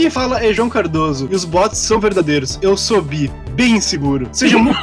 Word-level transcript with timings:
Quem 0.00 0.08
fala 0.08 0.42
é 0.42 0.50
João 0.50 0.70
Cardoso 0.70 1.28
e 1.30 1.34
os 1.34 1.44
bots 1.44 1.76
são 1.76 2.00
verdadeiros. 2.00 2.58
Eu 2.62 2.74
sou 2.74 3.02
bi, 3.02 3.30
bem 3.52 3.72
inseguro. 3.72 4.26
Seja 4.32 4.56
muito 4.56 4.80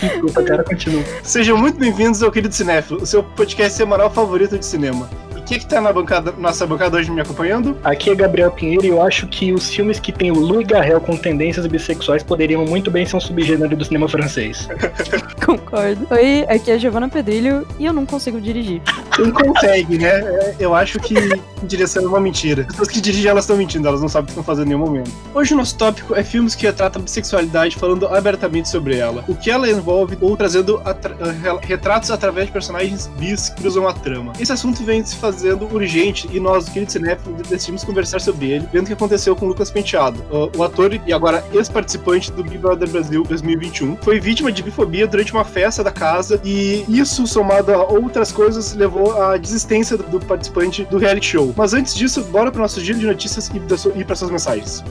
Desculpa, 0.00 0.42
cara, 0.42 0.64
continua. 0.64 1.04
Sejam 1.22 1.58
muito 1.58 1.78
bem-vindos 1.78 2.22
ao 2.22 2.32
Querido 2.32 2.54
Cinéfilo, 2.54 3.02
o 3.02 3.06
seu 3.06 3.22
podcast 3.22 3.76
semanal 3.76 4.10
favorito 4.10 4.58
de 4.58 4.64
cinema. 4.64 5.10
Quem 5.50 5.56
é 5.56 5.58
que 5.58 5.66
tá 5.66 5.80
na 5.80 5.92
bancada, 5.92 6.32
nossa 6.38 6.64
bancada 6.64 6.96
hoje 6.96 7.10
me 7.10 7.20
acompanhando? 7.20 7.76
Aqui 7.82 8.08
é 8.08 8.14
Gabriel 8.14 8.52
Pinheiro 8.52 8.84
e 8.84 8.88
eu 8.88 9.02
acho 9.02 9.26
que 9.26 9.52
os 9.52 9.68
filmes 9.68 9.98
que 9.98 10.12
tem 10.12 10.30
o 10.30 10.38
Louis 10.38 10.64
Garrel 10.64 11.00
com 11.00 11.16
tendências 11.16 11.66
bissexuais 11.66 12.22
poderiam 12.22 12.64
muito 12.64 12.88
bem 12.88 13.04
ser 13.04 13.16
um 13.16 13.20
subgênero 13.20 13.76
do 13.76 13.84
cinema 13.84 14.08
francês. 14.08 14.68
Concordo. 15.44 16.06
Oi, 16.08 16.46
aqui 16.48 16.70
é 16.70 16.78
Giovana 16.78 17.08
Pedrilho 17.08 17.66
e 17.80 17.84
eu 17.84 17.92
não 17.92 18.06
consigo 18.06 18.40
dirigir. 18.40 18.80
Não 19.18 19.32
consegue, 19.32 19.98
né? 19.98 20.20
É, 20.20 20.54
eu 20.60 20.72
acho 20.72 21.00
que 21.00 21.16
direção 21.64 22.04
é 22.04 22.06
uma 22.06 22.20
mentira. 22.20 22.62
As 22.62 22.68
pessoas 22.68 22.88
que 22.88 23.00
dirigem, 23.00 23.28
elas 23.28 23.42
estão 23.42 23.56
mentindo, 23.56 23.88
elas 23.88 24.00
não 24.00 24.08
sabem 24.08 24.22
o 24.22 24.26
que 24.26 24.30
estão 24.30 24.44
fazendo 24.44 24.66
em 24.66 24.68
nenhum 24.68 24.86
momento. 24.86 25.10
Hoje 25.34 25.52
o 25.52 25.56
nosso 25.56 25.76
tópico 25.76 26.14
é 26.14 26.22
filmes 26.22 26.54
que 26.54 26.64
retratam 26.64 27.02
bissexualidade 27.02 27.74
falando 27.74 28.06
abertamente 28.06 28.68
sobre 28.68 28.96
ela. 28.96 29.24
O 29.26 29.34
que 29.34 29.50
ela 29.50 29.68
envolve 29.68 30.16
ou 30.20 30.36
trazendo 30.36 30.80
atra 30.84 31.16
retratos 31.60 32.12
através 32.12 32.46
de 32.46 32.52
personagens 32.52 33.10
bis 33.18 33.48
que 33.48 33.62
cruzam 33.62 33.88
a 33.88 33.92
trama. 33.92 34.32
Esse 34.38 34.52
assunto 34.52 34.84
vem 34.84 35.04
se 35.04 35.16
fazer 35.16 35.39
fazendo 35.40 35.74
urgente 35.74 36.28
e 36.30 36.38
nós, 36.38 36.68
querido 36.68 36.92
Cinef, 36.92 37.18
decidimos 37.48 37.82
conversar 37.82 38.20
sobre 38.20 38.50
ele, 38.50 38.68
vendo 38.70 38.84
o 38.84 38.86
que 38.88 38.92
aconteceu 38.92 39.34
com 39.34 39.46
o 39.46 39.48
Lucas 39.48 39.70
Penteado. 39.70 40.22
O 40.54 40.62
ator 40.62 40.92
e 41.06 41.12
agora 41.14 41.42
ex-participante 41.54 42.30
do 42.32 42.42
Big 42.42 42.58
Brother 42.58 42.86
Brasil 42.90 43.22
2021 43.22 43.96
foi 43.96 44.20
vítima 44.20 44.52
de 44.52 44.62
bifobia 44.62 45.06
durante 45.06 45.32
uma 45.32 45.44
festa 45.44 45.82
da 45.82 45.90
casa 45.90 46.38
e 46.44 46.84
isso, 46.88 47.26
somado 47.26 47.72
a 47.72 47.84
outras 47.84 48.30
coisas, 48.30 48.74
levou 48.74 49.18
à 49.22 49.38
desistência 49.38 49.96
do 49.96 50.20
participante 50.20 50.84
do 50.84 50.98
reality 50.98 51.26
show. 51.26 51.54
Mas 51.56 51.72
antes 51.72 51.94
disso, 51.94 52.22
bora 52.24 52.50
para 52.50 52.58
o 52.58 52.62
nosso 52.62 52.78
giro 52.82 52.98
de 52.98 53.06
notícias 53.06 53.50
e 53.96 54.04
para 54.04 54.16
suas 54.16 54.30
mensagens. 54.30 54.84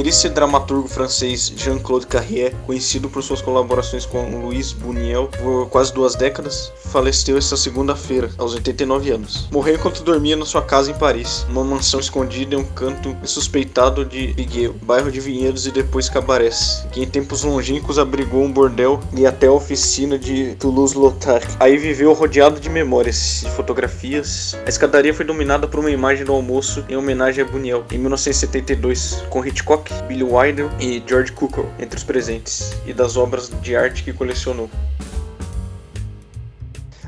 Roteirista 0.00 0.28
e 0.28 0.30
dramaturgo 0.30 0.88
francês 0.88 1.52
Jean-Claude 1.54 2.06
Carrier, 2.06 2.54
conhecido 2.66 3.10
por 3.10 3.22
suas 3.22 3.42
colaborações 3.42 4.06
com 4.06 4.40
Louis 4.40 4.72
Buñuel 4.72 5.28
por 5.28 5.68
quase 5.68 5.92
duas 5.92 6.14
décadas, 6.14 6.72
faleceu 6.86 7.36
esta 7.36 7.54
segunda-feira, 7.54 8.30
aos 8.38 8.54
89 8.54 9.10
anos. 9.10 9.46
Morreu 9.52 9.74
enquanto 9.74 10.02
dormia 10.02 10.36
na 10.36 10.46
sua 10.46 10.62
casa 10.62 10.90
em 10.90 10.94
Paris, 10.94 11.44
numa 11.48 11.62
mansão 11.62 12.00
escondida 12.00 12.54
em 12.54 12.58
um 12.58 12.64
canto 12.64 13.14
suspeitado 13.24 14.02
de 14.02 14.28
Vigueux, 14.28 14.74
bairro 14.82 15.12
de 15.12 15.20
Vinhedos 15.20 15.66
e 15.66 15.70
depois 15.70 16.08
Cabarés, 16.08 16.86
que 16.90 17.02
em 17.02 17.06
tempos 17.06 17.44
longínquos 17.44 17.98
abrigou 17.98 18.42
um 18.42 18.50
bordel 18.50 19.00
e 19.14 19.26
até 19.26 19.48
a 19.48 19.52
oficina 19.52 20.18
de 20.18 20.54
Toulouse-Lautrec. 20.54 21.46
Aí 21.60 21.76
viveu 21.76 22.14
rodeado 22.14 22.58
de 22.58 22.70
memórias 22.70 23.42
e 23.42 23.50
fotografias. 23.50 24.56
A 24.64 24.68
escadaria 24.70 25.12
foi 25.12 25.26
dominada 25.26 25.68
por 25.68 25.80
uma 25.80 25.90
imagem 25.90 26.24
do 26.24 26.32
almoço 26.32 26.82
em 26.88 26.96
homenagem 26.96 27.44
a 27.44 27.46
Buñuel, 27.46 27.84
em 27.90 27.98
1972, 27.98 29.24
com 29.28 29.44
Hitchcock 29.44 29.89
Billy 30.06 30.22
Wilder 30.22 30.70
e 30.80 31.02
George 31.06 31.32
Cukor 31.32 31.66
entre 31.78 31.96
os 31.96 32.04
presentes, 32.04 32.72
e 32.86 32.92
das 32.92 33.16
obras 33.16 33.50
de 33.60 33.76
arte 33.76 34.02
que 34.02 34.12
colecionou. 34.12 34.70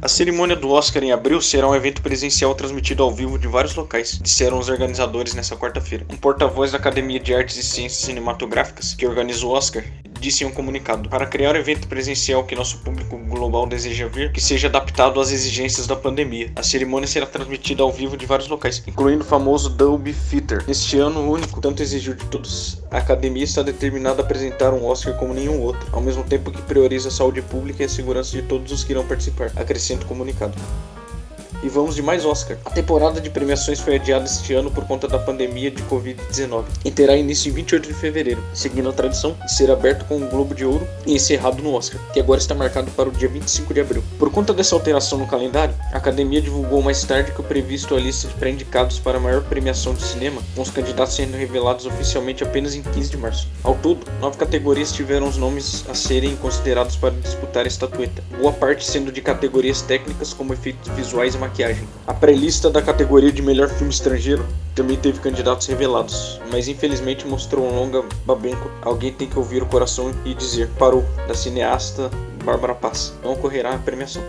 A 0.01 0.09
cerimônia 0.09 0.57
do 0.57 0.69
Oscar 0.69 1.05
em 1.05 1.13
abril 1.13 1.41
será 1.41 1.69
um 1.69 1.77
evento 1.77 2.03
presencial 2.03 2.55
transmitido 2.57 3.05
ao 3.05 3.13
vivo 3.13 3.39
de 3.39 3.47
vários 3.47 3.77
locais, 3.77 4.19
disseram 4.21 4.59
os 4.59 4.69
organizadores 4.69 5.33
nessa 5.33 5.57
quarta-feira. 5.57 6.05
Um 6.11 6.17
porta-voz 6.17 6.73
da 6.73 6.79
Academia 6.79 7.21
de 7.21 7.33
Artes 7.33 7.57
e 7.57 7.63
Ciências 7.63 8.05
Cinematográficas, 8.05 8.95
que 8.95 9.07
organiza 9.07 9.47
o 9.47 9.51
Oscar, 9.51 9.85
disse 10.23 10.45
em 10.45 10.47
um 10.47 10.53
comunicado: 10.53 11.09
Para 11.09 11.27
criar 11.27 11.55
um 11.55 11.59
evento 11.59 11.89
presencial 11.89 12.45
que 12.45 12.55
nosso 12.55 12.79
público 12.79 13.19
global 13.19 13.67
deseja 13.67 14.07
ver, 14.07 14.33
que 14.33 14.41
seja 14.41 14.69
adaptado 14.69 15.21
às 15.21 15.33
exigências 15.33 15.87
da 15.87 15.97
pandemia. 15.97 16.53
A 16.55 16.63
cerimônia 16.63 17.09
será 17.09 17.27
transmitida 17.27 17.83
ao 17.83 17.93
vivo 17.93 18.17
de 18.17 18.25
vários 18.25 18.49
locais, 18.49 18.83
incluindo 18.87 19.25
o 19.25 19.27
famoso 19.27 19.69
Dolby 19.69 20.15
Theater. 20.15 20.65
Neste 20.67 20.97
ano 20.99 21.31
único, 21.31 21.61
tanto 21.61 21.83
exigiu 21.83 22.15
de 22.15 22.25
todos, 22.27 22.81
a 22.91 22.99
academia 22.99 23.45
está 23.45 23.63
determinada 23.63 24.23
a 24.23 24.25
apresentar 24.25 24.73
um 24.73 24.87
Oscar 24.87 25.15
como 25.15 25.35
nenhum 25.35 25.61
outro, 25.61 25.87
ao 25.93 26.01
mesmo 26.01 26.23
tempo 26.23 26.53
que 26.53 26.63
prioriza 26.63 27.09
a 27.09 27.13
saúde 27.13 27.43
pública 27.43 27.83
e 27.83 27.87
a 27.87 27.89
segurança 27.89 28.31
de 28.31 28.43
todos 28.43 28.71
os 28.71 28.85
que 28.85 28.93
irão 28.93 29.05
participar, 29.05 29.51
acrescenta 29.57 30.05
o 30.05 30.09
comunicado 30.09 30.55
e 31.63 31.69
vamos 31.69 31.95
de 31.95 32.03
mais 32.03 32.25
Oscar. 32.25 32.57
A 32.65 32.71
temporada 32.71 33.21
de 33.21 33.31
premiações 33.31 33.81
foi 33.81 33.97
adiada 33.97 34.25
este 34.25 34.53
ano 34.53 34.71
por 34.71 34.85
conta 34.85 35.07
da 35.07 35.19
pandemia 35.19 35.71
de 35.71 35.83
Covid-19 35.85 36.65
e 36.85 36.91
terá 36.91 37.17
início 37.17 37.51
em 37.51 37.55
28 37.55 37.89
de 37.89 37.95
fevereiro, 37.95 38.43
seguindo 38.53 38.89
a 38.89 38.93
tradição 38.93 39.37
de 39.45 39.53
ser 39.53 39.71
aberto 39.71 40.05
com 40.07 40.17
o 40.17 40.29
Globo 40.29 40.55
de 40.55 40.65
Ouro 40.65 40.87
e 41.07 41.15
encerrado 41.15 41.63
no 41.63 41.75
Oscar, 41.75 42.01
que 42.13 42.21
agora 42.21 42.41
está 42.41 42.55
marcado 42.55 42.91
para 42.91 43.09
o 43.09 43.13
dia 43.13 43.29
25 43.29 43.73
de 43.73 43.81
abril. 43.81 44.03
Por 44.19 44.31
conta 44.31 44.53
dessa 44.53 44.75
alteração 44.75 45.19
no 45.19 45.27
calendário, 45.27 45.75
a 45.93 45.99
academia 45.99 46.41
divulgou 46.41 46.83
mais 46.83 47.05
tarde 47.05 47.33
que 47.33 47.41
o 47.41 47.45
previsto 47.45 47.95
a 47.95 48.01
lista 48.01 48.29
de 48.29 48.35
pré-indicados 48.35 48.99
para 48.99 49.19
a 49.19 49.21
maior 49.21 49.43
premiação 49.43 49.95
de 49.95 50.03
cinema, 50.03 50.43
com 50.55 50.63
os 50.63 50.71
candidatos 50.71 51.15
sendo 51.15 51.37
revelados 51.37 51.87
oficialmente 51.87 52.43
apenas 52.43 52.75
em 52.75 52.83
15 52.83 53.11
de 53.11 53.17
março. 53.17 53.49
Ao 53.63 53.75
todo, 53.77 54.07
nove 54.21 54.37
categorias 54.37 54.93
tiveram 54.93 55.29
os 55.29 55.37
nomes 55.37 55.85
a 55.89 55.95
serem 55.95 56.35
considerados 56.37 56.97
para 56.97 57.15
disputar 57.15 57.65
a 57.65 57.69
estatueta, 57.69 58.23
boa 58.37 58.53
parte 58.53 58.85
sendo 58.85 59.13
de 59.13 59.21
categorias 59.21 59.83
técnicas 59.83 60.33
como 60.33 60.53
efeitos 60.53 60.91
visuais 60.95 61.35
e 61.35 61.39
maquiagem 61.39 61.52
maquiagem. 61.53 61.87
A 62.07 62.15
pré-lista 62.15 62.71
da 62.71 62.81
categoria 62.81 63.31
de 63.31 63.43
melhor 63.43 63.69
filme 63.69 63.93
estrangeiro 63.93 64.45
também 64.75 64.97
teve 64.97 65.21
candidatos 65.21 65.67
revelados, 65.67 66.41
mas 66.51 66.67
infelizmente 66.67 67.27
mostrou 67.27 67.67
um 67.67 67.75
longa 67.75 68.03
babenco. 68.25 68.71
Alguém 68.81 69.13
tem 69.13 69.29
que 69.29 69.39
ouvir 69.39 69.63
o 69.63 69.67
coração 69.67 70.11
e 70.25 70.35
dizer 70.35 70.69
parou, 70.79 71.05
da 71.29 71.35
cineasta 71.35 72.11
Bárbara 72.43 72.75
Paz. 72.75 73.13
Não 73.23 73.33
ocorrerá 73.33 73.75
a 73.75 73.79
premiação. 73.79 74.23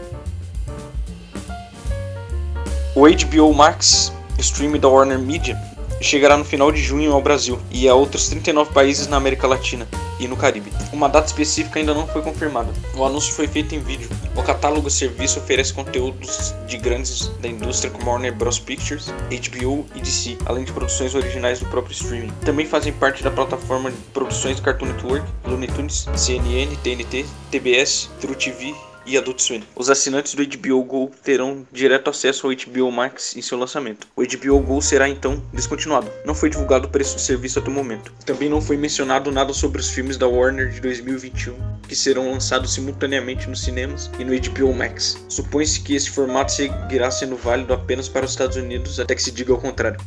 O 2.95 3.07
HBO 3.07 3.53
Max, 3.53 4.11
stream 4.37 4.77
da 4.77 4.87
Warner 4.87 5.17
Media, 5.17 5.57
chegará 6.03 6.37
no 6.37 6.45
final 6.45 6.71
de 6.71 6.81
junho 6.81 7.13
ao 7.13 7.21
Brasil 7.21 7.59
e 7.71 7.87
a 7.87 7.95
outros 7.95 8.27
39 8.27 8.73
países 8.73 9.07
na 9.07 9.17
América 9.17 9.47
Latina 9.47 9.87
e 10.19 10.27
no 10.27 10.37
Caribe. 10.37 10.71
Uma 10.91 11.09
data 11.09 11.27
específica 11.27 11.79
ainda 11.79 11.93
não 11.93 12.07
foi 12.07 12.21
confirmada. 12.21 12.71
O 12.95 13.03
anúncio 13.03 13.33
foi 13.33 13.47
feito 13.47 13.73
em 13.73 13.79
vídeo. 13.79 14.09
O 14.35 14.43
catálogo 14.43 14.89
serviço 14.89 15.39
oferece 15.39 15.73
conteúdos 15.73 16.53
de 16.67 16.77
grandes 16.77 17.27
da 17.39 17.47
indústria 17.47 17.91
como 17.91 18.09
Warner 18.09 18.33
Bros. 18.33 18.59
Pictures, 18.59 19.07
HBO 19.07 19.85
e 19.95 20.01
DC, 20.01 20.37
além 20.45 20.63
de 20.63 20.71
produções 20.71 21.15
originais 21.15 21.59
do 21.59 21.65
próprio 21.67 21.93
streaming. 21.93 22.31
Também 22.45 22.65
fazem 22.65 22.93
parte 22.93 23.23
da 23.23 23.31
plataforma 23.31 23.91
de 23.91 23.97
produções 24.13 24.59
Cartoon 24.59 24.87
Network, 24.87 25.25
Looney 25.45 25.67
Tunes, 25.69 26.07
CNN, 26.15 26.75
TNT, 26.83 27.25
TBS, 27.51 28.09
True 28.19 28.35
TV 28.35 28.73
e 29.05 29.17
Adult 29.17 29.39
Swim. 29.41 29.63
Os 29.75 29.89
assinantes 29.89 30.33
do 30.33 30.45
HBO 30.45 30.83
Go 30.83 31.11
terão 31.23 31.65
direto 31.71 32.09
acesso 32.09 32.47
ao 32.47 32.53
HBO 32.53 32.91
Max 32.91 33.35
em 33.35 33.41
seu 33.41 33.57
lançamento. 33.57 34.07
O 34.15 34.21
HBO 34.21 34.59
Go 34.59 34.81
será 34.81 35.09
então 35.09 35.43
descontinuado. 35.53 36.11
Não 36.25 36.35
foi 36.35 36.49
divulgado 36.49 36.87
o 36.87 36.91
preço 36.91 37.15
do 37.15 37.21
serviço 37.21 37.59
até 37.59 37.69
o 37.69 37.73
momento. 37.73 38.13
Também 38.25 38.49
não 38.49 38.61
foi 38.61 38.77
mencionado 38.77 39.31
nada 39.31 39.53
sobre 39.53 39.81
os 39.81 39.89
filmes 39.89 40.17
da 40.17 40.27
Warner 40.27 40.69
de 40.69 40.81
2021 40.81 41.73
que 41.87 41.95
serão 41.95 42.31
lançados 42.31 42.73
simultaneamente 42.73 43.47
nos 43.47 43.61
cinemas 43.61 44.09
e 44.17 44.23
no 44.23 44.33
HBO 44.33 44.73
Max. 44.73 45.23
Supõe-se 45.29 45.81
que 45.81 45.95
esse 45.95 46.09
formato 46.09 46.51
seguirá 46.51 47.11
sendo 47.11 47.35
válido 47.35 47.73
apenas 47.73 48.09
para 48.09 48.25
os 48.25 48.31
Estados 48.31 48.57
Unidos 48.57 48.99
até 48.99 49.13
que 49.13 49.21
se 49.21 49.31
diga 49.31 49.53
o 49.53 49.61
contrário. 49.61 49.99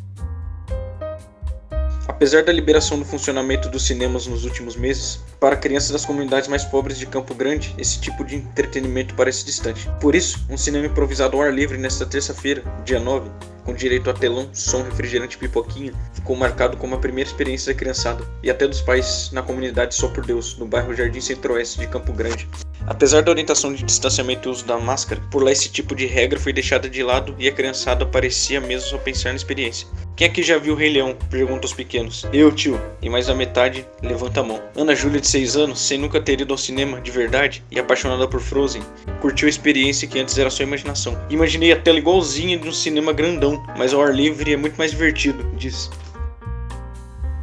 Apesar 2.09 2.45
da 2.45 2.53
liberação 2.53 2.99
do 2.99 3.05
funcionamento 3.05 3.69
dos 3.69 3.87
cinemas 3.87 4.27
nos 4.27 4.45
últimos 4.45 4.77
meses, 4.77 5.21
para 5.41 5.57
crianças 5.57 5.91
das 5.91 6.05
comunidades 6.05 6.49
mais 6.49 6.65
pobres 6.65 6.99
de 6.99 7.07
Campo 7.07 7.35
Grande, 7.35 7.75
esse 7.77 8.01
tipo 8.01 8.25
de 8.25 8.37
entretenimento 8.37 9.15
parece 9.15 9.45
distante. 9.45 9.91
Por 10.01 10.15
isso, 10.15 10.39
um 10.49 10.57
cinema 10.57 10.87
improvisado 10.87 11.37
ao 11.37 11.43
ar 11.43 11.53
livre 11.53 11.77
nesta 11.77 12.07
terça-feira, 12.07 12.63
dia 12.85 13.01
9, 13.01 13.29
com 13.67 13.75
direito 13.75 14.09
a 14.09 14.15
telão, 14.15 14.49
som, 14.53 14.83
refrigerante 14.85 15.37
e 15.37 15.41
pipoquinha, 15.41 15.93
ficou 16.15 16.37
marcado 16.37 16.77
como 16.77 16.95
a 16.95 16.99
primeira 16.99 17.29
experiência 17.29 17.75
da 17.75 17.79
criançada 17.79 18.25
e 18.43 18.49
até 18.49 18.67
dos 18.67 18.81
pais 18.81 19.31
na 19.33 19.43
comunidade 19.43 19.95
Só 19.97 20.09
por 20.09 20.25
Deus, 20.25 20.57
no 20.57 20.65
bairro 20.65 20.95
Jardim 20.95 21.21
Centro-Oeste 21.21 21.81
de 21.81 21.89
Campo 21.89 22.13
Grande. 22.13 22.49
Apesar 22.87 23.21
da 23.23 23.33
orientação 23.33 23.75
de 23.75 23.83
distanciamento 23.83 24.49
e 24.49 24.53
uso 24.53 24.65
da 24.65 24.79
máscara, 24.79 25.21
por 25.31 25.43
lá 25.43 25.51
esse 25.51 25.69
tipo 25.69 25.95
de 25.95 26.07
regra 26.07 26.39
foi 26.39 26.53
deixada 26.53 26.89
de 26.89 27.03
lado 27.03 27.35
e 27.37 27.49
a 27.49 27.53
criançada 27.53 28.07
parecia 28.07 28.61
mesmo 28.61 28.89
só 28.89 28.99
pensar 28.99 29.31
na 29.31 29.37
experiência. 29.37 29.89
Quem 30.15 30.29
aqui 30.29 30.43
já 30.43 30.57
viu 30.57 30.73
o 30.73 30.77
Rei 30.77 30.91
Leão? 30.91 31.15
Pergunta 31.29 31.67
aos 31.67 31.75
pequenos. 31.75 32.25
Eu, 32.33 32.51
tio. 32.53 32.81
E 33.03 33.09
mais 33.11 33.27
da 33.27 33.35
metade 33.35 33.87
levanta 34.03 34.41
a 34.41 34.43
mão. 34.43 34.63
Ana 34.75 34.95
Júlia, 34.95 35.21
de 35.21 35.27
6 35.27 35.57
anos, 35.57 35.81
sem 35.81 35.99
nunca 35.99 36.21
ter 36.21 36.41
ido 36.41 36.55
ao 36.55 36.59
cinema 36.59 37.01
de 37.01 37.11
verdade 37.11 37.63
e 37.71 37.79
apaixonada 37.79 38.27
por 38.27 38.41
Frozen, 38.41 38.83
curtiu 39.21 39.47
a 39.47 39.51
experiência 39.51 40.09
que 40.09 40.19
antes 40.19 40.39
era 40.39 40.49
só 40.49 40.63
imaginação. 40.63 41.19
Imaginei 41.29 41.73
a 41.73 41.81
tela 41.81 41.99
igualzinha 41.99 42.57
de 42.57 42.69
um 42.69 42.73
cinema 42.73 43.13
grandão, 43.13 43.56
mas 43.77 43.93
ao 43.93 44.03
ar 44.03 44.15
livre 44.15 44.53
é 44.53 44.57
muito 44.57 44.77
mais 44.77 44.91
divertido, 44.91 45.45
diz. 45.57 45.91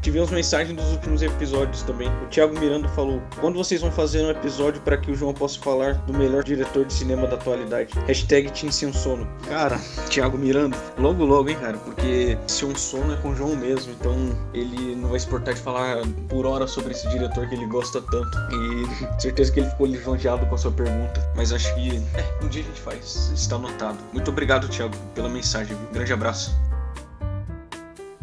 Tivemos 0.03 0.29
mensagem 0.31 0.75
dos 0.75 0.91
últimos 0.91 1.21
episódios 1.21 1.81
também. 1.83 2.09
O 2.21 2.27
Thiago 2.27 2.59
Miranda 2.59 2.89
falou: 2.89 3.23
quando 3.39 3.55
vocês 3.55 3.79
vão 3.79 3.89
fazer 3.89 4.21
um 4.21 4.29
episódio 4.29 4.81
para 4.81 4.97
que 4.97 5.09
o 5.09 5.15
João 5.15 5.33
possa 5.33 5.57
falar 5.59 5.94
do 6.00 6.13
melhor 6.13 6.44
diretor 6.44 6.83
de 6.83 6.91
cinema 6.91 7.25
da 7.25 7.35
atualidade? 7.35 7.94
Hashtag 8.05 8.51
Sono. 8.94 9.25
Cara, 9.47 9.79
Thiago 10.09 10.38
Miranda, 10.38 10.77
logo 10.97 11.23
logo, 11.23 11.50
hein, 11.50 11.57
cara? 11.57 11.77
Porque 11.77 12.38
Sem 12.47 12.75
Sono 12.75 13.13
é 13.13 13.15
com 13.15 13.29
o 13.29 13.35
João 13.35 13.55
mesmo, 13.55 13.94
então 13.94 14.13
ele 14.53 14.94
não 14.94 15.07
vai 15.07 15.21
se 15.21 15.25
importar 15.25 15.53
de 15.53 15.61
falar 15.61 16.03
por 16.27 16.45
hora 16.45 16.67
sobre 16.67 16.91
esse 16.91 17.07
diretor 17.07 17.47
que 17.47 17.55
ele 17.55 17.65
gosta 17.67 18.01
tanto. 18.01 18.38
E 18.51 18.83
certeza 19.21 19.53
que 19.53 19.61
ele 19.61 19.69
ficou 19.69 19.88
lisonjeado 19.88 20.45
com 20.47 20.55
a 20.55 20.57
sua 20.57 20.71
pergunta. 20.71 21.25
Mas 21.33 21.53
acho 21.53 21.73
que 21.75 22.03
é, 22.15 22.44
um 22.44 22.50
dia 22.50 22.61
a 22.61 22.65
gente 22.65 22.81
faz. 22.81 23.31
Está 23.33 23.55
anotado. 23.55 24.00
Muito 24.11 24.29
obrigado, 24.29 24.67
Thiago, 24.67 24.97
pela 25.15 25.29
mensagem. 25.29 25.77
Um 25.77 25.94
grande 25.94 26.11
abraço. 26.11 26.53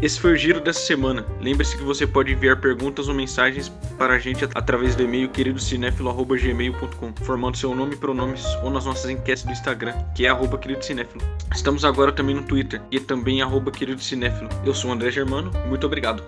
Esse 0.02 0.19
foi 0.19 0.32
o 0.32 0.37
giro 0.37 0.61
dessa 0.61 0.81
semana. 0.81 1.26
Lembre-se 1.41 1.76
que 1.76 1.82
você 1.82 2.06
pode 2.06 2.32
enviar 2.32 2.58
perguntas 2.58 3.06
ou 3.06 3.14
mensagens 3.14 3.69
para 3.99 4.14
a 4.14 4.19
gente 4.19 4.44
através 4.55 4.97
do 4.97 5.02
e-mail 5.02 5.29
queridocinéfilo.gmail.com, 5.29 7.12
formando 7.23 7.58
seu 7.58 7.75
nome 7.75 7.94
e 7.94 7.99
pronomes 7.99 8.43
ou 8.62 8.70
nas 8.70 8.87
nossas 8.87 9.11
enquetes 9.11 9.44
do 9.44 9.52
Instagram, 9.52 9.93
que 10.14 10.25
é 10.25 10.31
queridocinéfilo. 10.58 11.23
Estamos 11.55 11.85
agora 11.85 12.12
também 12.12 12.35
no 12.35 12.43
Twitter, 12.43 12.81
e 12.91 12.99
também 12.99 13.43
queridocinéfilo. 13.70 14.49
Eu 14.64 14.73
sou 14.73 14.91
o 14.91 14.94
André 14.94 15.11
Germano, 15.11 15.50
muito 15.69 15.85
obrigado. 15.87 16.23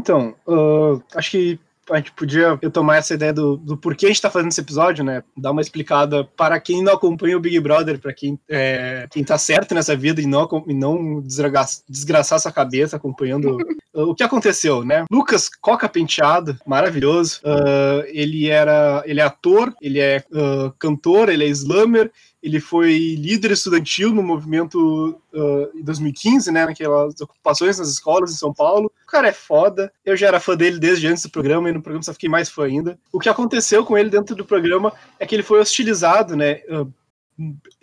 Então, 0.00 0.34
uh, 0.46 1.02
acho 1.14 1.30
que 1.30 1.60
a 1.90 1.96
gente 1.96 2.12
podia 2.12 2.58
retomar 2.62 2.96
essa 2.96 3.14
ideia 3.14 3.32
do, 3.32 3.56
do 3.56 3.76
porquê 3.76 4.06
a 4.06 4.08
gente 4.08 4.16
está 4.16 4.30
fazendo 4.30 4.50
esse 4.50 4.60
episódio, 4.60 5.04
né? 5.04 5.22
Dar 5.36 5.50
uma 5.50 5.60
explicada 5.60 6.24
para 6.24 6.58
quem 6.58 6.82
não 6.82 6.94
acompanha 6.94 7.36
o 7.36 7.40
Big 7.40 7.58
Brother, 7.60 7.98
para 7.98 8.14
quem, 8.14 8.38
é, 8.48 9.06
quem 9.10 9.22
tá 9.24 9.36
certo 9.36 9.74
nessa 9.74 9.94
vida 9.94 10.22
e 10.22 10.26
não, 10.26 10.48
e 10.66 10.72
não 10.72 11.20
desgraçar, 11.20 11.82
desgraçar 11.88 12.40
sua 12.40 12.52
cabeça 12.52 12.96
acompanhando 12.96 13.58
o 13.92 14.14
que 14.14 14.22
aconteceu, 14.22 14.84
né? 14.84 15.04
Lucas 15.10 15.48
Coca 15.48 15.88
Penteado, 15.88 16.56
maravilhoso. 16.64 17.40
Uh, 17.44 18.06
ele 18.06 18.48
era. 18.48 19.02
Ele 19.04 19.20
é 19.20 19.24
ator, 19.24 19.74
ele 19.82 19.98
é 19.98 20.24
uh, 20.30 20.72
cantor, 20.78 21.28
ele 21.28 21.44
é 21.44 21.48
slammer, 21.48 22.10
ele 22.42 22.58
foi 22.58 23.16
líder 23.16 23.50
estudantil 23.50 24.12
no 24.12 24.22
movimento 24.22 25.20
uh, 25.32 25.78
em 25.78 25.82
2015, 25.82 26.50
né? 26.50 26.64
Naquelas 26.64 27.20
ocupações 27.20 27.78
nas 27.78 27.88
escolas 27.88 28.32
em 28.32 28.36
São 28.36 28.52
Paulo. 28.52 28.90
O 29.04 29.06
cara 29.06 29.28
é 29.28 29.32
foda. 29.32 29.92
Eu 30.04 30.16
já 30.16 30.28
era 30.28 30.40
fã 30.40 30.56
dele 30.56 30.78
desde 30.78 31.06
antes 31.06 31.22
do 31.22 31.30
programa 31.30 31.68
e 31.68 31.72
no 31.72 31.82
programa 31.82 32.02
só 32.02 32.14
fiquei 32.14 32.30
mais 32.30 32.48
fã 32.48 32.64
ainda. 32.64 32.98
O 33.12 33.18
que 33.18 33.28
aconteceu 33.28 33.84
com 33.84 33.96
ele 33.96 34.08
dentro 34.08 34.34
do 34.34 34.44
programa 34.44 34.92
é 35.18 35.26
que 35.26 35.34
ele 35.34 35.42
foi 35.42 35.60
hostilizado, 35.60 36.34
né? 36.34 36.62
Uh, 36.68 36.92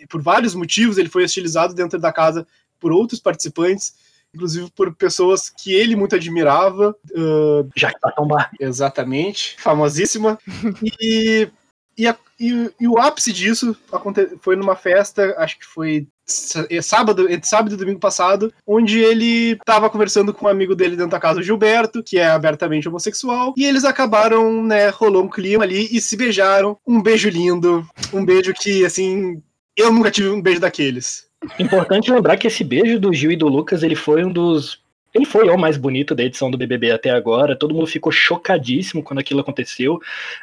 por 0.08 0.20
vários 0.22 0.54
motivos, 0.54 0.98
ele 0.98 1.08
foi 1.08 1.24
hostilizado 1.24 1.74
dentro 1.74 1.98
da 1.98 2.12
casa 2.12 2.46
por 2.80 2.92
outros 2.92 3.20
participantes 3.20 3.94
inclusive 4.34 4.70
por 4.72 4.94
pessoas 4.94 5.48
que 5.48 5.72
ele 5.72 5.96
muito 5.96 6.14
admirava. 6.14 6.94
Uh, 7.10 7.68
Jaque 7.74 7.98
Patombar. 7.98 8.50
Exatamente, 8.60 9.56
famosíssima. 9.58 10.38
e 11.00 11.48
e, 11.98 12.06
a, 12.06 12.16
e, 12.38 12.70
e, 12.80 12.86
o 12.86 12.98
ápice 12.98 13.32
disso 13.32 13.76
foi 14.40 14.54
numa 14.54 14.76
festa, 14.76 15.34
acho 15.36 15.58
que 15.58 15.66
foi 15.66 16.06
é, 16.70 16.80
sábado, 16.80 17.30
entre 17.30 17.48
sábado 17.48 17.74
e 17.74 17.76
domingo 17.76 17.98
passado, 17.98 18.52
onde 18.66 19.00
ele 19.00 19.52
estava 19.52 19.90
conversando 19.90 20.32
com 20.32 20.46
um 20.46 20.48
amigo 20.48 20.76
dele 20.76 20.94
dentro 20.94 21.10
da 21.10 21.20
casa, 21.20 21.40
o 21.40 21.42
Gilberto, 21.42 22.02
que 22.02 22.18
é 22.18 22.28
abertamente 22.28 22.88
homossexual, 22.88 23.52
e 23.56 23.64
eles 23.64 23.84
acabaram, 23.84 24.62
né, 24.62 24.88
rolou 24.90 25.24
um 25.24 25.28
clima 25.28 25.64
ali 25.64 25.88
e 25.90 26.00
se 26.00 26.16
beijaram. 26.16 26.78
Um 26.86 27.02
beijo 27.02 27.28
lindo, 27.28 27.84
um 28.12 28.24
beijo 28.24 28.54
que, 28.54 28.84
assim, 28.84 29.42
eu 29.76 29.92
nunca 29.92 30.10
tive 30.10 30.28
um 30.28 30.40
beijo 30.40 30.60
daqueles. 30.60 31.26
Importante 31.58 32.10
lembrar 32.10 32.36
que 32.36 32.46
esse 32.46 32.62
beijo 32.62 32.98
do 32.98 33.12
Gil 33.12 33.32
e 33.32 33.36
do 33.36 33.48
Lucas, 33.48 33.82
ele 33.82 33.94
foi 33.96 34.24
um 34.24 34.32
dos 34.32 34.80
ele 35.14 35.24
foi 35.24 35.48
o 35.48 35.56
mais 35.56 35.78
bonito 35.78 36.14
da 36.14 36.22
edição 36.22 36.50
do 36.50 36.58
BBB 36.58 36.90
até 36.90 37.10
agora. 37.10 37.56
Todo 37.56 37.74
mundo 37.74 37.86
ficou 37.86 38.12
chocadíssimo 38.12 39.02
quando 39.02 39.20
aquilo 39.20 39.40
aconteceu. 39.40 39.98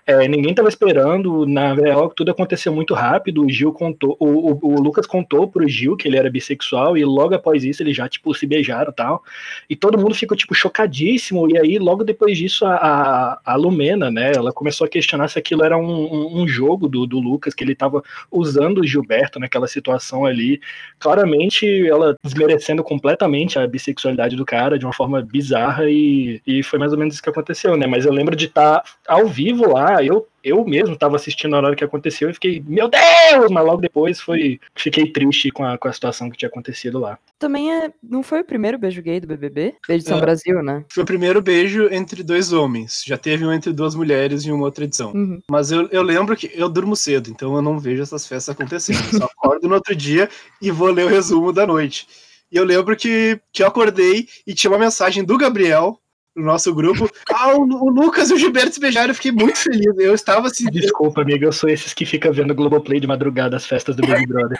É, 0.07 0.27
ninguém 0.27 0.51
estava 0.51 0.67
esperando. 0.67 1.45
Na 1.45 1.73
real, 1.75 2.09
tudo 2.09 2.31
aconteceu 2.31 2.73
muito 2.73 2.95
rápido. 2.95 3.45
O 3.45 3.49
Gil 3.49 3.71
contou, 3.71 4.17
o, 4.19 4.25
o, 4.25 4.59
o, 4.63 4.81
Lucas 4.81 5.05
contou 5.05 5.47
pro 5.47 5.67
Gil 5.67 5.95
que 5.95 6.07
ele 6.07 6.17
era 6.17 6.31
bissexual 6.31 6.97
e 6.97 7.05
logo 7.05 7.35
após 7.35 7.63
isso 7.63 7.83
eles 7.83 7.95
já 7.95 8.09
tipo 8.09 8.33
se 8.33 8.47
beijaram 8.47 8.91
tal. 8.91 9.23
E 9.69 9.75
todo 9.75 9.99
mundo 9.99 10.15
ficou 10.15 10.35
tipo 10.35 10.55
chocadíssimo. 10.55 11.47
E 11.49 11.59
aí 11.59 11.77
logo 11.77 12.03
depois 12.03 12.35
disso 12.35 12.65
a, 12.65 12.75
a, 12.75 13.39
a 13.45 13.55
Lumena, 13.55 14.09
né? 14.09 14.31
Ela 14.35 14.51
começou 14.51 14.85
a 14.85 14.89
questionar 14.89 15.27
se 15.27 15.37
aquilo 15.37 15.63
era 15.63 15.77
um, 15.77 15.83
um, 15.83 16.41
um 16.41 16.47
jogo 16.47 16.87
do, 16.87 17.05
do 17.05 17.19
Lucas 17.19 17.53
que 17.53 17.63
ele 17.63 17.73
estava 17.73 18.03
usando 18.31 18.79
o 18.79 18.87
Gilberto 18.87 19.39
naquela 19.39 19.67
situação 19.67 20.25
ali. 20.25 20.59
Claramente 20.97 21.87
ela 21.87 22.15
desmerecendo 22.23 22.83
completamente 22.83 23.59
a 23.59 23.67
bissexualidade 23.67 24.35
do 24.35 24.43
cara 24.43 24.54
cara 24.55 24.79
de 24.79 24.85
uma 24.85 24.93
forma 24.93 25.21
bizarra 25.21 25.89
e, 25.89 26.41
e 26.47 26.63
foi 26.63 26.79
mais 26.79 26.93
ou 26.93 26.97
menos 26.97 27.15
isso 27.15 27.23
que 27.23 27.29
aconteceu, 27.29 27.75
né? 27.75 27.85
Mas 27.85 28.05
eu 28.05 28.13
lembro 28.13 28.35
de 28.35 28.45
estar 28.45 28.79
tá 28.79 28.89
ao 29.07 29.27
vivo 29.27 29.73
lá, 29.73 30.03
eu 30.03 30.27
eu 30.45 30.63
mesmo 30.63 30.93
estava 30.93 31.15
assistindo 31.15 31.51
na 31.51 31.57
hora 31.57 31.75
que 31.75 31.83
aconteceu 31.83 32.29
e 32.29 32.33
fiquei, 32.33 32.63
meu 32.67 32.87
Deus! 32.87 33.49
Mas 33.49 33.65
logo 33.65 33.81
depois 33.81 34.21
foi, 34.21 34.59
fiquei 34.75 35.11
triste 35.11 35.49
com 35.49 35.65
a, 35.65 35.75
com 35.75 35.87
a 35.87 35.91
situação 35.91 36.29
que 36.29 36.37
tinha 36.37 36.47
acontecido 36.47 36.99
lá. 36.99 37.17
Também 37.39 37.73
é, 37.73 37.91
não 38.03 38.21
foi 38.21 38.41
o 38.41 38.45
primeiro 38.45 38.77
beijo 38.77 39.01
gay 39.01 39.19
do 39.19 39.25
BBB? 39.25 39.73
Da 39.87 39.95
edição 39.95 40.19
é, 40.19 40.21
Brasil, 40.21 40.61
né? 40.61 40.85
Foi 40.93 41.01
o 41.01 41.05
primeiro 41.05 41.41
beijo 41.41 41.89
entre 41.91 42.21
dois 42.21 42.53
homens. 42.53 43.01
Já 43.03 43.17
teve 43.17 43.43
um 43.43 43.51
entre 43.51 43.73
duas 43.73 43.95
mulheres 43.95 44.45
em 44.45 44.51
uma 44.51 44.65
outra 44.65 44.83
edição. 44.83 45.13
Uhum. 45.13 45.41
Mas 45.49 45.71
eu, 45.71 45.89
eu 45.89 46.03
lembro 46.03 46.35
que 46.35 46.51
eu 46.53 46.69
durmo 46.69 46.95
cedo, 46.95 47.31
então 47.31 47.55
eu 47.55 47.61
não 47.63 47.79
vejo 47.79 48.03
essas 48.03 48.27
festas 48.27 48.53
acontecendo. 48.53 48.99
Eu 49.13 49.19
só 49.21 49.25
acordo 49.25 49.67
no 49.67 49.73
outro 49.73 49.95
dia 49.95 50.29
e 50.61 50.69
vou 50.69 50.91
ler 50.91 51.07
o 51.07 51.09
resumo 51.09 51.51
da 51.51 51.65
noite. 51.65 52.07
E 52.51 52.57
eu 52.57 52.63
lembro 52.63 52.95
que, 52.95 53.39
que 53.51 53.63
eu 53.63 53.67
acordei 53.67 54.27
e 54.45 54.53
tinha 54.53 54.71
uma 54.71 54.79
mensagem 54.79 55.23
do 55.23 55.37
Gabriel 55.37 55.99
no 56.35 56.43
nosso 56.43 56.73
grupo. 56.73 57.09
Ah, 57.33 57.55
o, 57.57 57.63
o 57.63 57.89
Lucas 57.89 58.29
e 58.29 58.33
o 58.33 58.37
Gilberto 58.37 58.75
se 58.75 58.79
beijaram, 58.79 59.09
eu 59.09 59.15
fiquei 59.15 59.31
muito 59.31 59.57
feliz. 59.57 59.85
Eu 59.97 60.13
estava 60.13 60.47
assim. 60.47 60.65
Desculpa, 60.65 61.21
amigo, 61.21 61.43
eu 61.43 61.51
sou 61.51 61.69
esses 61.69 61.93
que 61.93 62.05
fica 62.05 62.31
vendo 62.31 62.55
Globoplay 62.55 62.99
de 62.99 63.07
madrugada 63.07 63.57
as 63.57 63.65
festas 63.65 63.95
do 63.95 64.01
Big 64.01 64.25
Brother. 64.27 64.57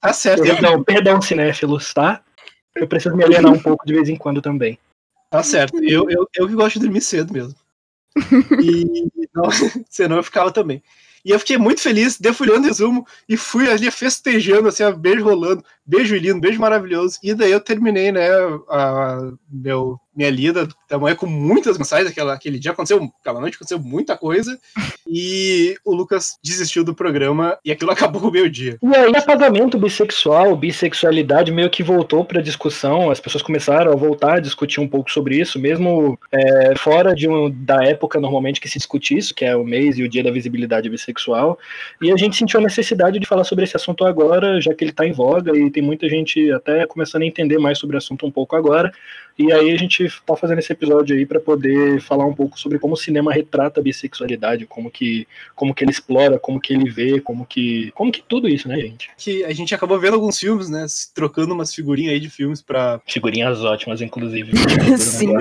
Tá 0.00 0.12
certo. 0.12 0.42
Perdão, 0.42 0.72
eu... 0.74 0.84
perdão, 0.84 1.20
cinéfilos, 1.20 1.92
tá? 1.92 2.22
Eu 2.76 2.86
preciso 2.86 3.16
me 3.16 3.24
alienar 3.24 3.52
um 3.52 3.58
pouco 3.58 3.84
de 3.84 3.92
vez 3.92 4.08
em 4.08 4.16
quando 4.16 4.40
também. 4.40 4.78
Tá 5.30 5.42
certo. 5.42 5.82
Eu, 5.82 6.08
eu, 6.10 6.28
eu 6.34 6.46
que 6.46 6.54
gosto 6.54 6.74
de 6.74 6.84
dormir 6.84 7.00
cedo 7.00 7.32
mesmo. 7.32 7.54
E 8.62 9.28
não, 9.34 9.48
senão 9.88 10.16
eu 10.16 10.22
ficava 10.22 10.52
também. 10.52 10.82
E 11.24 11.30
eu 11.30 11.38
fiquei 11.38 11.56
muito 11.56 11.80
feliz, 11.80 12.18
defulhando 12.18 12.62
o 12.62 12.68
resumo 12.68 13.06
e 13.28 13.36
fui 13.36 13.70
ali 13.70 13.90
festejando, 13.90 14.68
assim, 14.68 14.82
beijo 14.98 15.24
rolando, 15.24 15.64
beijo 15.86 16.16
lindo, 16.16 16.40
beijo 16.40 16.60
maravilhoso. 16.60 17.18
E 17.22 17.32
daí 17.32 17.52
eu 17.52 17.60
terminei, 17.60 18.10
né, 18.10 18.28
a, 18.68 19.32
meu, 19.48 20.00
minha 20.14 20.30
lida 20.30 20.68
da 20.88 20.98
manhã 20.98 21.14
com 21.14 21.26
muitas 21.26 21.78
mensagens. 21.78 22.10
Aquela, 22.10 22.34
aquele 22.34 22.58
dia 22.58 22.72
aconteceu, 22.72 23.10
aquela 23.20 23.40
noite 23.40 23.54
aconteceu 23.54 23.78
muita 23.78 24.16
coisa. 24.16 24.58
E 25.06 25.76
o 25.84 25.94
Lucas 25.94 26.38
desistiu 26.42 26.84
do 26.84 26.94
programa 26.94 27.58
e 27.64 27.72
aquilo 27.72 27.90
acabou 27.92 28.22
o 28.22 28.30
meu 28.30 28.48
dia. 28.48 28.78
E 28.82 28.96
aí, 28.96 29.14
apagamento 29.16 29.78
bissexual, 29.78 30.56
bissexualidade 30.56 31.52
meio 31.52 31.70
que 31.70 31.82
voltou 31.82 32.24
para 32.24 32.42
discussão. 32.42 33.10
As 33.10 33.20
pessoas 33.20 33.42
começaram 33.42 33.92
a 33.92 33.96
voltar 33.96 34.36
a 34.36 34.40
discutir 34.40 34.80
um 34.80 34.88
pouco 34.88 35.10
sobre 35.10 35.36
isso, 35.36 35.58
mesmo 35.58 36.18
é, 36.30 36.74
fora 36.76 37.14
de 37.14 37.28
um, 37.28 37.50
da 37.50 37.84
época 37.84 38.20
normalmente 38.20 38.60
que 38.60 38.68
se 38.68 38.78
discute 38.78 39.16
isso, 39.16 39.34
que 39.34 39.44
é 39.44 39.56
o 39.56 39.64
mês 39.64 39.98
e 39.98 40.02
o 40.02 40.08
dia 40.08 40.22
da 40.22 40.30
visibilidade 40.30 40.88
bissexual. 40.88 41.58
E 42.00 42.12
a 42.12 42.16
gente 42.16 42.36
sentiu 42.36 42.60
a 42.60 42.62
necessidade 42.62 43.18
de 43.18 43.26
falar 43.26 43.44
sobre 43.44 43.64
esse 43.64 43.76
assunto 43.76 44.04
agora, 44.04 44.60
já 44.60 44.74
que 44.74 44.84
ele 44.84 44.90
está 44.90 45.06
em 45.06 45.12
voga 45.12 45.56
e 45.56 45.70
tem 45.70 45.82
muita 45.82 46.08
gente 46.08 46.50
até 46.52 46.86
começando 46.86 47.22
a 47.22 47.26
entender 47.26 47.58
mais 47.58 47.78
sobre 47.78 47.96
o 47.96 47.98
assunto 47.98 48.26
um 48.26 48.30
pouco 48.30 48.56
agora. 48.56 48.92
E 49.38 49.52
aí 49.52 49.72
a 49.72 49.76
gente 49.76 50.08
tá 50.26 50.36
fazendo 50.36 50.58
esse 50.58 50.72
episódio 50.72 51.16
aí 51.16 51.24
para 51.24 51.40
poder 51.40 52.00
falar 52.00 52.26
um 52.26 52.34
pouco 52.34 52.58
sobre 52.58 52.78
como 52.78 52.94
o 52.94 52.96
cinema 52.96 53.32
retrata 53.32 53.80
a 53.80 53.82
bissexualidade, 53.82 54.66
como 54.66 54.90
que, 54.90 55.26
como 55.54 55.74
que 55.74 55.84
ele 55.84 55.90
explora, 55.90 56.38
como 56.38 56.60
que 56.60 56.72
ele 56.72 56.90
vê, 56.90 57.20
como 57.20 57.46
que, 57.46 57.90
como 57.92 58.12
que 58.12 58.22
tudo 58.22 58.48
isso, 58.48 58.68
né, 58.68 58.78
gente? 58.78 59.10
Que 59.16 59.44
a 59.44 59.52
gente 59.52 59.74
acabou 59.74 59.98
vendo 59.98 60.14
alguns 60.14 60.38
filmes, 60.38 60.68
né, 60.68 60.84
trocando 61.14 61.54
umas 61.54 61.74
figurinhas 61.74 62.14
aí 62.14 62.20
de 62.20 62.30
filmes 62.30 62.60
para 62.60 63.00
figurinhas 63.06 63.62
ótimas, 63.62 64.00
inclusive. 64.00 64.52
Sim. 64.98 65.34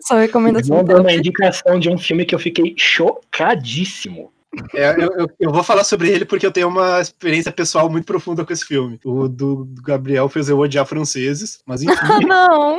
Só 0.00 0.16
recomendação. 0.16 0.76
Mandando 0.76 1.02
uma 1.02 1.12
indicação 1.12 1.78
de 1.78 1.88
um 1.90 1.98
filme 1.98 2.24
que 2.24 2.34
eu 2.34 2.38
fiquei 2.38 2.74
chocadíssimo. 2.76 4.32
É, 4.74 4.90
eu, 4.90 5.10
eu, 5.16 5.30
eu, 5.38 5.52
vou 5.52 5.62
falar 5.62 5.84
sobre 5.84 6.10
ele 6.10 6.24
porque 6.24 6.44
eu 6.44 6.50
tenho 6.50 6.66
uma 6.66 7.00
experiência 7.00 7.52
pessoal 7.52 7.88
muito 7.88 8.04
profunda 8.04 8.44
com 8.44 8.52
esse 8.52 8.64
filme. 8.64 8.98
O 9.04 9.28
do, 9.28 9.64
do 9.64 9.82
Gabriel 9.82 10.28
fez 10.28 10.48
eu 10.48 10.58
odiar 10.58 10.84
franceses, 10.86 11.60
mas 11.64 11.82
enfim. 11.82 11.94
Ah, 12.00 12.18
não! 12.26 12.78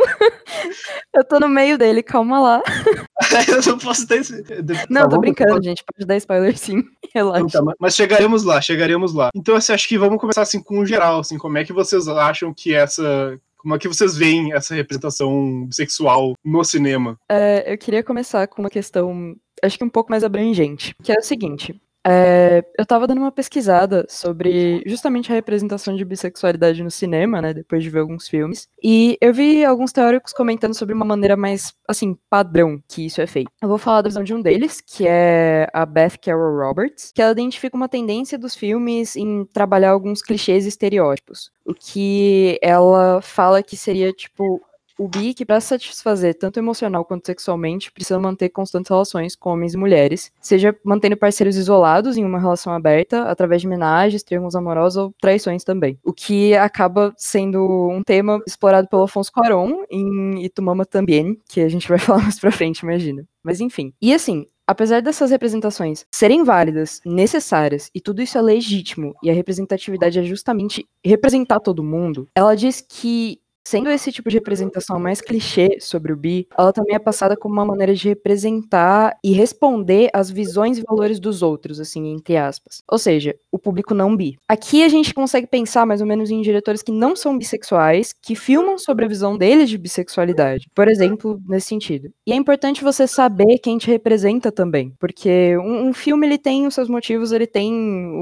Eu 1.16 1.24
tô 1.24 1.40
no 1.40 1.48
meio 1.48 1.78
dele, 1.78 2.04
calma 2.04 2.40
lá. 2.40 2.62
eu 3.48 3.72
não 3.72 3.78
posso 3.78 4.06
ter 4.06 4.20
esse. 4.20 4.44
Não, 4.90 5.08
tô 5.08 5.20
brincando, 5.20 5.64
gente. 5.64 5.84
Pode 5.84 6.06
dar 6.06 6.18
spoiler 6.18 6.58
sim. 6.58 6.84
Relaxa. 7.16 7.46
Então, 7.46 7.66
tá, 7.66 7.74
mas 7.80 7.96
chegaremos 7.96 8.44
lá, 8.44 8.62
chegaremos 8.62 9.14
lá. 9.14 9.30
Então, 9.36 9.56
assim, 9.56 9.74
acho 9.74 9.88
que 9.88 9.98
vamos 9.98 10.20
começar 10.20 10.42
assim 10.42 10.62
com 10.62 10.80
o 10.80 10.86
geral, 10.86 11.20
assim, 11.20 11.38
como 11.38 11.58
é 11.58 11.64
que 11.64 11.74
vocês 11.74 12.08
acham 12.08 12.54
que 12.54 12.74
essa 12.74 13.38
Como 13.58 13.76
é 13.76 13.80
que 13.80 13.88
vocês 13.88 14.18
veem 14.18 14.54
essa 14.54 14.76
representação 14.76 15.70
sexual 15.72 16.34
no 16.44 16.64
cinema? 16.64 17.18
É, 17.30 17.72
eu 17.72 17.78
queria 17.78 18.04
começar 18.04 18.48
com 18.48 18.62
uma 18.62 18.70
questão, 18.70 19.36
acho 19.64 19.78
que 19.78 19.84
um 19.84 19.90
pouco 19.90 20.12
mais 20.12 20.24
abrangente, 20.24 20.96
que 21.04 21.12
é 21.12 21.18
o 21.18 21.24
seguinte. 21.24 21.80
É, 22.06 22.64
eu 22.80 22.86
tava 22.86 23.06
dando 23.06 23.20
uma 23.20 23.32
pesquisada 23.32 24.06
sobre 24.10 24.82
justamente 24.88 25.32
a 25.32 25.36
representação 25.36 25.96
de 25.96 26.04
bissexualidade 26.04 26.84
no 26.84 26.90
cinema, 26.90 27.42
né, 27.42 27.54
depois 27.54 27.84
de 27.84 27.92
ver 27.92 28.00
alguns 28.00 28.28
filmes, 28.28 28.68
e 28.84 29.18
eu 29.22 29.32
vi 29.34 29.64
alguns 29.64 29.92
teóricos 29.92 30.34
comentando 30.34 30.74
sobre 30.74 30.96
uma 30.96 31.06
maneira 31.06 31.38
mais, 31.38 31.74
assim, 31.88 32.18
padrão 32.30 32.82
que 32.88 33.06
isso 33.06 33.22
é 33.22 33.28
feito. 33.28 33.52
Eu 33.62 33.70
vou 33.70 33.78
falar 33.78 34.02
da 34.02 34.10
visão 34.10 34.24
de 34.24 34.34
um 34.34 34.42
deles, 34.42 34.82
que 34.82 35.06
é 35.08 35.70
a 35.72 35.86
Beth 35.86 36.18
Carroll 36.20 36.58
Roberts, 36.58 37.12
que 37.14 37.22
ela 37.22 37.34
identifica 37.34 37.78
uma 37.78 37.90
tendência 37.90 38.38
dos 38.38 38.56
filmes 38.56 39.16
em 39.16 39.46
trabalhar 39.54 39.92
alguns 39.92 40.24
clichês 40.24 40.66
e 40.66 40.70
estereótipos, 40.70 41.52
o 41.64 41.74
que 41.74 42.58
ela 42.64 43.22
fala 43.22 43.62
que 43.62 43.78
seria, 43.78 44.12
tipo, 44.12 44.60
o 45.02 45.08
bi 45.08 45.34
que, 45.34 45.44
para 45.44 45.60
satisfazer 45.60 46.36
tanto 46.36 46.60
emocional 46.60 47.04
quanto 47.04 47.26
sexualmente, 47.26 47.92
precisa 47.92 48.20
manter 48.20 48.50
constantes 48.50 48.88
relações 48.88 49.36
com 49.36 49.50
homens 49.50 49.74
e 49.74 49.78
mulheres, 49.78 50.32
seja 50.40 50.78
mantendo 50.84 51.18
parceiros 51.18 51.56
isolados 51.56 52.18
em 52.18 52.24
uma 52.24 52.40
relação 52.40 52.72
aberta, 52.72 53.24
através 53.24 53.62
de 53.62 53.68
homenagens, 53.68 54.22
triângulos 54.22 54.56
amorosos 54.56 54.98
ou 54.98 55.14
traições 55.20 55.64
também. 55.64 55.98
O 56.04 56.14
que 56.14 56.54
acaba 56.54 57.12
sendo 57.18 57.90
um 57.90 58.04
tema 58.04 58.40
explorado 58.46 58.88
pelo 58.88 59.02
Afonso 59.02 59.32
Cuarón 59.32 59.86
em 59.90 60.46
Itumama 60.46 60.86
também, 60.86 61.36
que 61.50 61.62
a 61.62 61.70
gente 61.70 61.90
vai 61.90 61.98
falar 62.00 62.22
mais 62.22 62.40
pra 62.40 62.52
frente, 62.52 62.82
imagina. 62.82 63.26
Mas 63.44 63.60
enfim. 63.60 63.92
E 64.00 64.14
assim, 64.14 64.46
Apesar 64.68 65.02
dessas 65.02 65.32
representações 65.32 66.06
serem 66.10 66.46
válidas, 66.46 67.02
necessárias 67.06 67.90
e 67.94 68.00
tudo 68.00 68.22
isso 68.22 68.38
é 68.38 68.42
legítimo 68.42 69.14
e 69.22 69.30
a 69.30 69.34
representatividade 69.34 70.18
é 70.18 70.24
justamente 70.24 70.88
representar 71.04 71.60
todo 71.60 71.84
mundo, 71.84 72.30
ela 72.34 72.56
diz 72.56 72.80
que 72.80 73.42
Sendo 73.64 73.90
esse 73.90 74.12
tipo 74.12 74.30
de 74.30 74.38
representação 74.38 75.00
mais 75.00 75.22
clichê 75.22 75.78
sobre 75.80 76.12
o 76.12 76.18
bi, 76.18 76.48
ela 76.58 76.74
também 76.74 76.96
é 76.96 77.00
passada 77.00 77.38
como 77.38 77.54
uma 77.54 77.66
maneira 77.66 77.94
de 77.94 78.10
representar 78.10 79.16
e 79.24 79.32
responder 79.32 80.10
às 80.14 80.30
visões 80.30 80.78
e 80.78 80.84
valores 80.84 81.20
dos 81.20 81.42
outros, 81.42 81.80
assim, 81.80 82.12
entre 82.12 82.38
aspas. 82.38 82.82
Ou 82.90 82.98
seja, 82.98 83.36
o 83.52 83.60
público 83.60 83.94
não 83.94 84.16
bi. 84.16 84.38
Aqui 84.48 84.84
a 84.84 84.90
gente 84.90 85.14
consegue 85.14 85.48
pensar 85.48 85.86
mais 85.86 86.02
ou 86.02 86.08
menos 86.08 86.32
em 86.32 86.42
diretores 86.42 86.82
que 86.82 86.92
não 86.92 87.16
são 87.16 87.38
bissexuais, 87.38 88.14
que 88.14 88.36
filmam 88.36 88.78
sobre 88.78 89.06
a 89.06 89.08
visão 89.08 89.38
deles 89.38 89.70
de 89.70 89.78
bissexualidade. 89.78 90.68
Por 90.74 90.88
exemplo, 90.88 91.40
nesse 91.48 91.68
sentido. 91.68 92.12
E 92.26 92.32
é 92.32 92.36
importante 92.36 92.84
você 92.84 93.08
saber 93.08 93.60
quem 93.60 93.78
te 93.78 93.88
representa 93.88 94.52
também, 94.52 94.94
porque 95.00 95.56
um, 95.58 95.90
um 95.90 95.94
filme 95.94 96.26
ele 96.26 96.38
tem 96.38 96.66
os 96.66 96.74
seus 96.74 96.90
motivos, 96.90 97.32
ele 97.32 97.48
tem 97.48 97.72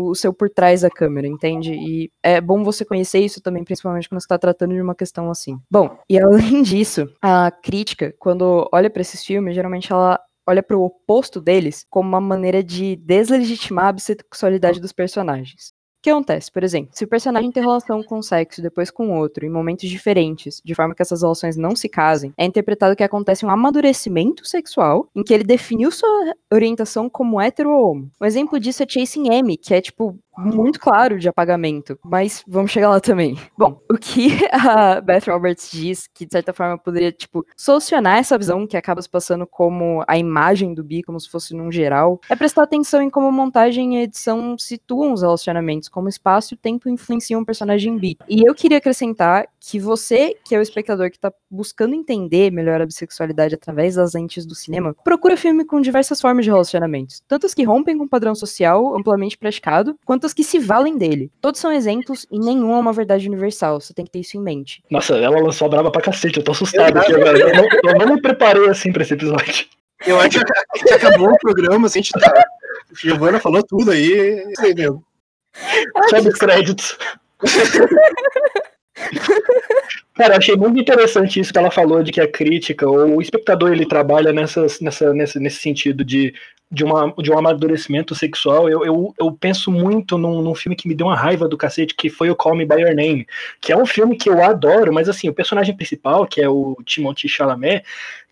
o 0.01 0.13
seu 0.13 0.33
por 0.33 0.49
trás 0.49 0.81
da 0.81 0.89
câmera, 0.89 1.27
entende? 1.27 1.73
E 1.73 2.11
é 2.21 2.41
bom 2.41 2.63
você 2.63 2.83
conhecer 2.83 3.19
isso 3.19 3.41
também, 3.41 3.63
principalmente 3.63 4.09
quando 4.09 4.19
você 4.19 4.25
está 4.25 4.37
tratando 4.37 4.73
de 4.73 4.81
uma 4.81 4.95
questão 4.95 5.28
assim. 5.31 5.59
Bom, 5.69 5.97
e 6.09 6.19
além 6.19 6.61
disso, 6.63 7.07
a 7.21 7.51
crítica, 7.51 8.13
quando 8.19 8.67
olha 8.71 8.89
para 8.89 9.01
esses 9.01 9.23
filmes, 9.23 9.55
geralmente 9.55 9.91
ela 9.91 10.19
olha 10.47 10.63
para 10.63 10.77
o 10.77 10.83
oposto 10.83 11.39
deles 11.39 11.85
como 11.89 12.09
uma 12.09 12.21
maneira 12.21 12.63
de 12.63 12.95
deslegitimar 12.95 13.87
a 13.87 13.93
bissexualidade 13.93 14.79
dos 14.79 14.91
personagens. 14.91 15.73
O 15.99 16.01
que 16.01 16.09
acontece? 16.09 16.49
Por 16.49 16.63
exemplo, 16.63 16.91
se 16.93 17.03
o 17.03 17.07
personagem 17.09 17.51
tem 17.51 17.61
relação 17.61 18.01
com 18.01 18.19
um 18.19 18.21
sexo 18.21 18.61
depois 18.61 18.89
com 18.89 19.19
outro, 19.19 19.45
em 19.45 19.49
momentos 19.49 19.89
diferentes, 19.89 20.61
de 20.63 20.73
forma 20.73 20.95
que 20.95 21.01
essas 21.01 21.21
relações 21.23 21.57
não 21.57 21.75
se 21.75 21.89
casem, 21.89 22.33
é 22.37 22.45
interpretado 22.45 22.95
que 22.95 23.03
acontece 23.03 23.45
um 23.45 23.49
amadurecimento 23.49 24.47
sexual 24.47 25.09
em 25.13 25.21
que 25.21 25.33
ele 25.33 25.43
definiu 25.43 25.91
sua 25.91 26.33
orientação 26.53 27.09
como 27.09 27.41
hétero 27.41 27.71
ou 27.71 27.91
homo. 27.91 28.11
Um 28.19 28.25
exemplo 28.25 28.57
disso 28.57 28.81
é 28.81 28.85
Chasing 28.87 29.29
Amy, 29.29 29.57
que 29.57 29.73
é 29.73 29.81
tipo 29.81 30.17
muito 30.39 30.79
claro 30.79 31.19
de 31.19 31.27
apagamento, 31.27 31.97
mas 32.03 32.43
vamos 32.47 32.71
chegar 32.71 32.89
lá 32.89 32.99
também. 32.99 33.37
Bom, 33.57 33.79
o 33.89 33.97
que 33.97 34.29
a 34.51 35.01
Beth 35.01 35.23
Roberts 35.27 35.69
diz 35.71 36.07
que 36.13 36.25
de 36.25 36.31
certa 36.31 36.53
forma 36.53 36.77
poderia 36.77 37.11
tipo 37.11 37.45
solucionar 37.55 38.17
essa 38.17 38.37
visão 38.37 38.65
que 38.65 38.77
acaba 38.77 39.01
se 39.01 39.09
passando 39.09 39.45
como 39.45 40.03
a 40.07 40.17
imagem 40.17 40.73
do 40.73 40.83
bi 40.83 41.03
como 41.03 41.19
se 41.19 41.29
fosse 41.29 41.53
num 41.53 41.71
geral, 41.71 42.19
é 42.29 42.35
prestar 42.35 42.63
atenção 42.63 43.01
em 43.01 43.09
como 43.09 43.31
montagem 43.31 43.97
e 43.97 44.03
edição 44.03 44.57
situam 44.57 45.13
os 45.13 45.21
relacionamentos, 45.21 45.89
como 45.89 46.07
espaço 46.07 46.53
e 46.53 46.57
tempo 46.57 46.89
influenciam 46.89 47.41
um 47.41 47.45
personagem 47.45 47.97
bi. 47.97 48.17
E 48.27 48.47
eu 48.47 48.55
queria 48.55 48.77
acrescentar 48.77 49.47
que 49.59 49.79
você, 49.79 50.35
que 50.45 50.55
é 50.55 50.59
o 50.59 50.61
espectador 50.61 51.11
que 51.11 51.19
tá 51.19 51.31
buscando 51.49 51.93
entender 51.93 52.51
melhor 52.51 52.81
a 52.81 52.85
bissexualidade 52.85 53.55
através 53.55 53.95
das 53.95 54.13
lentes 54.13 54.45
do 54.45 54.55
cinema, 54.55 54.95
procura 55.03 55.35
filme 55.35 55.65
com 55.65 55.81
diversas 55.81 56.21
formas 56.21 56.45
de 56.45 56.51
relacionamentos, 56.51 57.21
tantas 57.27 57.53
que 57.53 57.63
rompem 57.63 57.97
com 57.97 58.05
o 58.05 58.09
padrão 58.09 58.33
social 58.35 58.95
amplamente 58.95 59.37
praticado, 59.37 59.97
quanto 60.05 60.28
que 60.33 60.43
se 60.43 60.59
valem 60.59 60.97
dele. 60.97 61.31
Todos 61.41 61.59
são 61.59 61.71
exemplos 61.71 62.25
e 62.31 62.39
nenhum 62.39 62.73
é 62.73 62.79
uma 62.79 62.93
verdade 62.93 63.27
universal. 63.27 63.79
Você 63.79 63.93
tem 63.93 64.05
que 64.05 64.11
ter 64.11 64.19
isso 64.19 64.37
em 64.37 64.41
mente. 64.41 64.83
Nossa, 64.89 65.15
ela 65.15 65.39
lançou 65.39 65.67
a 65.67 65.69
brava 65.69 65.91
pra 65.91 66.01
cacete. 66.01 66.37
Eu 66.37 66.43
tô 66.43 66.51
assustado 66.51 66.97
aqui 66.97 67.13
agora. 67.13 67.37
Eu 67.37 67.53
não, 67.53 67.67
eu 67.91 67.97
não 67.99 68.15
me 68.15 68.21
preparei 68.21 68.67
assim 68.69 68.91
pra 68.91 69.03
esse 69.03 69.13
episódio. 69.13 69.65
Eu 70.05 70.19
acho 70.19 70.39
que 70.85 70.93
acabou 70.93 71.29
o 71.29 71.39
programa, 71.39 71.87
assim, 71.87 71.99
a 71.99 72.01
gente 72.01 72.11
tá. 72.13 72.45
Giovana 72.93 73.39
falou 73.39 73.63
tudo 73.63 73.91
aí. 73.91 74.45
Isso 74.51 74.65
aí 74.65 74.73
mesmo. 74.73 75.03
Sobe 76.09 76.29
os 76.29 76.35
créditos. 76.35 76.97
Cara, 80.15 80.37
achei 80.37 80.55
muito 80.55 80.79
interessante 80.79 81.39
isso 81.39 81.51
que 81.51 81.57
ela 81.57 81.71
falou 81.71 82.03
de 82.03 82.11
que 82.11 82.19
a 82.19 82.29
crítica, 82.29 82.87
ou 82.87 83.17
o 83.17 83.21
espectador, 83.21 83.71
ele 83.71 83.85
trabalha 83.85 84.33
nessas, 84.33 84.79
nessa, 84.81 85.13
nesse, 85.13 85.39
nesse 85.39 85.61
sentido 85.61 86.03
de, 86.03 86.33
de, 86.69 86.83
uma, 86.83 87.13
de 87.17 87.31
um 87.31 87.37
amadurecimento 87.37 88.13
sexual. 88.13 88.69
Eu, 88.69 88.85
eu, 88.85 89.13
eu 89.17 89.31
penso 89.31 89.71
muito 89.71 90.17
num, 90.17 90.41
num 90.41 90.53
filme 90.53 90.75
que 90.75 90.87
me 90.87 90.95
deu 90.95 91.07
uma 91.07 91.15
raiva 91.15 91.47
do 91.47 91.57
cacete, 91.57 91.95
que 91.95 92.09
foi 92.09 92.29
o 92.29 92.35
Call 92.35 92.55
Me 92.55 92.65
By 92.65 92.81
Your 92.81 92.95
Name, 92.95 93.25
que 93.61 93.71
é 93.71 93.77
um 93.77 93.85
filme 93.85 94.17
que 94.17 94.29
eu 94.29 94.43
adoro, 94.43 94.93
mas 94.93 95.07
assim, 95.07 95.29
o 95.29 95.33
personagem 95.33 95.75
principal, 95.75 96.27
que 96.27 96.41
é 96.41 96.49
o 96.49 96.75
Timothée 96.85 97.29
Chalamet, 97.29 97.83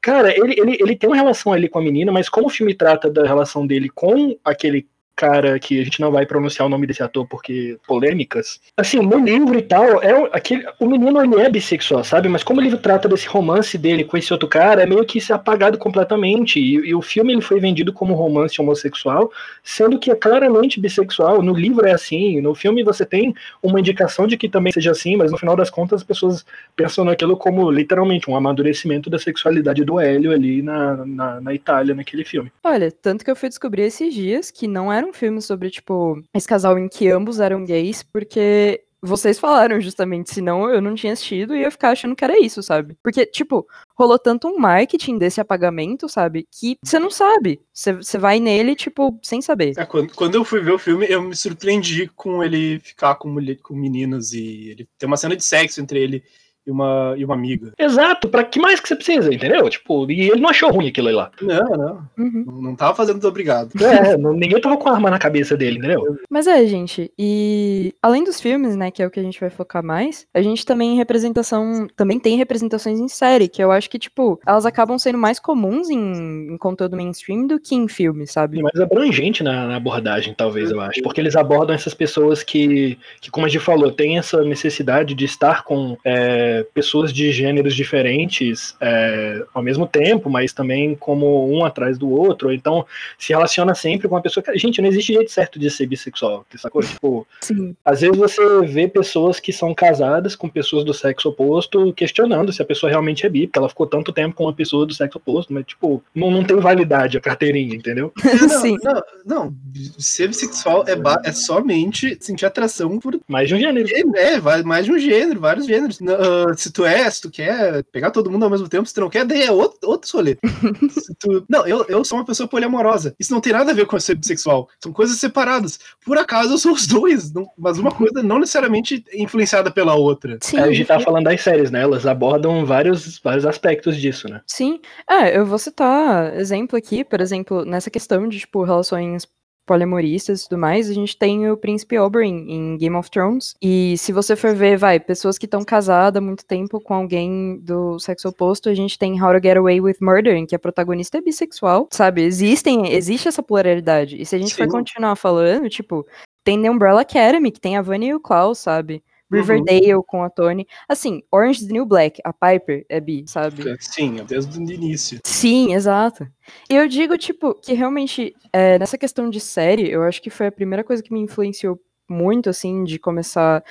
cara, 0.02 0.32
ele, 0.38 0.60
ele, 0.60 0.78
ele 0.80 0.96
tem 0.96 1.10
uma 1.10 1.16
relação 1.16 1.54
ali 1.54 1.70
com 1.70 1.80
a 1.80 1.82
menina, 1.82 2.12
mas 2.12 2.30
como 2.30 2.48
o 2.48 2.52
filme 2.52 2.74
trata 2.74 3.10
da 3.10 3.26
relação 3.26 3.66
dele 3.66 3.90
com 3.90 4.38
aquele 4.44 4.86
cara 5.18 5.60
que 5.60 5.82
a 5.82 5.84
gente 5.84 6.00
não 6.00 6.12
vai 6.12 6.28
pronunciar 6.28 6.68
o 6.68 6.70
nome 6.70 6.86
desse 6.86 7.02
ator 7.02 7.28
porque 7.28 7.78
polêmicas. 7.88 8.62
Assim, 8.78 9.00
no 9.00 9.18
livro 9.18 9.58
e 9.58 9.64
tal, 9.64 10.02
é 10.04 10.30
aquele, 10.32 10.64
o 10.80 10.86
menino 10.86 11.20
ele 11.20 11.42
é 11.42 11.50
bissexual, 11.50 12.04
sabe? 12.04 12.30
Mas 12.30 12.44
como 12.44 12.62
o 12.62 12.64
livro 12.64 12.78
trata 12.78 13.10
desse 13.10 13.28
romance 13.28 13.78
dele 13.80 14.04
com 14.04 14.16
esse 14.16 14.32
outro 14.32 14.48
cara, 14.48 14.84
é 14.84 14.86
meio 14.86 15.04
que 15.04 15.20
se 15.20 15.34
apagado 15.34 15.80
completamente. 15.80 16.60
E, 16.60 16.76
e, 16.76 16.94
o 16.94 17.02
filme 17.02 17.34
ele 17.34 17.42
foi 17.42 17.60
vendido 17.60 17.92
como 17.92 18.14
romance 18.14 18.62
homossexual, 18.62 19.32
sendo 19.64 19.98
que 19.98 20.12
é 20.12 20.16
claramente 20.16 20.80
bissexual. 20.80 21.42
No 21.42 21.54
livro 21.54 21.88
é 21.88 21.92
assim, 21.92 22.40
no 22.40 22.54
filme 22.54 22.84
você 22.84 23.04
tem 23.04 23.34
uma 23.64 23.80
indicação 23.80 24.28
de 24.28 24.38
que 24.38 24.48
também 24.48 24.72
seja 24.72 24.92
assim, 24.92 25.18
mas 25.18 25.32
no 25.32 25.38
final 25.38 25.56
das 25.56 25.72
contas 25.72 26.02
as 26.02 26.04
pessoas 26.04 26.46
pensam 26.76 27.04
naquilo 27.04 27.36
como 27.36 27.72
literalmente 27.72 28.30
um 28.30 28.36
amadurecimento 28.36 29.10
da 29.10 29.18
sexualidade 29.18 29.84
do 29.84 30.00
Hélio 30.00 30.32
ali 30.32 30.62
na, 30.62 31.06
na, 31.06 31.42
na 31.42 31.54
Itália, 31.56 31.96
naquele 31.96 32.24
filme. 32.24 32.52
Olha, 32.64 32.92
tanto 32.92 33.26
que 33.26 33.32
eu 33.32 33.36
fui 33.36 33.50
descobrir 33.50 33.82
esses 33.82 34.14
dias 34.14 34.52
que 34.52 34.68
não 34.68 34.94
era 34.94 35.07
um 35.08 35.14
filme 35.14 35.42
sobre, 35.42 35.70
tipo, 35.70 36.22
esse 36.34 36.48
casal 36.48 36.78
em 36.78 36.88
que 36.88 37.10
ambos 37.10 37.40
eram 37.40 37.64
gays, 37.64 38.04
porque 38.04 38.84
vocês 39.02 39.40
falaram 39.40 39.80
justamente, 39.80 40.34
senão 40.34 40.70
eu 40.70 40.82
não 40.82 40.96
tinha 40.96 41.14
assistido 41.14 41.56
e 41.56 41.62
ia 41.62 41.72
ficar 41.72 41.92
achando 41.92 42.16
que 42.16 42.24
era 42.24 42.40
isso, 42.40 42.64
sabe? 42.64 42.98
Porque, 43.04 43.26
tipo, 43.26 43.68
rolou 43.96 44.18
tanto 44.18 44.48
um 44.48 44.58
marketing 44.58 45.18
desse 45.18 45.40
apagamento, 45.40 46.10
sabe? 46.10 46.48
Que 46.52 46.78
você 46.84 46.98
não 46.98 47.12
sabe. 47.12 47.62
Você 47.74 48.18
vai 48.18 48.40
nele, 48.40 48.76
tipo, 48.76 49.20
sem 49.22 49.42
saber. 49.42 49.74
É, 49.78 49.86
quando, 49.86 50.14
quando 50.14 50.36
eu 50.36 50.44
fui 50.44 50.62
ver 50.62 50.72
o 50.72 50.80
filme, 50.80 51.06
eu 51.10 51.22
me 51.22 51.36
surpreendi 51.36 52.10
com 52.16 52.44
ele 52.44 52.80
ficar 52.80 53.16
com, 53.16 53.30
mulher, 53.30 53.58
com 53.58 53.76
meninas 53.76 54.34
e 54.34 54.70
ele 54.72 54.90
tem 54.98 55.08
uma 55.08 55.18
cena 55.18 55.36
de 55.36 55.44
sexo 55.44 55.80
entre 55.80 56.00
ele 56.00 56.24
e 56.68 56.72
uma, 56.72 57.16
e 57.18 57.24
uma 57.24 57.34
amiga. 57.34 57.72
Exato, 57.80 58.28
pra 58.28 58.44
que 58.44 58.60
mais 58.60 58.80
que 58.80 58.90
você 58.90 58.96
precisa, 58.96 59.34
entendeu? 59.34 59.70
Tipo, 59.70 60.10
e 60.12 60.30
ele 60.30 60.42
não 60.42 60.50
achou 60.50 60.70
ruim 60.70 60.90
aquilo 60.90 61.10
lá. 61.12 61.32
Não, 61.42 61.78
não. 61.78 62.08
Uhum. 62.18 62.44
Não, 62.46 62.62
não 62.62 62.76
tava 62.76 62.94
fazendo 62.94 63.26
obrigado. 63.26 63.72
É, 63.82 64.18
não, 64.18 64.34
ninguém 64.34 64.60
tava 64.60 64.76
com 64.78 64.90
arma 64.90 65.10
na 65.10 65.18
cabeça 65.18 65.56
dele, 65.56 65.78
entendeu? 65.78 66.18
Mas 66.30 66.46
é, 66.46 66.66
gente, 66.66 67.12
e 67.18 67.94
além 68.02 68.24
dos 68.24 68.42
filmes, 68.42 68.76
né, 68.76 68.92
que 68.92 69.02
é 69.02 69.08
o 69.08 69.12
que 69.12 69.20
a 69.20 69.24
gente 69.24 69.40
vai 69.40 69.50
focar 69.50 69.84
mais, 69.84 70.28
a 70.34 70.42
gente 70.42 70.66
também 70.66 70.98
representação, 70.98 71.88
também 71.96 72.20
tem 72.20 72.38
representações 72.38 73.00
em 73.00 73.08
série, 73.08 73.48
que 73.48 73.64
eu 73.64 73.72
acho 73.72 73.90
que, 73.90 73.98
tipo, 73.98 74.40
elas 74.46 74.66
acabam 74.66 74.98
sendo 75.00 75.18
mais 75.18 75.40
comuns 75.40 75.90
em, 75.90 76.54
em 76.54 76.58
conteúdo 76.58 76.98
mainstream 76.98 77.48
do 77.48 77.60
que 77.60 77.76
em 77.76 77.88
filme, 77.88 78.28
sabe? 78.28 78.60
E 78.60 78.62
mais 78.62 78.80
abrangente 78.80 79.44
na, 79.44 79.68
na, 79.68 79.76
abordagem, 79.78 80.34
talvez, 80.34 80.72
eu 80.72 80.82
acho. 80.82 81.02
Porque 81.02 81.22
eles 81.22 81.36
abordam 81.36 81.76
essas 81.76 81.94
pessoas 81.94 82.44
que, 82.44 82.98
que 83.22 83.32
como 83.32 83.46
a 83.46 83.50
gente 83.50 83.64
falou, 83.64 83.92
tem 83.92 84.18
essa 84.18 84.44
necessidade 84.44 85.14
de 85.14 85.26
estar 85.26 85.64
com. 85.64 85.98
É, 86.04 86.57
pessoas 86.74 87.12
de 87.14 87.32
gêneros 87.32 87.76
diferentes 87.76 88.76
é, 88.82 89.44
ao 89.54 89.62
mesmo 89.62 89.88
tempo, 89.88 90.30
mas 90.30 90.54
também 90.54 90.96
como 90.96 91.50
um 91.52 91.64
atrás 91.64 91.98
do 91.98 92.10
outro. 92.10 92.52
Então 92.52 92.86
se 93.18 93.34
relaciona 93.34 93.74
sempre 93.76 94.08
com 94.08 94.16
uma 94.16 94.22
pessoa 94.22 94.44
que. 94.44 94.58
Gente, 94.58 94.82
não 94.82 94.90
existe 94.90 95.14
jeito 95.14 95.32
certo 95.32 95.60
de 95.60 95.70
ser 95.70 95.86
bissexual, 95.86 96.46
sacou? 96.56 96.82
Tipo, 96.82 97.28
Sim. 97.42 97.76
às 97.84 98.02
vezes 98.02 98.18
você 98.18 98.62
vê 98.66 98.88
pessoas 98.88 99.40
que 99.40 99.54
são 99.54 99.74
casadas 99.74 100.36
com 100.36 100.50
pessoas 100.50 100.84
do 100.84 100.94
sexo 100.94 101.30
oposto 101.30 101.94
questionando 101.94 102.52
se 102.52 102.62
a 102.62 102.66
pessoa 102.66 102.90
realmente 102.90 103.26
é 103.26 103.30
bi, 103.30 103.48
porque 103.48 103.60
ela 103.60 103.70
ficou 103.70 103.88
tanto 103.88 104.12
tempo 104.12 104.36
com 104.36 104.44
uma 104.44 104.54
pessoa 104.54 104.86
do 104.86 104.94
sexo 104.94 105.18
oposto, 105.18 105.54
mas, 105.54 105.66
tipo, 105.66 106.04
não, 106.14 106.32
não 106.32 106.44
tem 106.44 106.58
validade 106.58 107.18
a 107.18 107.22
carteirinha, 107.22 107.76
entendeu? 107.76 108.12
Não, 108.48 108.62
Sim. 108.62 108.78
Não, 108.84 109.04
não, 109.26 109.56
ser 109.98 110.28
bissexual 110.28 110.86
é, 110.88 111.30
é 111.30 111.32
somente 111.32 112.18
sentir 112.20 112.46
atração 112.46 113.00
por. 113.00 113.20
Mais 113.28 113.48
de 113.48 113.56
um 113.56 113.60
gênero. 113.60 113.88
É, 114.16 114.36
é 114.36 114.64
mais 114.64 114.86
de 114.86 114.92
um 114.92 115.00
gênero, 115.00 115.40
vários 115.40 115.66
gêneros. 115.66 116.00
Uh, 116.00 116.47
se 116.56 116.72
tu 116.72 116.86
é, 116.86 117.10
se 117.10 117.22
tu 117.22 117.30
quer 117.32 117.84
pegar 117.86 118.12
todo 118.12 118.30
mundo 118.32 118.44
ao 118.44 118.50
mesmo 118.50 118.70
tempo, 118.70 118.88
se 118.88 118.94
tu 118.94 119.02
não 119.02 119.10
quer, 119.10 119.26
daí 119.26 119.44
é 119.44 119.52
outro, 119.52 119.78
outro 119.84 120.10
rolê. 120.14 120.38
Tu- 121.20 121.46
Não, 121.50 121.66
eu, 121.66 121.86
eu 121.88 122.04
sou 122.06 122.18
uma 122.18 122.26
pessoa 122.26 122.48
poliamorosa. 122.48 123.16
Isso 123.20 123.34
não 123.34 123.42
tem 123.42 123.54
nada 123.54 123.72
a 123.72 123.74
ver 123.74 123.86
com 123.86 124.00
ser 124.00 124.16
bissexual. 124.16 124.70
São 124.82 124.92
coisas 124.94 125.18
separadas. 125.18 125.80
Por 126.06 126.18
acaso 126.18 126.54
eu 126.54 126.58
sou 126.58 126.74
os 126.74 126.86
dois, 126.86 127.32
não- 127.34 127.48
mas 127.58 127.78
uma 127.80 127.92
coisa 127.92 128.22
não 128.22 128.40
necessariamente 128.40 129.04
é 129.10 129.22
influenciada 129.22 129.72
pela 129.72 129.96
outra. 129.96 130.38
Sim, 130.42 130.58
É, 130.58 130.62
a 130.64 130.72
gente 130.72 130.86
tá 130.88 131.00
falando 131.00 131.26
das 131.26 131.42
séries, 131.42 131.72
né? 131.72 131.82
Elas 131.82 132.06
abordam 132.06 132.66
vários, 132.66 133.20
vários 133.20 133.46
aspectos 133.46 133.98
disso, 133.98 134.28
né? 134.30 134.42
Sim. 134.46 134.80
É, 135.10 135.38
eu 135.38 135.46
vou 135.46 135.58
citar 135.58 136.36
exemplo 136.38 136.78
aqui, 136.78 137.04
por 137.04 137.20
exemplo, 137.22 137.66
nessa 137.66 137.90
questão 137.90 138.28
de, 138.28 138.40
tipo, 138.40 138.64
relações 138.64 139.28
poliamoristas 139.68 140.42
e 140.42 140.50
tudo 140.50 140.60
mais, 140.60 140.90
a 140.90 140.94
gente 140.94 141.16
tem 141.16 141.52
o 141.52 141.58
príncipe 141.58 142.00
Oberyn 142.00 142.46
em 142.48 142.78
Game 142.78 142.96
of 142.96 143.12
Thrones. 143.12 143.54
E 143.62 143.96
se 143.98 144.12
você 144.12 144.36
for 144.36 144.56
ver, 144.56 144.78
vai, 144.78 145.00
pessoas 145.00 145.38
que 145.38 145.46
estão 145.46 145.64
casadas 145.64 146.20
há 146.20 146.26
muito 146.26 146.46
tempo 146.46 146.80
com 146.80 146.94
alguém 146.94 147.60
do 147.62 148.00
sexo 148.00 148.30
oposto, 148.30 148.70
a 148.70 148.74
gente 148.74 148.98
tem 148.98 149.22
How 149.22 149.34
to 149.34 149.44
Get 149.44 149.58
Away 149.58 149.82
with 149.82 149.98
Murder, 150.02 150.36
em 150.36 150.46
que 150.46 150.56
a 150.56 150.60
protagonista 150.60 151.18
é 151.18 151.22
bissexual, 151.22 151.88
sabe? 151.92 152.24
Existem, 152.24 152.94
existe 152.94 153.28
essa 153.28 153.44
pluralidade. 153.44 154.20
E 154.20 154.26
se 154.26 154.36
a 154.36 154.40
gente 154.40 154.56
for 154.56 154.64
Sim. 154.64 154.72
continuar 154.72 155.16
falando, 155.18 155.70
tipo, 155.70 156.08
tem 156.44 156.62
The 156.62 156.72
Umbrella 156.72 157.02
Academy, 157.02 157.52
que 157.52 157.60
tem 157.60 157.76
a 157.76 157.82
Vanya 157.82 158.08
e 158.08 158.16
o 158.16 158.22
Klaus, 158.22 158.60
sabe? 158.60 159.04
Riverdale 159.32 160.04
com 160.06 160.24
a 160.24 160.30
Tony. 160.30 160.66
Assim, 160.88 161.22
Orange 161.32 161.62
is 161.62 161.68
the 161.68 161.74
New 161.74 161.86
Black, 161.86 162.22
a 162.24 162.34
Piper 162.34 162.86
é 162.90 163.00
bi, 163.00 163.26
sabe? 163.28 163.64
Sim, 163.80 164.24
desde 164.28 164.58
o 164.58 164.62
início. 164.62 165.20
Sim, 165.26 165.74
exato. 165.74 166.28
E 166.70 166.76
eu 166.76 166.88
digo, 166.88 167.18
tipo, 167.18 167.54
que 167.54 167.74
realmente, 167.74 168.36
é, 168.54 168.80
nessa 168.80 168.98
questão 168.98 169.30
de 169.30 169.40
série, 169.40 169.90
eu 169.90 170.04
acho 170.04 170.22
que 170.22 170.30
foi 170.30 170.48
a 170.48 170.52
primeira 170.52 170.84
coisa 170.84 171.04
que 171.04 171.14
me 171.14 171.20
influenciou 171.20 171.80
muito, 172.10 172.50
assim, 172.50 172.84
de 172.84 172.98
começar 172.98 173.64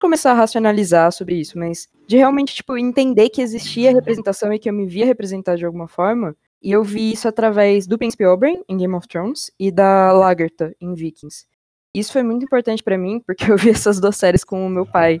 começar 0.00 0.32
a 0.32 0.34
racionalizar 0.34 1.10
sobre 1.12 1.36
isso, 1.36 1.58
mas 1.58 1.88
de 2.06 2.18
realmente, 2.18 2.54
tipo, 2.54 2.76
entender 2.76 3.30
que 3.30 3.40
existia 3.40 3.90
representação 3.90 4.52
e 4.52 4.58
que 4.58 4.68
eu 4.68 4.72
me 4.74 4.86
via 4.86 5.06
representar 5.06 5.56
de 5.56 5.64
alguma 5.64 5.88
forma. 5.88 6.36
E 6.62 6.72
eu 6.72 6.84
vi 6.84 7.12
isso 7.12 7.26
através 7.26 7.86
do 7.86 7.96
Príncipe 7.96 8.26
Oberyn, 8.26 8.62
em 8.68 8.76
Game 8.76 8.94
of 8.94 9.08
Thrones, 9.08 9.50
e 9.58 9.70
da 9.70 10.12
Lagertha, 10.12 10.74
em 10.80 10.94
Vikings. 10.94 11.46
Isso 11.94 12.12
foi 12.12 12.22
muito 12.22 12.44
importante 12.44 12.82
pra 12.82 12.98
mim, 12.98 13.20
porque 13.24 13.50
eu 13.50 13.56
vi 13.56 13.70
essas 13.70 14.00
duas 14.00 14.16
séries 14.16 14.42
com 14.44 14.66
o 14.66 14.70
meu 14.70 14.84
pai. 14.84 15.20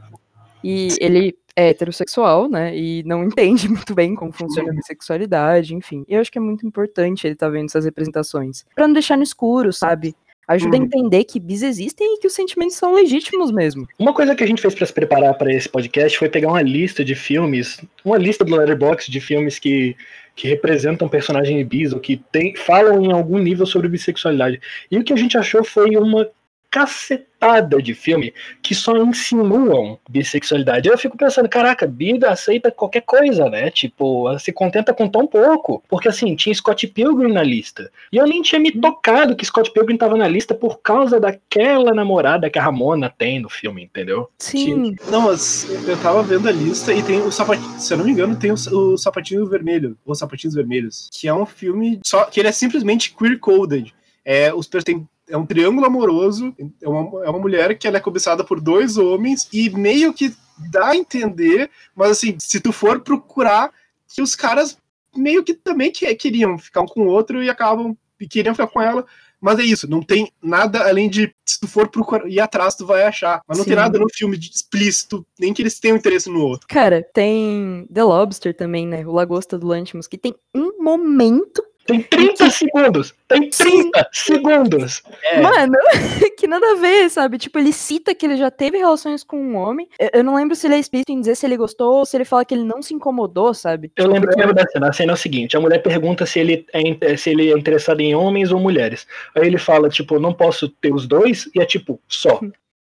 E 0.62 0.88
ele 1.00 1.36
é 1.54 1.68
heterossexual, 1.68 2.48
né? 2.48 2.76
E 2.76 3.02
não 3.04 3.22
entende 3.22 3.68
muito 3.68 3.94
bem 3.94 4.14
como 4.14 4.32
funciona 4.32 4.70
a 4.70 4.74
bissexualidade, 4.74 5.74
enfim. 5.74 6.04
Eu 6.08 6.20
acho 6.20 6.32
que 6.32 6.38
é 6.38 6.40
muito 6.40 6.66
importante 6.66 7.26
ele 7.26 7.34
estar 7.34 7.48
vendo 7.50 7.66
essas 7.66 7.84
representações. 7.84 8.64
Pra 8.74 8.86
não 8.86 8.94
deixar 8.94 9.16
no 9.16 9.22
escuro, 9.22 9.72
sabe? 9.72 10.14
Ajuda 10.48 10.76
a 10.76 10.80
Uhum. 10.80 10.84
entender 10.86 11.24
que 11.24 11.40
bis 11.40 11.62
existem 11.62 12.16
e 12.16 12.18
que 12.18 12.26
os 12.26 12.34
sentimentos 12.34 12.76
são 12.76 12.94
legítimos 12.94 13.50
mesmo. 13.50 13.86
Uma 13.98 14.12
coisa 14.12 14.34
que 14.34 14.44
a 14.44 14.46
gente 14.46 14.60
fez 14.60 14.74
pra 14.74 14.86
se 14.86 14.92
preparar 14.92 15.32
para 15.38 15.52
esse 15.52 15.68
podcast 15.68 16.18
foi 16.18 16.28
pegar 16.28 16.48
uma 16.48 16.60
lista 16.60 17.02
de 17.02 17.14
filmes, 17.14 17.80
uma 18.04 18.18
lista 18.18 18.44
do 18.44 18.54
Letterboxd 18.54 19.10
de 19.10 19.20
filmes 19.20 19.58
que, 19.58 19.96
que 20.36 20.46
representam 20.48 21.08
personagens 21.08 21.66
bis 21.66 21.94
ou 21.94 22.00
que 22.00 22.18
tem, 22.30 22.54
falam 22.56 23.02
em 23.02 23.12
algum 23.12 23.38
nível 23.38 23.64
sobre 23.64 23.88
bissexualidade. 23.88 24.60
E 24.90 24.98
o 24.98 25.04
que 25.04 25.14
a 25.14 25.16
gente 25.16 25.38
achou 25.38 25.64
foi 25.64 25.96
uma 25.96 26.28
cacetada 26.74 27.80
de 27.80 27.94
filme 27.94 28.34
que 28.60 28.74
só 28.74 28.96
insinuam 28.96 29.96
bissexualidade. 30.10 30.88
Eu 30.88 30.98
fico 30.98 31.16
pensando, 31.16 31.48
caraca, 31.48 31.86
Bida 31.86 32.30
aceita 32.30 32.68
qualquer 32.68 33.02
coisa, 33.02 33.48
né? 33.48 33.70
Tipo, 33.70 34.28
ela 34.28 34.40
se 34.40 34.52
contenta 34.52 34.92
com 34.92 35.08
tão 35.08 35.24
pouco. 35.24 35.80
Porque 35.88 36.08
assim, 36.08 36.34
tinha 36.34 36.52
Scott 36.52 36.88
Pilgrim 36.88 37.32
na 37.32 37.44
lista. 37.44 37.92
E 38.10 38.16
eu 38.16 38.26
nem 38.26 38.42
tinha 38.42 38.60
me 38.60 38.72
tocado 38.72 39.36
que 39.36 39.46
Scott 39.46 39.72
Pilgrim 39.72 39.96
tava 39.96 40.16
na 40.16 40.26
lista 40.26 40.52
por 40.52 40.80
causa 40.80 41.20
daquela 41.20 41.94
namorada 41.94 42.50
que 42.50 42.58
a 42.58 42.62
Ramona 42.62 43.08
tem 43.08 43.38
no 43.38 43.48
filme, 43.48 43.84
entendeu? 43.84 44.28
Sim. 44.40 44.96
Não, 45.08 45.20
mas 45.22 45.68
eu 45.86 45.96
tava 46.02 46.24
vendo 46.24 46.48
a 46.48 46.52
lista 46.52 46.92
e 46.92 47.04
tem 47.04 47.20
o 47.20 47.30
sapatinho, 47.30 47.78
se 47.78 47.92
eu 47.92 47.98
não 47.98 48.04
me 48.04 48.10
engano, 48.10 48.34
tem 48.34 48.50
o, 48.50 48.54
o 48.54 48.98
Sapatinho 48.98 49.46
Vermelho, 49.46 49.96
ou 50.04 50.14
Sapatinhos 50.16 50.56
Vermelhos, 50.56 51.08
que 51.12 51.28
é 51.28 51.34
um 51.34 51.46
filme 51.46 52.00
só 52.04 52.24
que 52.24 52.40
ele 52.40 52.48
é 52.48 52.52
simplesmente 52.52 53.14
queer-coded. 53.14 53.94
É, 54.24 54.52
os, 54.54 54.66
tem, 54.66 55.06
é 55.28 55.36
um 55.36 55.46
triângulo 55.46 55.86
amoroso, 55.86 56.54
é 56.82 56.88
uma, 56.88 57.24
é 57.24 57.30
uma 57.30 57.38
mulher 57.38 57.76
que 57.78 57.86
ela 57.86 57.96
é 57.96 58.00
cobiçada 58.00 58.44
por 58.44 58.60
dois 58.60 58.96
homens 58.96 59.48
e 59.52 59.70
meio 59.70 60.12
que 60.12 60.34
dá 60.70 60.90
a 60.90 60.96
entender, 60.96 61.70
mas 61.94 62.10
assim, 62.10 62.36
se 62.38 62.60
tu 62.60 62.72
for 62.72 63.00
procurar, 63.00 63.72
que 64.08 64.22
os 64.22 64.36
caras 64.36 64.78
meio 65.16 65.42
que 65.42 65.54
também 65.54 65.90
que, 65.90 66.12
queriam 66.14 66.58
ficar 66.58 66.82
um 66.82 66.86
com 66.86 67.02
o 67.02 67.08
outro 67.08 67.42
e 67.42 67.48
acabam 67.48 67.96
e 68.20 68.28
queriam 68.28 68.54
ficar 68.54 68.68
com 68.68 68.80
ela. 68.80 69.04
Mas 69.40 69.58
é 69.58 69.62
isso, 69.62 69.90
não 69.90 70.00
tem 70.00 70.32
nada 70.42 70.88
além 70.88 71.10
de. 71.10 71.34
Se 71.44 71.60
tu 71.60 71.68
for 71.68 71.88
procurar 71.88 72.26
ir 72.26 72.40
atrás, 72.40 72.74
tu 72.74 72.86
vai 72.86 73.02
achar. 73.02 73.42
Mas 73.46 73.58
não 73.58 73.64
tem 73.64 73.74
Sim. 73.74 73.80
nada 73.80 73.98
no 73.98 74.06
filme 74.10 74.38
de 74.38 74.48
explícito, 74.48 75.26
nem 75.38 75.52
que 75.52 75.60
eles 75.60 75.78
tenham 75.78 75.98
interesse 75.98 76.30
no 76.30 76.40
outro. 76.40 76.66
Cara, 76.66 77.06
tem 77.12 77.86
The 77.92 78.02
Lobster 78.02 78.56
também, 78.56 78.86
né? 78.86 79.06
O 79.06 79.12
Lagosta 79.12 79.58
do 79.58 79.66
Lantimos, 79.66 80.06
que 80.06 80.16
tem 80.16 80.34
um 80.54 80.82
momento. 80.82 81.62
Tem 81.86 82.00
30 82.02 82.50
segundos! 82.50 83.14
Tem 83.28 83.50
30 83.50 84.08
segundos! 84.12 85.02
É. 85.22 85.40
Mano, 85.40 85.74
que 86.38 86.46
nada 86.46 86.72
a 86.72 86.74
ver, 86.76 87.10
sabe? 87.10 87.36
Tipo, 87.38 87.58
ele 87.58 87.72
cita 87.72 88.14
que 88.14 88.24
ele 88.24 88.36
já 88.36 88.50
teve 88.50 88.78
relações 88.78 89.22
com 89.22 89.36
um 89.38 89.56
homem. 89.56 89.88
Eu- 89.98 90.10
Eu 90.14 90.24
não 90.24 90.34
lembro 90.36 90.54
se 90.56 90.66
ele 90.66 90.74
é 90.74 90.78
explícito 90.78 91.12
em 91.12 91.20
dizer 91.20 91.34
se 91.36 91.44
ele 91.46 91.56
gostou 91.56 91.94
ou 91.98 92.06
se 92.06 92.16
ele 92.16 92.24
fala 92.24 92.44
que 92.44 92.54
ele 92.54 92.64
não 92.64 92.80
se 92.80 92.94
incomodou, 92.94 93.52
sabe? 93.52 93.92
Eu 93.96 94.08
lembro, 94.08 94.30
eu 94.32 94.38
lembro 94.38 94.54
da 94.54 94.66
cena. 94.66 94.88
A 94.88 94.92
cena 94.92 95.12
é 95.12 95.14
o 95.14 95.16
seguinte: 95.18 95.56
a 95.56 95.60
mulher 95.60 95.82
pergunta 95.82 96.24
se 96.26 96.38
ele, 96.40 96.66
é, 96.72 97.16
se 97.16 97.30
ele 97.30 97.50
é 97.52 97.56
interessado 97.56 98.00
em 98.00 98.14
homens 98.14 98.50
ou 98.52 98.58
mulheres. 98.60 99.06
Aí 99.34 99.46
ele 99.46 99.58
fala, 99.58 99.88
tipo, 99.88 100.18
não 100.18 100.32
posso 100.32 100.68
ter 100.68 100.92
os 100.94 101.06
dois, 101.06 101.48
e 101.54 101.60
é 101.60 101.66
tipo, 101.66 102.00
só. 102.08 102.40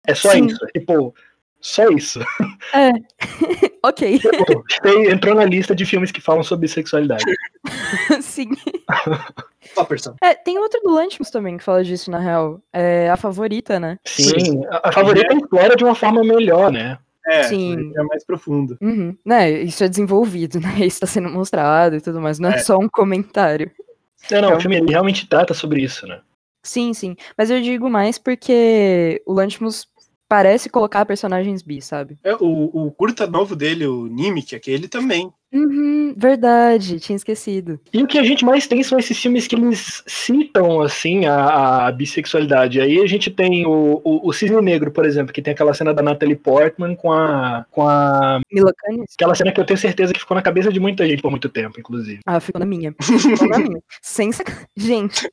É 0.07 0.15
só 0.15 0.31
Sim. 0.31 0.47
isso. 0.47 0.65
Tipo, 0.73 1.13
só 1.67 1.89
isso. 1.89 2.21
É. 2.73 2.91
ok. 3.83 4.21
Tem- 4.83 5.11
entrou 5.11 5.35
na 5.35 5.45
lista 5.45 5.75
de 5.75 5.85
filmes 5.85 6.13
que 6.13 6.21
falam 6.21 6.43
sobre 6.43 6.69
sexualidade. 6.69 7.25
Sim. 8.23 8.49
Topperson. 9.75 10.15
É, 10.23 10.35
tem 10.35 10.59
outro 10.59 10.81
do 10.83 10.91
Lantimos 10.91 11.31
também 11.31 11.57
que 11.59 11.65
fala 11.65 11.83
disso, 11.83 12.11
na 12.11 12.19
real. 12.19 12.61
É 12.73 13.11
a 13.11 13.17
favorita, 13.17 13.81
né? 13.81 13.99
Sim, 14.05 14.65
a, 14.71 14.89
a 14.89 14.93
favorita 14.93 15.35
explora 15.35 15.75
de 15.77 15.85
uma 15.85 15.95
forma 15.95 16.23
melhor, 16.23 16.71
né? 16.71 16.99
É, 17.27 17.43
Sim. 17.43 17.93
é 17.97 18.03
mais 18.05 18.25
profundo. 18.25 18.79
Uhum. 18.81 19.17
Né, 19.25 19.51
isso 19.51 19.83
é 19.83 19.89
desenvolvido, 19.89 20.61
né? 20.61 20.87
Isso 20.87 21.01
tá 21.01 21.07
sendo 21.09 21.29
mostrado 21.29 21.97
e 21.97 22.01
tudo 22.01 22.21
mais. 22.21 22.39
Não 22.39 22.51
é, 22.51 22.55
É. 22.55 22.59
só 22.59 22.79
um 22.79 22.89
comentário. 22.89 23.69
Não, 24.31 24.41
não, 24.43 24.51
É 24.51 24.55
um- 24.55 24.57
o 24.59 24.61
filme 24.61 24.77
ele 24.77 24.91
realmente 24.93 25.27
trata 25.29 25.53
sobre 25.53 25.83
isso, 25.83 26.07
né? 26.07 26.21
Sim, 26.63 26.95
sim. 26.95 27.17
Mas 27.37 27.51
eu 27.51 27.61
digo 27.61 27.91
mais 27.91 28.17
porque 28.19 29.21
o 29.27 29.33
Lantimos 29.33 29.89
parece 30.29 30.69
colocar 30.69 31.05
personagens 31.05 31.63
bi, 31.63 31.81
sabe? 31.81 32.19
É, 32.23 32.35
o, 32.35 32.87
o 32.87 32.91
curta 32.91 33.27
novo 33.27 33.55
dele, 33.55 33.87
o 33.87 34.07
Nimic, 34.07 34.55
aquele 34.55 34.89
também. 34.89 35.33
Uhum, 35.53 36.13
verdade, 36.17 36.99
tinha 37.01 37.17
esquecido. 37.17 37.81
E 37.93 38.03
o 38.03 38.07
que 38.07 38.19
a 38.19 38.23
gente 38.23 38.45
mais 38.45 38.67
tem 38.67 38.83
são 38.83 38.99
esses 38.99 39.17
filmes 39.17 39.47
que 39.47 39.55
eles 39.55 40.03
citam, 40.07 40.83
assim, 40.83 41.25
a, 41.25 41.87
a 41.87 41.93
bissexualidade. 41.93 42.81
Aí 42.81 43.01
a 43.01 43.07
gente 43.07 43.31
tem 43.31 43.65
o, 43.65 44.01
o, 44.05 44.29
o 44.29 44.33
Cisne 44.33 44.61
Negro, 44.61 44.91
por 44.91 45.07
exemplo, 45.07 45.33
que 45.33 45.41
tem 45.41 45.55
aquela 45.55 45.73
cena 45.73 45.95
da 45.95 46.03
Natalie 46.03 46.37
Portman 46.37 46.95
com 46.97 47.13
a, 47.13 47.65
com 47.71 47.89
a. 47.89 48.41
Mila 48.53 48.73
Kunis? 48.85 49.15
Aquela 49.15 49.35
cena 49.35 49.53
que 49.53 49.61
eu 49.61 49.65
tenho 49.65 49.79
certeza 49.79 50.13
que 50.13 50.21
ficou 50.21 50.35
na 50.35 50.43
cabeça 50.43 50.73
de 50.73 50.81
muita 50.81 51.07
gente 51.07 51.23
por 51.23 51.31
muito 51.31 51.49
tempo, 51.49 51.79
inclusive. 51.79 52.21
Ah, 52.27 52.41
ficou 52.41 52.59
na 52.59 52.67
minha. 52.67 52.95
Ficou 53.01 53.49
na 53.49 53.59
minha. 53.59 53.81
Sem 54.03 54.33
sacanagem. 54.33 54.67
Gente, 54.77 55.29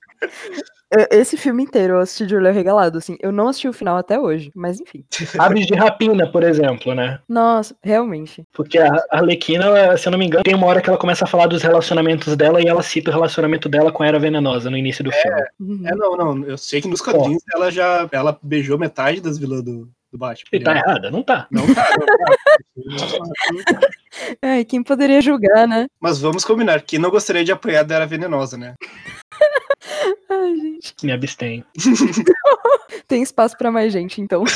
esse 1.12 1.38
filme 1.38 1.64
inteiro 1.64 1.96
eu 1.96 2.00
assisti 2.00 2.26
de 2.26 2.36
olho 2.36 2.52
regalado, 2.52 2.98
assim. 2.98 3.18
Eu 3.20 3.32
não 3.32 3.48
assisti 3.48 3.68
o 3.68 3.74
final 3.74 3.98
até 3.98 4.20
hoje, 4.20 4.52
mas 4.56 4.80
enfim. 4.80 5.04
Aves 5.40 5.66
de 5.66 5.76
Rapina, 5.76 6.32
por 6.32 6.44
exemplo, 6.44 6.94
né? 6.94 7.20
Nossa, 7.28 7.76
realmente. 7.82 8.44
Porque 8.54 8.78
a 8.78 8.92
Arlequina, 9.12 9.98
se 9.98 10.08
eu 10.08 10.12
não 10.12 10.20
me 10.20 10.26
engano, 10.26 10.44
tem 10.44 10.56
uma 10.56 10.68
hora 10.68 10.82
que 10.82 10.90
ela 10.90 10.98
começa 10.98 11.26
a 11.26 11.28
falar 11.28 11.48
dos 11.48 11.62
relacionamentos 11.62 12.36
dela 12.36 12.62
e 12.62 12.68
ela 12.68 12.84
cita 12.84 13.10
o 13.10 13.14
relacionamento 13.14 13.68
dela 13.68 13.92
com 13.92 14.04
a 14.04 14.08
Era 14.08 14.20
Venenosa 14.20 14.70
no 14.70 14.78
início 14.78 15.04
do 15.04 15.12
filme. 15.12 15.42
Uhum. 15.60 15.82
É, 15.86 15.96
não, 15.96 16.18
não. 16.18 16.44
Eu 16.46 16.58
sei 16.58 16.82
que 16.82 16.88
nos 16.88 17.02
quadrinhos 17.02 17.44
ela 17.54 17.72
já 17.72 18.08
ela 18.12 18.38
beijou 18.42 18.78
metade 18.78 19.22
das 19.22 19.38
vilãs 19.38 19.64
do, 19.64 19.90
do 20.12 20.18
Batman. 20.18 20.50
E 20.52 20.60
tá 20.60 20.76
errada? 20.76 21.10
Não 21.10 21.24
tá. 21.24 21.48
Não 21.50 21.74
tá, 21.74 21.90
não 21.98 22.06
tá. 22.06 22.24
Ai, 24.42 24.64
quem 24.64 24.84
poderia 24.84 25.22
julgar, 25.22 25.68
né? 25.68 25.88
Mas 26.00 26.20
vamos 26.20 26.46
combinar, 26.46 26.82
que 26.82 27.00
não 27.00 27.10
gostaria 27.10 27.44
de 27.44 27.52
apoiar 27.52 27.84
da 27.84 27.96
Era 27.96 28.06
Venenosa, 28.06 28.58
né? 28.58 28.76
Ai, 30.30 30.56
gente. 30.56 30.94
Me 31.04 31.12
abstenho. 31.12 31.66
Tem 33.08 33.22
espaço 33.22 33.58
pra 33.58 33.72
mais 33.72 33.92
gente, 33.94 34.22
então. 34.22 34.44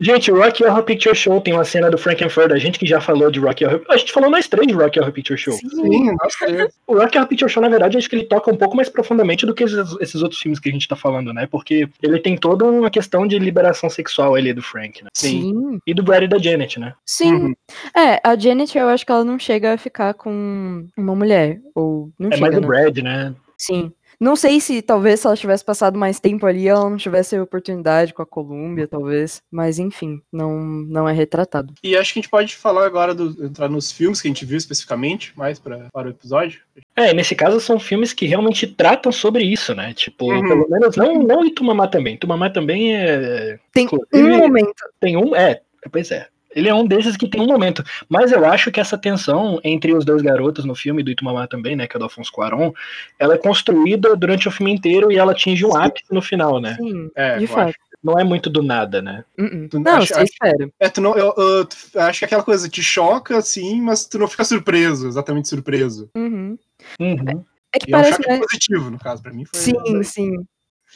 Gente, 0.00 0.30
o 0.30 0.36
Rocky 0.36 0.64
Horror 0.64 0.82
Picture 0.82 1.14
Show 1.14 1.40
tem 1.40 1.54
uma 1.54 1.64
cena 1.64 1.90
do 1.90 1.98
Frankenfurter. 1.98 2.56
A 2.56 2.58
gente 2.58 2.78
que 2.78 2.86
já 2.86 3.00
falou 3.00 3.30
de 3.30 3.38
Rocky 3.38 3.64
Horror... 3.64 3.82
A 3.88 3.96
gente 3.96 4.12
falou 4.12 4.30
nós 4.30 4.48
três 4.48 4.66
de 4.66 4.74
Rocky 4.74 5.00
Horror 5.00 5.12
Picture 5.12 5.38
Show. 5.38 5.54
Sim, 5.54 6.12
nossa, 6.12 6.70
O 6.86 6.98
Rocky 6.98 7.16
Horror 7.16 7.28
Picture 7.28 7.50
Show, 7.50 7.62
na 7.62 7.68
verdade, 7.68 7.96
acho 7.96 8.08
que 8.08 8.16
ele 8.16 8.24
toca 8.24 8.50
um 8.50 8.56
pouco 8.56 8.76
mais 8.76 8.88
profundamente 8.88 9.46
do 9.46 9.54
que 9.54 9.64
esses, 9.64 9.96
esses 10.00 10.22
outros 10.22 10.40
filmes 10.40 10.58
que 10.58 10.68
a 10.68 10.72
gente 10.72 10.88
tá 10.88 10.96
falando, 10.96 11.32
né? 11.32 11.46
Porque 11.50 11.88
ele 12.02 12.18
tem 12.18 12.36
toda 12.36 12.64
uma 12.64 12.90
questão 12.90 13.26
de 13.26 13.38
liberação 13.38 13.88
sexual 13.88 14.34
ali 14.34 14.52
do 14.52 14.62
Frank, 14.62 15.02
né? 15.02 15.10
Sim. 15.14 15.78
E 15.86 15.94
do 15.94 16.02
Brad 16.02 16.24
e 16.24 16.28
da 16.28 16.38
Janet, 16.38 16.78
né? 16.78 16.94
Sim. 17.06 17.34
Uhum. 17.34 17.54
É, 17.96 18.20
a 18.22 18.36
Janet, 18.36 18.76
eu 18.76 18.88
acho 18.88 19.04
que 19.04 19.12
ela 19.12 19.24
não 19.24 19.38
chega 19.38 19.74
a 19.74 19.78
ficar 19.78 20.14
com 20.14 20.86
uma 20.96 21.14
mulher. 21.14 21.60
Ou 21.74 22.10
não 22.18 22.28
É 22.28 22.32
chega, 22.32 22.40
mais 22.40 22.56
o 22.56 22.60
né? 22.60 22.66
Brad, 22.66 22.98
né? 22.98 23.34
Sim. 23.56 23.92
Não 24.20 24.36
sei 24.36 24.60
se 24.60 24.80
talvez 24.82 25.20
se 25.20 25.26
ela 25.26 25.36
tivesse 25.36 25.64
passado 25.64 25.98
mais 25.98 26.20
tempo 26.20 26.46
ali, 26.46 26.68
ela 26.68 26.88
não 26.88 26.96
tivesse 26.96 27.36
a 27.36 27.42
oportunidade 27.42 28.12
com 28.14 28.22
a 28.22 28.26
Colômbia, 28.26 28.86
talvez. 28.86 29.42
Mas 29.50 29.78
enfim, 29.78 30.20
não, 30.32 30.60
não 30.60 31.08
é 31.08 31.12
retratado. 31.12 31.74
E 31.82 31.96
acho 31.96 32.12
que 32.12 32.18
a 32.18 32.22
gente 32.22 32.30
pode 32.30 32.56
falar 32.56 32.86
agora, 32.86 33.14
do, 33.14 33.44
entrar 33.44 33.68
nos 33.68 33.90
filmes 33.92 34.20
que 34.20 34.28
a 34.28 34.30
gente 34.30 34.44
viu 34.44 34.56
especificamente, 34.56 35.32
mais 35.36 35.58
pra, 35.58 35.88
para 35.92 36.08
o 36.08 36.10
episódio. 36.10 36.60
É, 36.96 37.12
nesse 37.12 37.34
caso 37.34 37.60
são 37.60 37.78
filmes 37.78 38.12
que 38.12 38.26
realmente 38.26 38.66
tratam 38.66 39.10
sobre 39.12 39.44
isso, 39.44 39.74
né? 39.74 39.92
Tipo, 39.94 40.32
Uhum. 40.32 40.48
pelo 40.48 40.68
menos 40.68 40.96
não, 40.96 41.14
não 41.22 41.44
Itumamá 41.44 41.86
também. 41.86 42.14
Itumamá 42.14 42.50
também 42.50 42.96
é. 42.96 43.58
Tem 43.72 43.88
um 44.14 44.38
momento. 44.38 44.82
Tem 45.00 45.16
um. 45.16 45.34
É, 45.34 45.60
pois 45.90 46.10
é. 46.10 46.28
Ele 46.54 46.68
é 46.68 46.74
um 46.74 46.86
desses 46.86 47.16
que 47.16 47.28
tem 47.28 47.40
um 47.40 47.46
momento. 47.46 47.82
Mas 48.08 48.32
eu 48.32 48.44
acho 48.44 48.70
que 48.70 48.80
essa 48.80 48.96
tensão 48.96 49.60
entre 49.64 49.92
os 49.94 50.04
dois 50.04 50.22
garotos 50.22 50.64
no 50.64 50.74
filme 50.74 51.02
do 51.02 51.10
Itumamá 51.10 51.46
também, 51.46 51.74
né? 51.76 51.86
Que 51.86 51.96
é 51.96 51.98
do 51.98 52.04
Afonso 52.06 52.30
Cuarón, 52.32 52.72
ela 53.18 53.34
é 53.34 53.38
construída 53.38 54.14
durante 54.16 54.46
o 54.48 54.50
filme 54.50 54.72
inteiro 54.72 55.10
e 55.10 55.16
ela 55.18 55.32
atinge 55.32 55.64
um 55.66 55.72
Sim. 55.72 55.78
ápice 55.78 56.06
no 56.12 56.22
final, 56.22 56.60
né? 56.60 56.76
Sim, 56.80 57.10
É, 57.16 57.38
de 57.38 57.46
fato. 57.46 57.68
acho. 57.70 57.78
Não 58.02 58.18
é 58.18 58.24
muito 58.24 58.50
do 58.50 58.62
nada, 58.62 59.00
né? 59.00 59.24
Uh-uh. 59.38 59.68
Tu- 59.70 59.80
Não, 59.80 59.92
acho- 59.96 60.12
acho- 60.14 60.24
espera. 60.24 60.68
É, 60.78 60.88
tu 60.90 61.00
não, 61.00 61.16
eu, 61.16 61.32
eu- 61.38 61.64
tu- 61.64 61.76
acho 61.98 62.18
que 62.18 62.24
aquela 62.26 62.42
coisa 62.42 62.68
te 62.68 62.82
choca, 62.82 63.38
assim, 63.38 63.80
mas 63.80 64.04
tu 64.04 64.18
não 64.18 64.28
fica 64.28 64.44
surpreso, 64.44 65.08
exatamente 65.08 65.48
surpreso. 65.48 66.10
Uhum. 66.14 66.58
Uhum. 67.00 67.42
É 67.74 67.78
que 67.78 67.90
E 67.90 67.94
é 67.94 67.96
um 67.96 68.00
parece, 68.00 68.16
choque 68.22 68.28
né? 68.28 68.40
positivo, 68.40 68.90
no 68.90 68.98
caso, 68.98 69.22
pra 69.22 69.32
mim 69.32 69.46
foi. 69.46 69.58
Sim, 69.58 70.02
sim. 70.02 70.44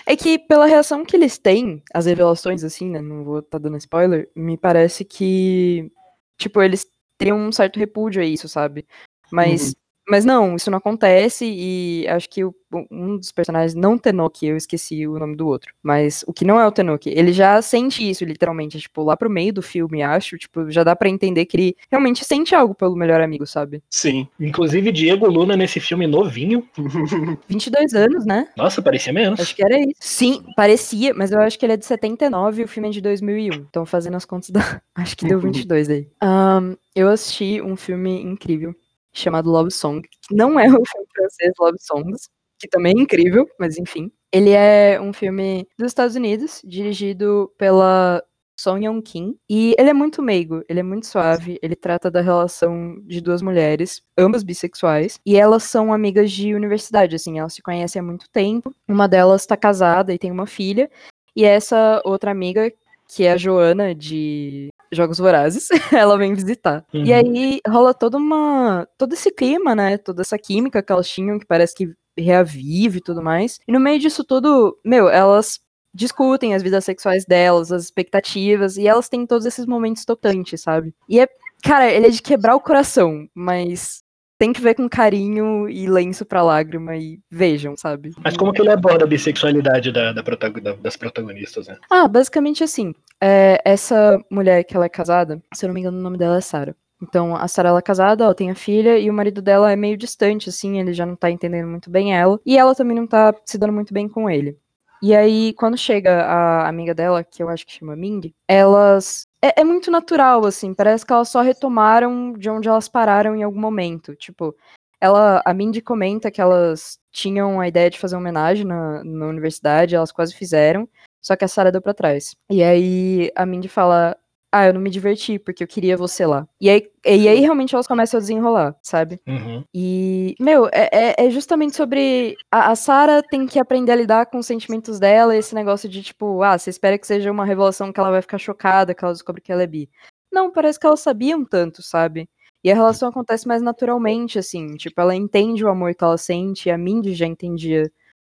É 0.06 0.16
que 0.16 0.38
pela 0.38 0.66
reação 0.66 1.04
que 1.04 1.16
eles 1.16 1.38
têm, 1.38 1.82
as 1.92 2.06
revelações, 2.06 2.64
assim, 2.64 2.90
né? 2.90 3.00
Não 3.00 3.24
vou 3.24 3.40
estar 3.40 3.58
dando 3.58 3.76
spoiler, 3.76 4.30
me 4.34 4.56
parece 4.56 5.04
que, 5.04 5.90
tipo, 6.38 6.62
eles 6.62 6.86
teriam 7.18 7.38
um 7.38 7.52
certo 7.52 7.78
repúdio 7.78 8.22
a 8.22 8.24
isso, 8.24 8.48
sabe? 8.48 8.86
Mas, 9.30 9.74
mas 10.08 10.24
não, 10.24 10.56
isso 10.56 10.70
não 10.70 10.78
acontece 10.78 11.44
e 11.46 12.06
acho 12.08 12.28
que 12.30 12.44
o- 12.44 12.54
um 12.90 13.16
dos 13.16 13.32
personagens, 13.32 13.74
não 13.74 13.96
Tenoki, 13.96 14.46
eu 14.46 14.56
esqueci 14.56 15.06
o 15.06 15.18
nome 15.18 15.34
do 15.36 15.46
outro, 15.46 15.72
mas 15.82 16.22
o 16.26 16.32
que 16.34 16.44
não 16.44 16.60
é 16.60 16.66
o 16.66 16.72
Tenoki, 16.72 17.08
ele 17.10 17.32
já 17.32 17.60
sente 17.62 18.08
isso, 18.08 18.24
literalmente, 18.24 18.78
tipo, 18.78 19.02
lá 19.02 19.16
pro 19.16 19.30
meio 19.30 19.52
do 19.54 19.62
filme, 19.62 20.02
acho, 20.02 20.36
tipo, 20.36 20.70
já 20.70 20.84
dá 20.84 20.94
pra 20.94 21.08
entender 21.08 21.46
que 21.46 21.56
ele 21.56 21.76
realmente 21.90 22.24
sente 22.24 22.54
algo 22.54 22.74
pelo 22.74 22.94
melhor 22.94 23.20
amigo, 23.22 23.46
sabe? 23.46 23.82
Sim. 23.88 24.28
Inclusive, 24.38 24.92
Diego 24.92 25.26
Luna 25.28 25.56
nesse 25.56 25.80
filme 25.80 26.06
novinho. 26.06 26.68
22 27.48 27.94
anos, 27.94 28.26
né? 28.26 28.48
Nossa, 28.56 28.82
parecia 28.82 29.12
menos. 29.12 29.40
Acho 29.40 29.54
que 29.56 29.62
era 29.64 29.78
isso. 29.78 29.94
Sim, 30.00 30.42
parecia, 30.54 31.14
mas 31.14 31.30
eu 31.32 31.40
acho 31.40 31.58
que 31.58 31.64
ele 31.64 31.72
é 31.72 31.76
de 31.76 31.86
79 31.86 32.62
e 32.62 32.64
o 32.64 32.68
filme 32.68 32.88
é 32.88 32.92
de 32.92 33.00
2001. 33.00 33.54
Então, 33.54 33.86
fazendo 33.86 34.16
as 34.16 34.24
contas, 34.24 34.50
da... 34.50 34.60
acho 34.94 35.16
que 35.16 35.26
deu 35.26 35.38
22 35.40 35.88
aí. 35.88 36.06
Ahn, 36.20 36.74
eu 36.94 37.08
assisti 37.08 37.60
um 37.62 37.76
filme 37.76 38.20
incrível 38.22 38.74
chamado 39.20 39.50
Love 39.50 39.70
Song. 39.70 40.02
Não 40.30 40.58
é 40.58 40.66
o 40.68 40.82
filme 40.86 41.06
francês 41.14 41.52
Love 41.58 41.78
Songs, 41.80 42.28
que 42.58 42.68
também 42.68 42.94
é 42.98 43.02
incrível, 43.02 43.48
mas 43.58 43.78
enfim. 43.78 44.10
Ele 44.32 44.50
é 44.50 45.00
um 45.00 45.12
filme 45.12 45.66
dos 45.78 45.88
Estados 45.88 46.14
Unidos, 46.16 46.60
dirigido 46.64 47.50
pela 47.56 48.22
Song 48.58 48.84
Young 48.84 49.00
Kim. 49.00 49.38
E 49.48 49.74
ele 49.78 49.88
é 49.90 49.94
muito 49.94 50.20
meigo, 50.20 50.62
ele 50.68 50.80
é 50.80 50.82
muito 50.82 51.06
suave. 51.06 51.58
Ele 51.62 51.76
trata 51.76 52.10
da 52.10 52.20
relação 52.20 53.00
de 53.06 53.20
duas 53.20 53.40
mulheres, 53.40 54.02
ambas 54.18 54.42
bissexuais. 54.42 55.18
E 55.24 55.36
elas 55.36 55.62
são 55.62 55.92
amigas 55.92 56.30
de 56.32 56.54
universidade, 56.54 57.14
assim, 57.14 57.38
elas 57.38 57.54
se 57.54 57.62
conhecem 57.62 58.00
há 58.00 58.02
muito 58.02 58.28
tempo. 58.30 58.74
Uma 58.86 59.08
delas 59.08 59.46
tá 59.46 59.56
casada 59.56 60.12
e 60.12 60.18
tem 60.18 60.30
uma 60.30 60.46
filha. 60.46 60.90
E 61.36 61.44
essa 61.44 62.02
outra 62.04 62.30
amiga, 62.32 62.70
que 63.08 63.24
é 63.24 63.32
a 63.32 63.36
Joana 63.36 63.94
de 63.94 64.68
Jogos 64.92 65.18
Vorazes, 65.18 65.68
ela 65.92 66.16
vem 66.16 66.34
visitar. 66.34 66.84
Uhum. 66.92 67.04
E 67.04 67.12
aí 67.12 67.60
rola 67.66 67.94
toda 67.94 68.16
uma. 68.16 68.86
todo 68.96 69.12
esse 69.12 69.30
clima, 69.30 69.74
né? 69.74 69.98
Toda 69.98 70.22
essa 70.22 70.38
química 70.38 70.82
que 70.82 70.92
elas 70.92 71.08
tinham, 71.08 71.38
que 71.38 71.46
parece 71.46 71.74
que 71.74 71.92
reavive 72.16 72.98
e 72.98 73.02
tudo 73.02 73.22
mais. 73.22 73.58
E 73.66 73.72
no 73.72 73.80
meio 73.80 73.98
disso 73.98 74.24
tudo, 74.24 74.76
meu, 74.84 75.08
elas 75.08 75.60
discutem 75.94 76.54
as 76.54 76.62
vidas 76.62 76.84
sexuais 76.84 77.24
delas, 77.24 77.72
as 77.72 77.84
expectativas, 77.84 78.76
e 78.76 78.86
elas 78.86 79.08
têm 79.08 79.26
todos 79.26 79.46
esses 79.46 79.66
momentos 79.66 80.04
tocantes, 80.04 80.60
sabe? 80.60 80.94
E 81.08 81.18
é, 81.20 81.26
cara, 81.62 81.90
ele 81.90 82.06
é 82.06 82.10
de 82.10 82.22
quebrar 82.22 82.54
o 82.54 82.60
coração, 82.60 83.26
mas 83.34 84.02
tem 84.38 84.52
que 84.52 84.60
ver 84.60 84.74
com 84.74 84.88
carinho 84.88 85.68
e 85.68 85.86
lenço 85.88 86.24
pra 86.24 86.42
lágrima 86.42 86.96
e 86.96 87.18
vejam, 87.30 87.76
sabe? 87.76 88.10
Mas 88.22 88.36
como 88.36 88.52
que 88.52 88.62
ele 88.62 88.70
aborda 88.70 89.04
a 89.04 89.08
bissexualidade 89.08 89.90
da, 89.92 90.12
da 90.12 90.22
da- 90.22 90.72
das 90.74 90.96
protagonistas, 90.96 91.66
né? 91.68 91.76
Ah, 91.90 92.06
basicamente 92.06 92.62
assim. 92.62 92.94
é, 93.20 93.60
essa 93.64 94.16
mulher 94.30 94.62
que 94.64 94.76
ela 94.76 94.86
é 94.86 94.88
casada, 94.88 95.42
se 95.52 95.64
eu 95.64 95.68
não 95.68 95.74
me 95.74 95.80
engano, 95.80 95.98
o 95.98 96.02
nome 96.02 96.16
dela 96.16 96.36
é 96.38 96.40
Sarah. 96.40 96.74
Então, 97.02 97.34
a 97.34 97.46
Sarah 97.48 97.70
ela 97.70 97.78
é 97.80 97.82
casada, 97.82 98.24
ela 98.24 98.34
tem 98.34 98.50
a 98.50 98.54
filha, 98.54 98.98
e 98.98 99.08
o 99.10 99.12
marido 99.14 99.40
dela 99.42 99.70
é 99.72 99.76
meio 99.76 99.96
distante, 99.96 100.48
assim, 100.48 100.78
ele 100.80 100.92
já 100.92 101.04
não 101.06 101.14
tá 101.16 101.30
entendendo 101.30 101.66
muito 101.68 101.90
bem 101.90 102.14
ela, 102.16 102.40
e 102.46 102.56
ela 102.58 102.74
também 102.74 102.96
não 102.96 103.06
tá 103.06 103.32
se 103.44 103.56
dando 103.58 103.72
muito 103.72 103.92
bem 103.94 104.08
com 104.08 104.28
ele. 104.30 104.56
E 105.02 105.14
aí, 105.14 105.52
quando 105.54 105.76
chega 105.76 106.22
a 106.24 106.68
amiga 106.68 106.94
dela, 106.94 107.22
que 107.22 107.42
eu 107.42 107.48
acho 107.48 107.66
que 107.66 107.72
chama 107.72 107.96
Ming, 107.96 108.34
elas. 108.46 109.26
É, 109.40 109.60
é 109.60 109.64
muito 109.64 109.90
natural, 109.90 110.44
assim, 110.44 110.74
parece 110.74 111.06
que 111.06 111.12
elas 111.12 111.28
só 111.28 111.40
retomaram 111.40 112.32
de 112.32 112.50
onde 112.50 112.68
elas 112.68 112.88
pararam 112.88 113.36
em 113.36 113.42
algum 113.44 113.60
momento. 113.60 114.16
Tipo, 114.16 114.54
ela, 115.00 115.40
a 115.44 115.54
Mindy 115.54 115.80
comenta 115.80 116.30
que 116.30 116.40
elas 116.40 116.98
tinham 117.12 117.60
a 117.60 117.68
ideia 117.68 117.88
de 117.88 117.98
fazer 117.98 118.16
uma 118.16 118.20
homenagem 118.20 118.64
na, 118.64 119.02
na 119.04 119.26
universidade, 119.26 119.94
elas 119.94 120.10
quase 120.10 120.34
fizeram, 120.34 120.88
só 121.20 121.36
que 121.36 121.44
a 121.44 121.48
Sarah 121.48 121.70
deu 121.70 121.80
pra 121.80 121.94
trás. 121.94 122.34
E 122.50 122.62
aí 122.62 123.30
a 123.36 123.46
Mindy 123.46 123.68
fala: 123.68 124.16
Ah, 124.50 124.66
eu 124.66 124.72
não 124.72 124.80
me 124.80 124.88
diverti 124.88 125.38
porque 125.38 125.62
eu 125.62 125.68
queria 125.68 125.94
você 125.96 126.24
lá. 126.24 126.48
E 126.58 126.70
aí, 126.70 126.90
e 127.04 127.28
aí 127.28 127.40
realmente 127.40 127.74
elas 127.74 127.86
começam 127.86 128.16
a 128.16 128.20
desenrolar, 128.20 128.74
sabe? 128.82 129.20
Uhum. 129.28 129.62
E, 129.74 130.34
meu, 130.40 130.66
é, 130.72 130.88
é- 131.20 131.26
é 131.26 131.30
justamente 131.30 131.76
sobre. 131.76 132.34
A, 132.50 132.70
a 132.70 132.74
Sarah 132.76 133.22
tem 133.22 133.46
que 133.46 133.58
aprender 133.58 133.92
a 133.92 133.96
lidar 133.96 134.24
com 134.26 134.38
os 134.38 134.46
sentimentos 134.46 134.98
dela, 134.98 135.36
esse 135.36 135.54
negócio 135.54 135.86
de 135.88 136.02
tipo, 136.02 136.42
ah, 136.42 136.56
você 136.58 136.70
espera 136.70 136.98
que 136.98 137.06
seja 137.06 137.30
uma 137.30 137.44
revelação 137.44 137.92
que 137.92 138.00
ela 138.00 138.10
vai 138.10 138.22
ficar 138.22 138.38
chocada, 138.38 138.94
que 138.94 139.04
ela 139.04 139.12
descobre 139.12 139.42
que 139.42 139.52
ela 139.52 139.62
é 139.62 139.66
bi. 139.66 139.90
Não, 140.32 140.50
parece 140.50 140.80
que 140.80 140.86
elas 140.86 141.00
sabiam 141.00 141.44
tanto, 141.44 141.82
sabe? 141.82 142.26
E 142.64 142.70
a 142.70 142.74
relação 142.74 143.08
acontece 143.10 143.46
mais 143.46 143.60
naturalmente, 143.62 144.38
assim. 144.38 144.76
Tipo, 144.76 145.00
ela 145.02 145.14
entende 145.14 145.62
o 145.64 145.68
amor 145.68 145.94
que 145.94 146.02
ela 146.04 146.16
sente, 146.18 146.70
a 146.70 146.78
Mindy 146.78 147.12
já 147.14 147.26
entendia 147.26 147.90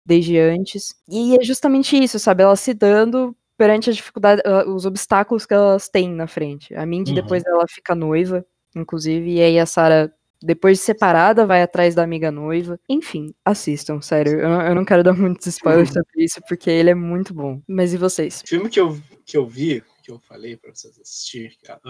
desde 0.06 0.38
antes. 0.38 0.94
E 1.08 1.36
é 1.36 1.44
justamente 1.44 1.96
isso, 2.02 2.18
sabe? 2.18 2.42
Ela 2.42 2.56
se 2.56 2.74
dando 2.74 3.36
perante 3.58 3.90
as 3.90 3.96
dificuldades, 3.96 4.42
ah, 4.46 4.64
os 4.66 4.86
obstáculos 4.86 5.44
que 5.44 5.52
elas 5.52 5.88
têm 5.90 6.08
na 6.10 6.26
frente. 6.26 6.74
A 6.74 6.86
Mindy, 6.86 7.10
Uhum. 7.10 7.16
depois 7.16 7.42
ela 7.44 7.64
fica 7.68 7.94
noiva, 7.94 8.46
inclusive, 8.74 9.28
e 9.30 9.42
aí 9.42 9.58
a 9.58 9.66
Sarah 9.66 10.10
depois 10.40 10.78
de 10.78 10.84
separada, 10.84 11.44
vai 11.44 11.62
atrás 11.62 11.96
da 11.96 12.04
amiga 12.04 12.30
noiva. 12.30 12.78
Enfim, 12.88 13.34
assistam, 13.44 14.00
sério. 14.00 14.38
Eu, 14.40 14.48
não- 14.48 14.62
eu 14.68 14.72
não 14.76 14.84
quero 14.84 15.02
dar 15.02 15.12
muitos 15.12 15.48
spoilers 15.48 15.88
sobre 15.92 16.22
isso, 16.22 16.40
porque 16.48 16.70
ele 16.70 16.90
é 16.90 16.94
muito 16.94 17.34
bom. 17.34 17.60
Mas 17.66 17.92
e 17.92 17.96
vocês? 17.96 18.40
filme 18.46 18.68
que 18.70 18.78
eu, 18.78 18.96
que 19.26 19.36
eu 19.36 19.44
vi, 19.48 19.82
que 20.00 20.12
eu 20.12 20.20
falei 20.20 20.56
pra 20.56 20.70
vocês 20.72 20.96
assistir, 21.00 21.56
que, 21.60 21.68
ah, 21.72 21.80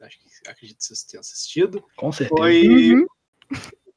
acho 0.00 0.18
que 0.20 0.50
acredito 0.50 0.78
que 0.78 0.84
vocês 0.86 1.02
tenham 1.02 1.20
assistido, 1.20 1.84
Com 1.96 2.10
certeza. 2.10 2.34
foi. 2.40 2.66
Uhum. 2.94 3.06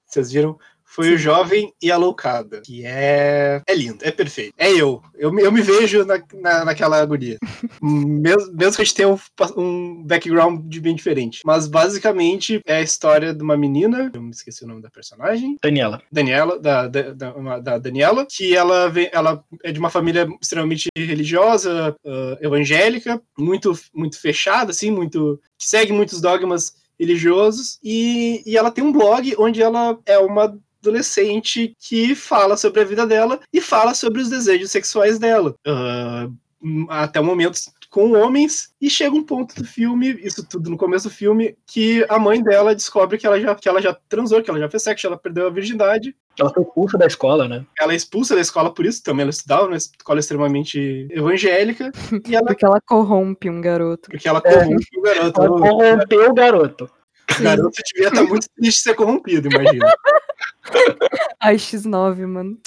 Vocês 0.05 0.29
viram? 0.33 0.59
Foi 0.93 1.13
o 1.13 1.17
Jovem 1.17 1.73
e 1.81 1.89
a 1.89 1.95
Loucada, 1.97 2.61
que 2.65 2.85
é. 2.85 3.61
É 3.65 3.73
lindo, 3.73 3.99
é 4.03 4.11
perfeito. 4.11 4.53
É 4.57 4.69
eu. 4.71 5.01
Eu, 5.17 5.31
me- 5.31 5.41
eu 5.41 5.51
me 5.51 5.61
vejo 5.61 6.03
na, 6.05 6.21
na, 6.33 6.65
naquela 6.65 7.01
agonia. 7.01 7.37
mesmo, 7.81 8.51
mesmo 8.53 8.75
que 8.75 8.81
a 8.81 8.85
gente 8.85 8.95
tenha 8.95 9.07
um, 9.09 9.17
um 9.57 10.03
background 10.03 10.67
de 10.67 10.81
bem 10.81 10.93
diferente. 10.95 11.39
Mas 11.45 11.67
basicamente 11.67 12.59
é 12.65 12.75
a 12.77 12.81
história 12.81 13.33
de 13.33 13.41
uma 13.41 13.55
menina, 13.55 14.11
eu 14.13 14.21
me 14.21 14.31
esqueci 14.31 14.65
o 14.65 14.67
nome 14.67 14.81
da 14.81 14.89
personagem, 14.89 15.57
Daniela. 15.63 16.01
Daniela, 16.11 16.59
da, 16.59 16.87
da, 16.87 17.13
da, 17.13 17.33
uma- 17.35 17.59
da 17.59 17.77
Daniela, 17.77 18.25
que 18.29 18.55
ela, 18.55 18.89
vem, 18.89 19.09
ela 19.13 19.43
é 19.63 19.71
de 19.71 19.79
uma 19.79 19.89
família 19.89 20.27
extremamente 20.41 20.89
religiosa, 20.97 21.95
ah, 22.05 22.37
evangélica, 22.41 23.21
muito, 23.37 23.73
muito 23.93 24.19
fechada, 24.19 24.71
assim, 24.71 24.91
muito. 24.91 25.39
que 25.57 25.67
segue 25.67 25.93
muitos 25.93 26.19
dogmas 26.19 26.73
religiosos, 26.99 27.79
e, 27.83 28.43
e 28.45 28.57
ela 28.57 28.69
tem 28.71 28.83
um 28.83 28.91
blog 28.91 29.33
onde 29.39 29.61
ela 29.61 29.97
é 30.05 30.17
uma 30.19 30.55
adolescente 30.81 31.75
que 31.79 32.15
fala 32.15 32.57
sobre 32.57 32.81
a 32.81 32.85
vida 32.85 33.05
dela 33.05 33.39
e 33.53 33.61
fala 33.61 33.93
sobre 33.93 34.21
os 34.21 34.29
desejos 34.29 34.71
sexuais 34.71 35.19
dela. 35.19 35.55
Hum, 36.63 36.85
até 36.89 37.19
o 37.19 37.23
momento 37.23 37.59
com 37.91 38.13
homens, 38.13 38.73
e 38.79 38.89
chega 38.89 39.13
um 39.13 39.23
ponto 39.23 39.53
do 39.53 39.65
filme, 39.67 40.17
isso 40.23 40.47
tudo 40.47 40.69
no 40.69 40.77
começo 40.77 41.09
do 41.09 41.13
filme, 41.13 41.57
que 41.67 42.05
a 42.07 42.17
mãe 42.17 42.41
dela 42.41 42.73
descobre 42.73 43.17
que 43.17 43.27
ela 43.27 43.37
já, 43.37 43.53
que 43.53 43.67
ela 43.67 43.81
já 43.81 43.93
transou, 44.07 44.41
que 44.41 44.49
ela 44.49 44.59
já 44.59 44.69
fez 44.69 44.81
sexo, 44.81 45.07
ela 45.07 45.17
perdeu 45.17 45.47
a 45.47 45.49
virgindade. 45.49 46.15
Ela 46.39 46.53
foi 46.53 46.63
expulsa 46.63 46.97
da 46.97 47.05
escola, 47.05 47.49
né? 47.49 47.65
Ela 47.77 47.91
é 47.91 47.95
expulsa 47.97 48.33
da 48.33 48.39
escola 48.39 48.73
por 48.73 48.85
isso, 48.85 49.03
também 49.03 49.23
ela 49.23 49.29
estudava 49.29 49.63
numa 49.63 49.75
escola 49.75 50.21
extremamente 50.21 51.05
evangélica, 51.11 51.91
e 52.25 52.33
ela, 52.33 52.45
Porque 52.45 52.65
ela 52.65 52.79
corrompe 52.79 53.49
um 53.49 53.59
garoto. 53.59 54.09
porque 54.09 54.27
ela 54.27 54.39
corrompe 54.39 54.85
o 54.97 55.01
garoto. 55.01 55.41
Ela 55.41 55.49
corrompeu 55.59 56.29
o 56.29 56.33
garoto. 56.33 56.89
O 57.39 57.43
garoto 57.43 57.81
devia 57.93 58.07
estar 58.07 58.23
muito 58.23 58.47
triste 58.55 58.77
de 58.77 58.83
ser 58.83 58.95
corrompido, 58.95 59.49
imagina. 59.49 59.85
Ai, 61.39 61.55
X9, 61.55 62.27
mano. 62.27 62.57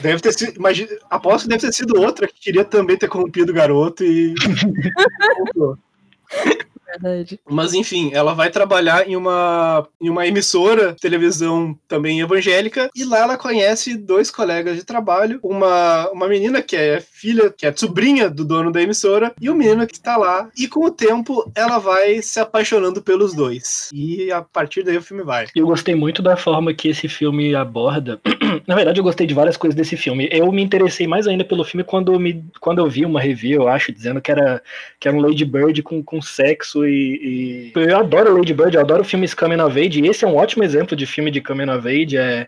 Deve 0.00 0.20
ter 0.20 0.32
sido, 0.32 0.56
imagina, 0.56 0.90
aposto 1.10 1.44
que 1.44 1.50
deve 1.50 1.66
ter 1.66 1.72
sido 1.72 2.00
outra 2.00 2.28
que 2.28 2.40
queria 2.40 2.64
também 2.64 2.96
ter 2.96 3.08
corrompido 3.08 3.52
o 3.52 3.54
garoto 3.54 4.04
e. 4.04 4.34
verdade. 6.98 7.40
Mas 7.48 7.74
enfim, 7.74 8.10
ela 8.12 8.34
vai 8.34 8.50
trabalhar 8.50 9.08
em 9.08 9.16
uma, 9.16 9.86
em 10.00 10.08
uma 10.08 10.26
emissora 10.26 10.92
de 10.92 11.00
televisão 11.00 11.78
também 11.88 12.20
evangélica 12.20 12.90
e 12.94 13.04
lá 13.04 13.20
ela 13.20 13.36
conhece 13.36 13.96
dois 13.96 14.30
colegas 14.30 14.76
de 14.76 14.84
trabalho, 14.84 15.38
uma, 15.42 16.08
uma 16.10 16.28
menina 16.28 16.62
que 16.62 16.76
é 16.76 17.00
filha, 17.00 17.50
que 17.50 17.66
é 17.66 17.74
sobrinha 17.74 18.28
do 18.28 18.44
dono 18.44 18.70
da 18.70 18.82
emissora 18.82 19.34
e 19.40 19.50
o 19.50 19.54
menino 19.54 19.86
que 19.86 20.00
tá 20.00 20.16
lá. 20.16 20.48
E 20.56 20.68
com 20.68 20.84
o 20.84 20.90
tempo 20.90 21.50
ela 21.54 21.78
vai 21.78 22.22
se 22.22 22.40
apaixonando 22.40 23.02
pelos 23.02 23.34
dois. 23.34 23.90
E 23.92 24.30
a 24.30 24.42
partir 24.42 24.82
daí 24.82 24.96
o 24.96 25.02
filme 25.02 25.22
vai. 25.22 25.46
Eu 25.54 25.66
gostei 25.66 25.94
muito 25.94 26.22
da 26.22 26.36
forma 26.36 26.74
que 26.74 26.88
esse 26.88 27.08
filme 27.08 27.54
aborda. 27.54 28.20
Na 28.66 28.74
verdade, 28.74 29.00
eu 29.00 29.04
gostei 29.04 29.26
de 29.26 29.34
várias 29.34 29.56
coisas 29.56 29.76
desse 29.76 29.96
filme. 29.96 30.28
Eu 30.30 30.50
me 30.52 30.62
interessei 30.62 31.06
mais 31.06 31.26
ainda 31.26 31.44
pelo 31.44 31.64
filme 31.64 31.84
quando, 31.84 32.18
me, 32.18 32.44
quando 32.60 32.78
eu 32.78 32.88
vi 32.88 33.04
uma 33.04 33.20
review, 33.20 33.62
eu 33.62 33.68
acho, 33.68 33.92
dizendo 33.92 34.20
que 34.20 34.30
era, 34.30 34.62
que 34.98 35.08
era 35.08 35.16
um 35.16 35.20
Lady 35.20 35.44
Bird 35.44 35.82
com, 35.82 36.02
com 36.02 36.20
sexo 36.22 36.83
e, 36.86 37.72
e... 37.72 37.72
Eu 37.74 37.98
adoro 37.98 38.36
Lady 38.36 38.54
Bird, 38.54 38.74
eu 38.74 38.80
adoro 38.80 39.04
filmes 39.04 39.34
Coming 39.34 39.60
of 39.60 39.78
Age, 39.78 40.00
e 40.00 40.08
esse 40.08 40.24
é 40.24 40.28
um 40.28 40.36
ótimo 40.36 40.64
exemplo 40.64 40.96
de 40.96 41.06
filme 41.06 41.30
de 41.30 41.40
Coming 41.40 41.70
of 41.70 41.86
Age. 41.88 42.16
É... 42.16 42.46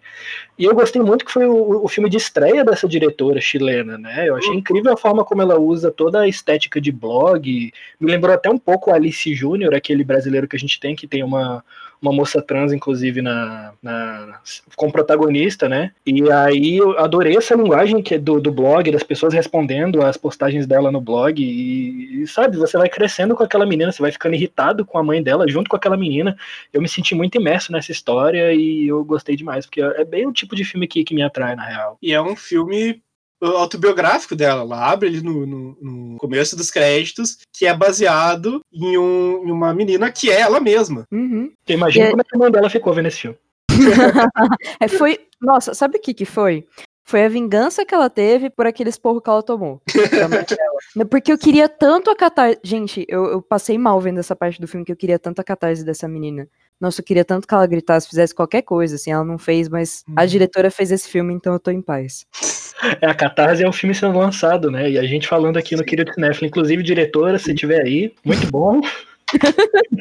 E 0.58 0.64
eu 0.64 0.74
gostei 0.74 1.02
muito 1.02 1.24
que 1.24 1.32
foi 1.32 1.46
o, 1.46 1.84
o 1.84 1.88
filme 1.88 2.08
de 2.08 2.16
estreia 2.16 2.64
dessa 2.64 2.88
diretora 2.88 3.40
chilena, 3.40 3.98
né? 3.98 4.28
Eu 4.28 4.36
achei 4.36 4.50
Uhum. 4.50 4.58
incrível 4.58 4.92
a 4.92 4.96
forma 4.96 5.24
como 5.24 5.42
ela 5.42 5.58
usa 5.58 5.90
toda 5.90 6.20
a 6.20 6.28
estética 6.28 6.80
de 6.80 6.90
blog. 6.92 7.72
Me 8.00 8.10
lembrou 8.10 8.34
até 8.34 8.48
um 8.48 8.58
pouco 8.58 8.92
Alice 8.92 9.34
Júnior, 9.34 9.74
aquele 9.74 10.04
brasileiro 10.04 10.48
que 10.48 10.56
a 10.56 10.58
gente 10.58 10.80
tem, 10.80 10.96
que 10.96 11.06
tem 11.06 11.22
uma, 11.22 11.62
uma 12.00 12.12
moça 12.12 12.42
trans, 12.42 12.72
inclusive, 12.72 13.22
na, 13.22 13.72
na, 13.82 14.40
como 14.74 14.92
protagonista, 14.92 15.68
né? 15.68 15.92
E 16.04 16.30
aí 16.30 16.76
eu 16.76 16.98
adorei 16.98 17.36
essa 17.36 17.54
linguagem 17.54 18.02
que 18.02 18.14
é 18.14 18.18
do, 18.18 18.40
do 18.40 18.52
blog, 18.52 18.90
das 18.90 19.02
pessoas 19.02 19.32
respondendo 19.34 20.02
às 20.02 20.16
postagens 20.16 20.66
dela 20.66 20.90
no 20.90 21.00
blog. 21.00 21.42
E, 21.42 22.22
e, 22.22 22.26
sabe, 22.26 22.56
você 22.56 22.76
vai 22.76 22.88
crescendo 22.88 23.34
com 23.34 23.42
aquela 23.42 23.66
menina, 23.66 23.92
você 23.92 24.02
vai 24.02 24.12
ficando 24.12 24.34
irritado 24.34 24.84
com 24.84 24.98
a 24.98 25.02
mãe 25.02 25.22
dela, 25.22 25.48
junto 25.48 25.68
com 25.68 25.76
aquela 25.76 25.96
menina. 25.96 26.36
Eu 26.72 26.80
me 26.80 26.88
senti 26.88 27.14
muito 27.14 27.36
imerso 27.36 27.72
nessa 27.72 27.92
história 27.92 28.52
e 28.52 28.88
eu 28.88 29.04
gostei 29.04 29.36
demais, 29.36 29.66
porque 29.66 29.80
é 29.80 30.04
bem 30.04 30.26
o 30.26 30.32
tipo 30.32 30.54
de 30.54 30.64
filme 30.64 30.86
que, 30.86 31.04
que 31.04 31.14
me 31.14 31.22
atrai, 31.22 31.56
na 31.56 31.64
real. 31.64 31.98
E 32.02 32.12
é 32.12 32.20
um 32.20 32.36
filme 32.36 33.02
autobiográfico 33.42 34.34
dela. 34.34 34.62
Ela 34.62 34.90
abre 34.90 35.08
ele 35.08 35.22
no, 35.22 35.46
no, 35.46 35.78
no, 35.80 36.18
começo 36.18 36.56
dos 36.56 36.70
créditos, 36.70 37.38
que 37.52 37.66
é 37.66 37.74
baseado 37.74 38.60
em, 38.72 38.96
um, 38.98 39.46
em, 39.46 39.50
uma 39.50 39.74
menina 39.74 40.10
que 40.10 40.30
é 40.30 40.40
ela 40.40 40.60
mesma. 40.60 41.04
Uhum. 41.12 41.52
Imagina 41.68 42.10
como 42.10 42.22
é 42.22 42.24
que 42.24 42.36
a 42.36 42.38
mãe 42.38 42.50
dela 42.50 42.70
ficou 42.70 42.94
vendo 42.94 43.08
esse 43.08 43.18
filme. 43.18 43.38
é, 44.80 44.88
foi. 44.88 45.18
Nossa, 45.40 45.74
sabe 45.74 45.98
o 45.98 46.00
que, 46.00 46.14
que 46.14 46.24
foi? 46.24 46.66
Foi 47.04 47.24
a 47.24 47.28
vingança 47.28 47.84
que 47.86 47.94
ela 47.94 48.10
teve 48.10 48.50
por 48.50 48.66
aquele 48.66 48.90
esporro 48.90 49.20
que 49.20 49.30
ela 49.30 49.42
tomou. 49.42 49.80
Porque 51.08 51.30
eu 51.30 51.38
queria 51.38 51.68
tanto 51.68 52.10
a 52.10 52.16
catarse. 52.16 52.58
Gente, 52.64 53.06
eu, 53.08 53.26
eu, 53.26 53.42
passei 53.42 53.78
mal 53.78 54.00
vendo 54.00 54.18
essa 54.18 54.34
parte 54.34 54.60
do 54.60 54.66
filme 54.66 54.84
que 54.84 54.90
eu 54.90 54.96
queria 54.96 55.16
tanto 55.16 55.38
a 55.40 55.44
catarse 55.44 55.84
dessa 55.84 56.08
menina. 56.08 56.48
Nossa, 56.80 57.00
eu 57.00 57.04
queria 57.04 57.24
tanto 57.24 57.46
que 57.48 57.54
ela 57.54 57.66
gritasse, 57.66 58.08
fizesse 58.08 58.34
qualquer 58.34 58.62
coisa, 58.62 58.96
assim, 58.96 59.10
ela 59.10 59.24
não 59.24 59.38
fez, 59.38 59.68
mas 59.68 60.04
a 60.14 60.20
Uhum. 60.22 60.26
diretora 60.26 60.70
fez 60.70 60.92
esse 60.92 61.08
filme, 61.08 61.32
então 61.32 61.52
eu 61.54 61.60
tô 61.60 61.70
em 61.70 61.80
paz. 61.82 62.24
É, 63.00 63.06
a 63.06 63.14
Catarse 63.14 63.64
é 63.64 63.68
um 63.68 63.72
filme 63.72 63.94
sendo 63.94 64.18
lançado, 64.18 64.70
né? 64.70 64.90
E 64.90 64.98
a 64.98 65.02
gente 65.02 65.26
falando 65.26 65.56
aqui 65.56 65.74
no 65.74 65.82
Querido 65.82 66.12
Cinéfilo, 66.12 66.46
inclusive, 66.46 66.82
diretora, 66.82 67.38
se 67.38 67.54
tiver 67.54 67.80
aí, 67.82 68.14
muito 68.22 68.46
bom. 68.50 68.82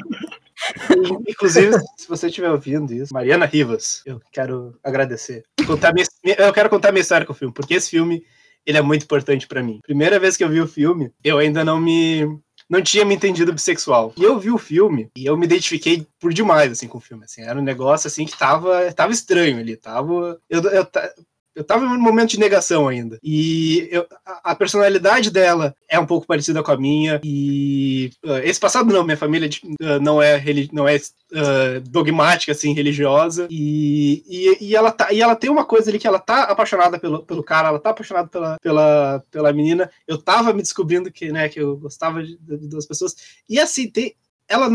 Inclusive, 1.28 1.74
se 1.98 2.08
você 2.08 2.28
estiver 2.28 2.52
ouvindo 2.52 2.94
isso, 2.94 3.14
Mariana 3.14 3.46
Rivas, 3.46 4.02
eu 4.06 4.20
quero 4.32 4.78
agradecer. 4.84 5.44
Contar 5.66 5.94
minha, 5.94 6.06
eu 6.38 6.54
quero 6.54 6.70
contar 6.70 6.92
minha 6.92 7.02
história 7.02 7.26
com 7.26 7.34
o 7.34 7.36
filme, 7.36 7.54
porque 7.54 7.76
esse 7.76 7.90
filme 7.90 8.24
ele 8.66 8.78
é 8.78 8.82
muito 8.82 9.04
importante 9.04 9.48
para 9.48 9.64
mim. 9.64 9.80
Primeira 9.84 10.20
vez 10.20 10.36
que 10.36 10.44
eu 10.44 10.50
vi 10.50 10.60
o 10.60 10.68
filme, 10.68 11.12
eu 11.24 11.38
ainda 11.38 11.64
não 11.64 11.80
me 11.80 12.26
não 12.70 12.82
tinha 12.82 13.06
me 13.06 13.16
entendido 13.16 13.54
bissexual. 13.54 14.14
E 14.18 14.24
eu 14.24 14.40
vi 14.40 14.52
o 14.52 14.58
filme 14.58 15.10
e 15.16 15.26
eu 15.26 15.38
me 15.38 15.46
identifiquei 15.46 16.08
por 16.20 16.34
demais 16.34 16.72
assim 16.72 16.88
com 16.88 16.98
o 16.98 17.02
filme, 17.02 17.26
assim, 17.26 17.42
era 17.42 17.60
um 17.60 17.64
negócio 17.64 18.08
assim 18.08 18.26
que 18.26 18.38
tava 18.38 18.92
tava 18.94 19.12
estranho 19.12 19.60
ali, 19.60 19.76
tava 19.76 20.40
eu, 20.50 20.62
eu, 20.64 20.88
eu 21.56 21.64
tava 21.64 21.86
num 21.86 21.98
momento 21.98 22.32
de 22.32 22.40
negação 22.40 22.88
ainda. 22.88 23.18
E 23.24 23.88
eu, 23.90 24.06
a, 24.26 24.52
a, 24.52 24.56
personalidade 24.56 25.32
dela 25.32 25.74
é 25.88 25.98
um 25.98 26.06
pouco 26.06 26.28
parecida 26.28 26.62
com 26.62 26.72
a 26.72 26.78
minha. 26.78 27.22
E 27.24 28.12
uh, 28.26 28.38
esse 28.44 28.60
passado 28.60 28.94
não, 28.94 29.06
minha 29.06 29.16
família 29.16 29.50
uh, 29.82 30.00
não 30.02 30.22
é, 30.22 30.44
não 30.74 30.88
é 30.88 30.98
uh, 30.98 31.80
dogmática, 31.90 32.52
assim, 32.52 32.74
religiosa. 32.74 33.48
E, 33.50 34.22
e, 34.28 34.66
e, 34.66 34.76
ela 34.76 34.92
tá, 34.92 35.14
e 35.14 35.22
ela 35.22 35.36
tem 35.36 35.50
uma 35.50 35.64
coisa 35.64 35.90
ali 35.90 35.98
que 35.98 36.08
ela 36.08 36.20
tá 36.20 36.44
apaixonada 36.44 37.00
pelo, 37.00 37.24
pelo 37.24 37.42
cara, 37.42 37.70
ela 37.70 37.80
tá 37.80 37.92
apaixonada 37.92 38.28
pela, 38.28 38.58
pela, 38.62 39.24
pela 39.32 39.54
menina. 39.54 39.90
Eu 40.06 40.18
tava 40.18 40.52
me 40.52 40.62
descobrindo 40.62 41.10
que, 41.10 41.32
né, 41.32 41.48
que 41.48 41.62
eu 41.62 41.78
gostava 41.78 42.22
de, 42.22 42.38
de, 42.38 42.88
pessoas. 42.88 43.16
E 43.48 43.60
assim, 43.60 43.90
tem. 43.90 44.14
Ela, 44.48 44.70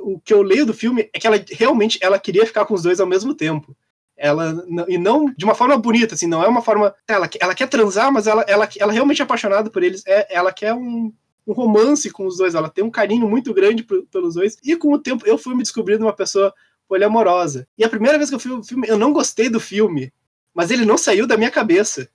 o 0.00 0.18
que 0.18 0.32
eu 0.32 0.40
leio 0.40 0.64
do 0.64 0.72
filme 0.72 1.10
é 1.12 1.18
que 1.18 1.26
ela 1.26 1.38
realmente 1.50 1.98
ela 2.00 2.18
queria 2.18 2.46
ficar 2.46 2.64
com 2.64 2.72
os 2.72 2.82
dois 2.82 3.00
ao 3.00 3.06
mesmo 3.06 3.34
tempo 3.34 3.76
ela 4.20 4.62
e 4.86 4.98
não 4.98 5.32
de 5.34 5.46
uma 5.46 5.54
forma 5.54 5.78
bonita, 5.78 6.14
assim, 6.14 6.26
não 6.26 6.44
é 6.44 6.46
uma 6.46 6.60
forma. 6.60 6.94
Ela, 7.08 7.28
ela 7.40 7.54
quer 7.54 7.68
transar, 7.68 8.12
mas 8.12 8.26
ela, 8.26 8.44
ela, 8.46 8.68
ela 8.78 8.92
realmente 8.92 9.22
é 9.22 9.24
apaixonada 9.24 9.70
por 9.70 9.82
eles. 9.82 10.02
É, 10.06 10.36
ela 10.36 10.52
quer 10.52 10.74
um, 10.74 11.10
um 11.46 11.52
romance 11.54 12.10
com 12.10 12.26
os 12.26 12.36
dois, 12.36 12.54
ela 12.54 12.68
tem 12.68 12.84
um 12.84 12.90
carinho 12.90 13.26
muito 13.26 13.54
grande 13.54 13.82
pelos 13.82 14.34
dois. 14.34 14.58
E 14.62 14.76
com 14.76 14.92
o 14.92 14.98
tempo 14.98 15.26
eu 15.26 15.38
fui 15.38 15.54
me 15.54 15.62
descobrindo 15.62 16.04
uma 16.04 16.12
pessoa 16.12 16.52
poliamorosa. 16.86 17.66
E 17.78 17.82
a 17.82 17.88
primeira 17.88 18.18
vez 18.18 18.28
que 18.28 18.36
eu 18.36 18.40
fui 18.40 18.52
o 18.52 18.62
filme, 18.62 18.86
eu 18.86 18.98
não 18.98 19.10
gostei 19.10 19.48
do 19.48 19.58
filme, 19.58 20.12
mas 20.54 20.70
ele 20.70 20.84
não 20.84 20.98
saiu 20.98 21.26
da 21.26 21.38
minha 21.38 21.50
cabeça. 21.50 22.06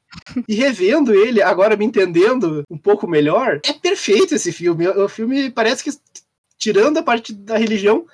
E 0.48 0.54
revendo 0.54 1.12
ele, 1.12 1.41
agora 1.41 1.76
me 1.76 1.86
entendendo 1.86 2.63
um 2.70 2.78
pouco 2.78 3.08
melhor, 3.08 3.60
é 3.65 3.74
perfeito 3.74 4.36
esse 4.36 4.52
filme. 4.52 4.88
O 4.88 5.10
filme 5.10 5.50
parece 5.50 5.84
que, 5.84 5.89
tirando 6.56 7.00
a 7.00 7.04
parte 7.04 7.34
da 7.34 7.58
religião, 7.58 8.06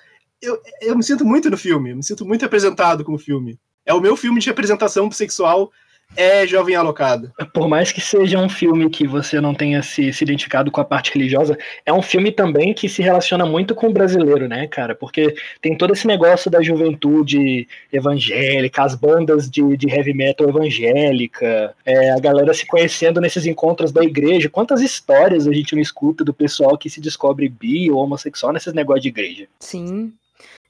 eu, 0.41 0.62
eu 0.82 0.95
me 0.95 1.04
sinto 1.04 1.25
muito 1.25 1.49
no 1.49 1.58
filme, 1.58 1.93
me 1.93 2.04
sinto 2.04 2.25
muito 2.25 2.41
representado 2.41 3.04
com 3.04 3.13
o 3.13 3.19
filme. 3.19 3.60
É 3.85 3.93
o 3.93 4.01
meu 4.01 4.15
filme 4.15 4.39
de 4.39 4.47
representação 4.47 5.11
sexual 5.11 5.71
é 6.15 6.45
Jovem 6.45 6.75
Alocado. 6.75 7.31
Por 7.53 7.67
mais 7.67 7.91
que 7.91 8.01
seja 8.01 8.37
um 8.37 8.49
filme 8.49 8.89
que 8.89 9.07
você 9.07 9.39
não 9.39 9.53
tenha 9.53 9.81
se, 9.81 10.11
se 10.11 10.23
identificado 10.23 10.69
com 10.69 10.81
a 10.81 10.85
parte 10.85 11.13
religiosa, 11.13 11.57
é 11.85 11.93
um 11.93 12.01
filme 12.01 12.31
também 12.31 12.73
que 12.73 12.89
se 12.89 13.01
relaciona 13.01 13.45
muito 13.45 13.73
com 13.73 13.87
o 13.87 13.93
brasileiro, 13.93 14.47
né, 14.47 14.67
cara? 14.67 14.93
Porque 14.93 15.33
tem 15.61 15.77
todo 15.77 15.93
esse 15.93 16.05
negócio 16.05 16.51
da 16.51 16.61
juventude 16.61 17.67
evangélica, 17.91 18.83
as 18.83 18.95
bandas 18.95 19.49
de, 19.49 19.77
de 19.77 19.89
heavy 19.89 20.13
metal 20.13 20.49
evangélica, 20.49 21.73
é, 21.85 22.11
a 22.11 22.19
galera 22.19 22.53
se 22.53 22.65
conhecendo 22.65 23.21
nesses 23.21 23.45
encontros 23.45 23.91
da 23.91 24.03
igreja. 24.03 24.49
Quantas 24.49 24.81
histórias 24.81 25.47
a 25.47 25.53
gente 25.53 25.75
não 25.75 25.81
escuta 25.81 26.23
do 26.23 26.33
pessoal 26.33 26.77
que 26.77 26.89
se 26.89 26.99
descobre 26.99 27.47
bi 27.47 27.89
ou 27.89 27.99
homossexual 27.99 28.51
nesses 28.51 28.73
negócios 28.73 29.03
de 29.03 29.09
igreja? 29.09 29.47
Sim, 29.59 30.13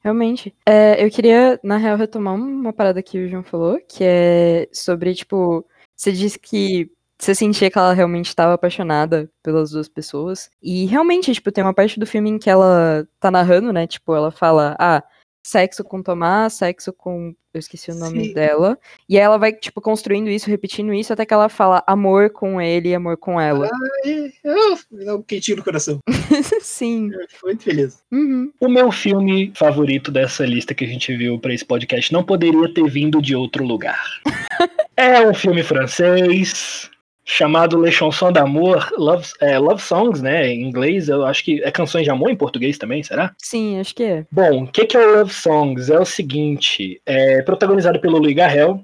Realmente. 0.03 0.53
É, 0.65 1.03
eu 1.03 1.09
queria, 1.11 1.59
na 1.63 1.77
real, 1.77 1.95
retomar 1.95 2.33
uma 2.35 2.73
parada 2.73 3.03
que 3.03 3.19
o 3.19 3.29
João 3.29 3.43
falou, 3.43 3.79
que 3.87 4.03
é 4.03 4.67
sobre, 4.73 5.13
tipo, 5.13 5.63
você 5.95 6.11
disse 6.11 6.39
que 6.39 6.89
você 7.19 7.35
sentia 7.35 7.69
que 7.69 7.77
ela 7.77 7.93
realmente 7.93 8.25
estava 8.29 8.55
apaixonada 8.55 9.31
pelas 9.43 9.69
duas 9.69 9.87
pessoas. 9.87 10.49
E 10.61 10.85
realmente, 10.87 11.31
tipo, 11.33 11.51
tem 11.51 11.63
uma 11.63 11.73
parte 11.73 11.99
do 11.99 12.05
filme 12.07 12.31
em 12.31 12.39
que 12.39 12.49
ela 12.49 13.07
tá 13.19 13.29
narrando, 13.29 13.71
né? 13.71 13.85
Tipo, 13.85 14.15
ela 14.15 14.31
fala, 14.31 14.75
ah, 14.79 15.03
sexo 15.43 15.83
com 15.83 16.01
Tomás, 16.01 16.53
sexo 16.53 16.93
com. 16.93 17.33
Eu 17.53 17.59
esqueci 17.59 17.91
o 17.91 17.95
nome 17.95 18.27
Sim. 18.27 18.33
dela. 18.33 18.79
E 19.09 19.17
aí 19.17 19.23
ela 19.23 19.37
vai, 19.37 19.51
tipo, 19.51 19.81
construindo 19.81 20.29
isso, 20.29 20.49
repetindo 20.49 20.93
isso, 20.93 21.11
até 21.11 21.25
que 21.25 21.33
ela 21.33 21.49
fala 21.49 21.83
amor 21.85 22.29
com 22.29 22.61
ele 22.61 22.89
e 22.89 22.95
amor 22.95 23.17
com 23.17 23.41
ela. 23.41 23.69
Ai, 24.05 24.31
eu, 24.41 25.17
um 25.17 25.21
quentinho 25.21 25.57
no 25.57 25.63
coração. 25.63 25.99
Sim. 26.61 27.11
Eu 27.11 27.27
fico 27.27 27.45
muito 27.47 27.63
feliz. 27.63 28.01
Uhum. 28.09 28.53
O 28.59 28.69
meu 28.69 28.89
filme 28.89 29.51
favorito 29.53 30.11
dessa 30.11 30.45
lista 30.45 30.73
que 30.73 30.85
a 30.85 30.87
gente 30.87 31.13
viu 31.17 31.37
para 31.39 31.53
esse 31.53 31.65
podcast 31.65 32.13
não 32.13 32.23
poderia 32.23 32.73
ter 32.73 32.89
vindo 32.89 33.21
de 33.21 33.35
outro 33.35 33.65
lugar. 33.65 34.01
é 34.95 35.27
um 35.27 35.33
filme 35.33 35.63
francês 35.63 36.90
chamado 37.23 37.79
Le 37.79 37.91
Chanson 37.91 38.31
d'Amour, 38.31 38.91
Love, 38.97 39.27
é, 39.39 39.57
Love 39.57 39.81
Songs, 39.81 40.21
né? 40.21 40.47
Em 40.47 40.63
inglês, 40.63 41.07
eu 41.07 41.25
acho 41.25 41.43
que 41.43 41.63
é 41.63 41.71
canções 41.71 42.03
de 42.03 42.09
amor 42.09 42.29
em 42.29 42.35
português 42.35 42.77
também, 42.77 43.03
será? 43.03 43.33
Sim, 43.37 43.79
acho 43.79 43.93
que 43.95 44.03
é. 44.03 44.25
Bom, 44.31 44.63
o 44.63 44.67
que, 44.67 44.85
que 44.85 44.97
é 44.97 45.05
o 45.05 45.17
Love 45.17 45.33
Songs? 45.33 45.89
É 45.89 45.99
o 45.99 46.05
seguinte, 46.05 47.01
é 47.05 47.41
protagonizado 47.43 47.99
pelo 47.99 48.17
Louis 48.17 48.35
Garrel 48.35 48.83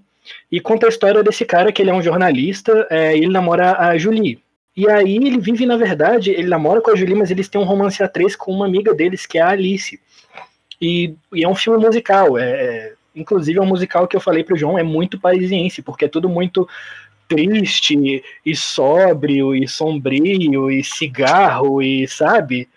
e 0.52 0.60
conta 0.60 0.86
a 0.86 0.89
história 0.89 1.23
desse 1.23 1.45
cara 1.45 1.71
que 1.71 1.82
ele 1.82 1.89
é 1.89 1.93
um 1.93 2.02
jornalista, 2.02 2.88
é, 2.89 3.15
ele 3.15 3.30
namora 3.30 3.78
a 3.78 3.97
Julie. 3.97 4.39
E 4.76 4.88
aí 4.88 5.15
ele 5.15 5.39
vive, 5.39 5.65
na 5.65 5.76
verdade, 5.76 6.30
ele 6.30 6.47
namora 6.47 6.82
com 6.82 6.91
a 6.91 6.95
Julie, 6.95 7.15
mas 7.15 7.32
eles 7.32 7.50
têm 7.50 7.60
um 7.60 7.65
romance 7.65 8.04
a 8.04 8.08
três 8.08 8.36
com 8.36 8.52
uma 8.52 8.67
amiga 8.67 8.93
deles, 8.93 9.26
que 9.26 9.39
é 9.39 9.41
a 9.41 9.50
Alice. 9.50 10.00
E, 10.80 11.15
e 11.34 11.43
é 11.43 11.50
um 11.50 11.56
filme 11.56 11.84
musical, 11.84 12.38
é, 12.38 12.43
é, 12.43 12.93
inclusive 13.15 13.58
é 13.58 13.62
um 13.62 13.65
musical 13.65 14.08
que 14.08 14.15
eu 14.15 14.21
falei 14.21 14.43
pro 14.43 14.56
João, 14.56 14.78
é 14.78 14.84
muito 14.84 15.19
parisiense, 15.19 15.82
porque 15.82 16.06
é 16.06 16.08
tudo 16.08 16.30
muito 16.30 16.67
triste 17.27 18.23
e 18.45 18.55
sóbrio 18.55 19.55
e 19.55 19.67
sombrio 19.67 20.71
e 20.71 20.83
cigarro 20.83 21.81
e 21.81 22.07
sabe? 22.07 22.67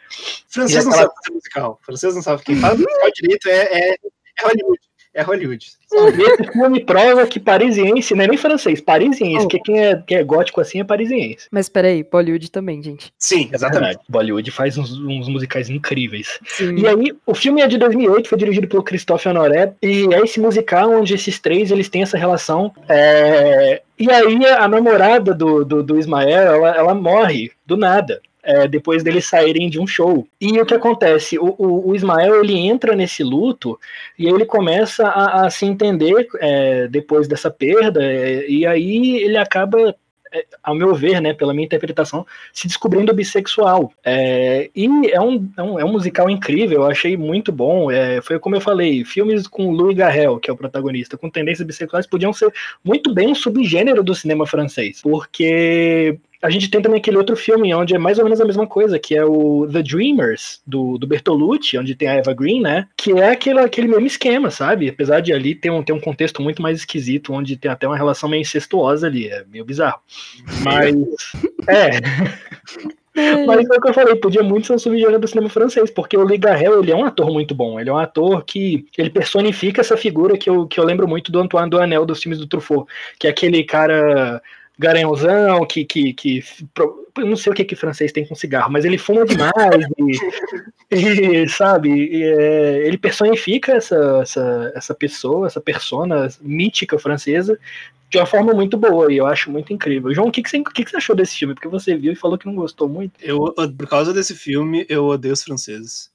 Francês 0.49 0.85
E 0.85 0.87
não 0.89 0.93
aquela- 0.93 1.09
sabe 1.09 1.15
fazer 1.25 1.35
musical. 1.35 1.81
Francês 1.83 2.15
não 2.15 2.23
sabe. 2.23 2.43
Quem 2.43 2.57
faz 2.57 2.79
musical 2.79 3.11
direito 3.15 3.49
é, 3.49 3.61
é, 3.63 3.93
é 3.95 4.43
Hollywood. 4.43 4.81
É 5.15 5.23
Hollywood. 5.23 5.67
Esse 5.93 6.53
filme 6.53 6.85
prova 6.85 7.27
que 7.27 7.41
parisiense 7.41 8.15
não 8.15 8.25
é 8.25 8.29
nem 8.29 8.39
francês, 8.39 8.81
parisiense, 8.81 9.39
Oh. 9.45 9.49
porque 9.49 9.59
quem 9.61 9.81
é, 9.85 10.03
quem 10.07 10.19
é 10.19 10.23
gótico 10.25 10.61
assim 10.61 10.81
é 10.81 10.85
parisiense. 10.85 11.49
Mas 11.51 11.69
peraí, 11.69 12.05
Bollywood 12.05 12.51
também, 12.51 12.81
gente. 12.83 13.13
Sim, 13.19 13.51
exatamente. 13.53 13.87
Verdade. 13.89 14.05
Bollywood 14.09 14.51
faz 14.53 14.79
uns, 14.79 14.93
uns 14.93 15.29
musicais 15.29 15.69
incríveis. 15.69 16.39
Sim. 16.47 16.77
E 16.77 16.87
aí, 16.87 17.13
o 17.27 17.35
filme 17.35 17.61
é 17.61 17.67
de 17.67 17.77
2008, 17.79 18.29
foi 18.29 18.39
dirigido 18.39 18.69
pelo 18.69 18.83
Christophe 18.85 19.29
Honoré, 19.29 19.73
e 19.83 20.07
é 20.15 20.21
esse 20.21 20.39
musical 20.41 20.91
onde 20.93 21.15
esses 21.15 21.41
três 21.41 21.71
eles 21.73 21.89
têm 21.89 22.03
essa 22.03 22.17
relação. 22.17 22.73
é, 22.89 23.83
E 23.99 24.11
aí, 24.11 24.47
a 24.47 24.69
namorada 24.69 25.35
do, 25.35 25.65
do, 25.65 25.83
do 25.83 25.99
Ismael, 25.99 26.55
ela, 26.55 26.77
ela 26.77 26.95
morre 26.95 27.51
do 27.67 27.77
nada. 27.77 28.21
É, 28.51 28.67
depois 28.67 29.03
deles 29.03 29.27
saírem 29.27 29.71
de 29.71 29.79
um 29.79 29.87
show. 29.87 30.27
E 30.41 30.61
o 30.61 30.67
que 30.67 30.75
acontece? 30.75 31.39
O, 31.39 31.55
o, 31.57 31.89
o 31.91 31.95
Ismael 31.95 32.43
ele 32.43 32.59
entra 32.59 32.97
nesse 32.97 33.23
luto 33.23 33.79
e 34.19 34.27
ele 34.27 34.45
começa 34.45 35.07
a, 35.07 35.47
a 35.47 35.51
se 35.51 35.65
entender 35.65 36.27
é, 36.41 36.89
depois 36.89 37.29
dessa 37.29 37.51
perda, 37.51 38.03
é, 38.03 38.49
e 38.49 38.67
aí 38.67 39.19
ele 39.19 39.37
acaba 39.37 39.95
é, 40.33 40.45
ao 40.63 40.75
meu 40.75 40.95
ver, 40.95 41.21
né, 41.21 41.35
pela 41.35 41.53
minha 41.53 41.65
interpretação, 41.65 42.27
se 42.53 42.67
descobrindo 42.67 43.15
bissexual. 43.15 43.93
É, 44.05 44.71
e 44.75 44.87
é 45.11 45.21
um, 45.21 45.51
é, 45.57 45.63
um, 45.63 45.81
é 45.81 45.85
um 45.85 45.93
musical 45.93 46.31
incrível, 46.31 46.83
eu 46.83 46.87
achei 46.87 47.17
muito 47.17 47.53
bom. 47.53 47.91
É, 47.91 48.21
foi 48.23 48.39
como 48.39 48.57
eu 48.57 48.61
falei, 48.61 49.05
filmes 49.05 49.47
com 49.47 49.71
Louis 49.73 49.97
Garrel, 49.97 50.39
que 50.39 50.49
é 50.49 50.53
o 50.53 50.57
protagonista, 50.57 51.17
com 51.17 51.31
tendências 51.31 51.67
bissexuais, 51.67 52.07
podiam 52.07 52.33
ser 52.33 52.53
muito 52.85 53.13
bem 53.13 53.29
um 53.29 53.35
subgênero 53.35 54.03
do 54.03 54.15
cinema 54.15 54.47
francês. 54.47 55.01
Porque 55.03 56.19
a 56.43 56.49
gente 56.49 56.71
tem 56.71 56.81
também 56.81 56.99
aquele 56.99 57.19
outro 57.19 57.37
filme 57.37 57.75
onde 57.75 57.95
é 57.95 57.99
mais 57.99 58.19
ou 58.19 58.25
menos 58.25 58.41
a 58.41 58.45
mesma 58.45 58.67
coisa, 58.67 58.99
que 58.99 59.15
é 59.15 59.25
o 59.25 59.69
The 59.71 59.83
Dreamers, 59.83 60.61
do, 60.67 60.97
do 60.97 61.07
Bertolucci, 61.07 61.77
onde 61.77 61.95
tem 61.95 62.09
a 62.09 62.15
Eva 62.15 62.33
Green, 62.33 62.63
né? 62.63 62.89
Que 62.97 63.13
é 63.13 63.31
aquele, 63.31 63.61
aquele 63.61 63.89
mesmo 63.89 64.07
esquema, 64.07 64.51
sabe? 64.51 64.89
Apesar 64.89 65.21
de 65.21 65.33
ali 65.33 65.55
ter 65.55 65.71
um, 65.71 65.83
ter 65.83 65.93
um 65.93 66.01
contexto 66.01 66.41
muito 66.41 66.63
mais 66.63 66.79
esquisito, 66.79 67.33
onde 67.33 67.57
tem 67.57 67.71
até 67.71 67.87
uma 67.87 67.97
relação 67.97 68.29
meio 68.29 68.41
incestuosa 68.41 69.07
ali, 69.07 69.29
é 69.29 69.45
meio 69.51 69.65
bizarro. 69.65 70.01
Mas. 70.65 70.95
é. 71.69 71.91
Mas 73.45 73.69
é 73.69 73.77
o 73.77 73.81
que 73.81 73.89
eu 73.89 73.95
falei, 73.95 74.15
podia 74.15 74.43
muito 74.43 74.67
ser 74.67 74.73
um 74.73 74.79
subgênero 74.79 75.19
do 75.19 75.29
cinema 75.29 75.49
francês, 75.49 75.91
porque 75.91 76.17
o 76.17 76.25
Lee 76.25 76.39
Garrel, 76.39 76.81
ele 76.81 76.93
é 76.93 76.97
um 76.97 77.05
ator 77.05 77.31
muito 77.31 77.55
bom, 77.55 77.79
ele 77.79 77.91
é 77.91 77.93
um 77.93 77.99
ator 77.99 78.45
que 78.45 78.87
ele 78.97 79.11
personifica 79.11 79.81
essa 79.81 79.97
figura 79.97 80.39
que 80.39 80.49
eu, 80.49 80.67
que 80.67 80.79
eu 80.79 80.85
lembro 80.85 81.09
muito 81.09 81.31
do 81.31 81.41
Antoine 81.41 81.69
Duanel 81.69 82.07
dos 82.07 82.23
filmes 82.23 82.39
do 82.39 82.47
Truffaut, 82.47 82.91
que 83.19 83.27
é 83.27 83.31
aquele 83.31 83.65
cara 83.65 84.41
garanhãozão, 84.81 85.67
que, 85.67 85.85
que, 85.85 86.15
que 86.15 86.43
eu 87.19 87.27
não 87.27 87.37
sei 87.37 87.53
o 87.53 87.55
que 87.55 87.65
que 87.67 87.77
francês 87.77 88.13
tem 88.13 88.27
com 88.27 88.35
cigarro, 88.35 88.73
mas 88.73 88.87
ele 88.87 88.97
fuma 88.97 89.27
demais 89.27 89.85
e, 89.99 90.17
e 91.45 91.49
sabe, 91.49 91.91
e, 91.91 92.23
é, 92.23 92.87
ele 92.87 92.97
personifica 92.97 93.73
essa, 93.73 94.21
essa, 94.23 94.73
essa 94.75 94.95
pessoa, 94.95 95.47
essa 95.47 95.61
persona 95.61 96.29
mítica 96.41 96.99
francesa 96.99 97.59
de 98.09 98.17
uma 98.17 98.27
forma 98.27 98.55
muito 98.55 98.79
boa 98.79 99.13
e 99.13 99.19
eu 99.19 99.27
acho 99.27 99.51
muito 99.51 99.73
incrível. 99.73 100.13
João, 100.15 100.29
o 100.29 100.33
que, 100.33 100.43
que, 100.43 100.49
você, 100.49 100.59
o 100.59 100.65
que, 100.65 100.83
que 100.83 100.91
você 100.91 100.97
achou 100.97 101.15
desse 101.15 101.37
filme? 101.37 101.55
Porque 101.55 101.69
você 101.69 101.95
viu 101.95 102.13
e 102.13 102.17
falou 102.17 102.39
que 102.39 102.47
não 102.47 102.55
gostou 102.55 102.89
muito. 102.89 103.13
Eu, 103.21 103.55
por 103.77 103.87
causa 103.87 104.15
desse 104.15 104.35
filme, 104.35 104.87
eu 104.89 105.05
odeio 105.05 105.35
os 105.35 105.45
franceses. 105.45 106.11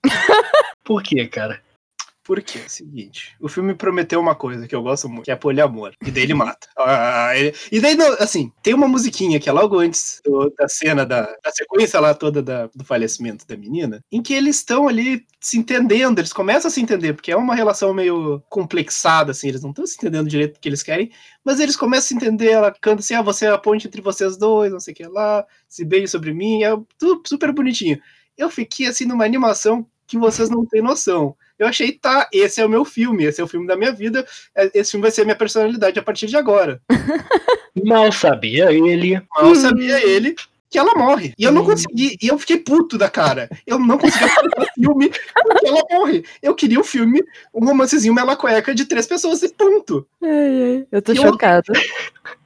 Por 0.84 1.01
quê, 1.01 1.25
cara? 1.25 1.62
Porque 2.25 2.57
é 2.57 2.65
o 2.65 2.69
seguinte, 2.69 3.35
o 3.39 3.47
filme 3.47 3.75
prometeu 3.75 4.19
uma 4.19 4.33
coisa 4.33 4.67
que 4.67 4.73
eu 4.73 4.81
gosto 4.81 5.07
muito, 5.07 5.25
que 5.25 5.31
é 5.31 5.35
poliamor. 5.35 5.93
E 6.03 6.09
daí 6.09 6.23
ele 6.23 6.33
mata. 6.33 6.67
Ah, 6.75 7.38
ele... 7.38 7.53
E 7.71 7.79
daí, 7.79 7.95
assim, 8.19 8.51
tem 8.63 8.73
uma 8.73 8.88
musiquinha 8.88 9.39
que 9.39 9.47
é 9.47 9.51
logo 9.51 9.77
antes 9.77 10.21
do, 10.25 10.51
da 10.57 10.67
cena, 10.67 11.05
da, 11.05 11.21
da, 11.21 11.51
sequência 11.53 11.99
lá 11.99 12.15
toda 12.15 12.41
da, 12.41 12.67
do 12.73 12.83
falecimento 12.83 13.45
da 13.45 13.55
menina, 13.55 14.03
em 14.11 14.23
que 14.23 14.33
eles 14.33 14.55
estão 14.55 14.88
ali 14.88 15.23
se 15.39 15.59
entendendo, 15.59 16.17
eles 16.17 16.33
começam 16.33 16.67
a 16.67 16.71
se 16.71 16.81
entender, 16.81 17.13
porque 17.13 17.31
é 17.31 17.38
uma 17.38 17.53
relação 17.53 17.93
meio 17.93 18.41
complexada, 18.49 19.29
assim, 19.29 19.47
eles 19.47 19.61
não 19.61 19.69
estão 19.69 19.85
se 19.85 19.95
entendendo 19.95 20.27
direito 20.27 20.57
o 20.57 20.59
que 20.59 20.67
eles 20.67 20.81
querem, 20.81 21.11
mas 21.43 21.59
eles 21.59 21.75
começam 21.75 22.05
a 22.05 22.07
se 22.07 22.15
entender, 22.15 22.49
ela 22.49 22.71
canta 22.71 23.01
assim, 23.01 23.13
ah, 23.13 23.21
você 23.21 23.45
é 23.45 23.49
a 23.49 23.57
ponte 23.57 23.85
entre 23.85 24.01
vocês 24.01 24.35
dois, 24.35 24.71
não 24.71 24.79
sei 24.79 24.93
o 24.93 24.97
que 24.97 25.07
lá, 25.07 25.45
se 25.69 25.85
beije 25.85 26.07
sobre 26.07 26.33
mim, 26.33 26.63
é 26.63 26.75
tudo 26.97 27.21
super 27.27 27.51
bonitinho. 27.51 28.01
Eu 28.35 28.49
fiquei, 28.49 28.88
assim, 28.88 29.05
numa 29.05 29.23
animação 29.23 29.85
que 30.07 30.17
vocês 30.17 30.49
não 30.49 30.65
têm 30.65 30.81
noção. 30.81 31.35
Eu 31.57 31.67
achei, 31.67 31.91
tá, 31.93 32.27
esse 32.33 32.59
é 32.59 32.65
o 32.65 32.69
meu 32.69 32.83
filme, 32.83 33.23
esse 33.23 33.39
é 33.39 33.43
o 33.43 33.47
filme 33.47 33.65
da 33.65 33.77
minha 33.77 33.91
vida, 33.91 34.25
esse 34.73 34.91
filme 34.91 35.03
vai 35.03 35.11
ser 35.11 35.21
a 35.21 35.25
minha 35.25 35.35
personalidade 35.35 35.97
a 35.97 36.03
partir 36.03 36.27
de 36.27 36.35
agora. 36.35 36.81
Mal 37.83 38.11
sabia 38.11 38.71
ele. 38.71 39.21
Mal 39.35 39.55
sabia 39.55 40.05
ele 40.05 40.35
que 40.69 40.79
ela 40.79 40.93
morre. 40.95 41.33
E 41.37 41.43
eu 41.43 41.53
não 41.53 41.63
consegui, 41.63 42.17
e 42.21 42.27
eu 42.27 42.37
fiquei 42.37 42.57
puto 42.57 42.97
da 42.97 43.09
cara. 43.09 43.49
Eu 43.65 43.79
não 43.79 43.97
conseguia 43.97 44.27
fazer 44.27 44.49
o 44.57 44.73
filme 44.73 45.09
porque 45.33 45.67
ela 45.67 45.81
morre. 45.89 46.25
Eu 46.41 46.53
queria 46.53 46.79
um 46.79 46.83
filme, 46.83 47.23
um 47.53 47.65
romancezinho 47.65 48.13
mela 48.13 48.35
cueca 48.35 48.75
de 48.75 48.85
três 48.85 49.07
pessoas 49.07 49.41
e 49.41 49.49
ponto. 49.49 50.05
Ai, 50.21 50.29
ai, 50.29 50.87
eu 50.91 51.01
tô 51.01 51.13
E 51.13 51.15
chocada. 51.15 51.71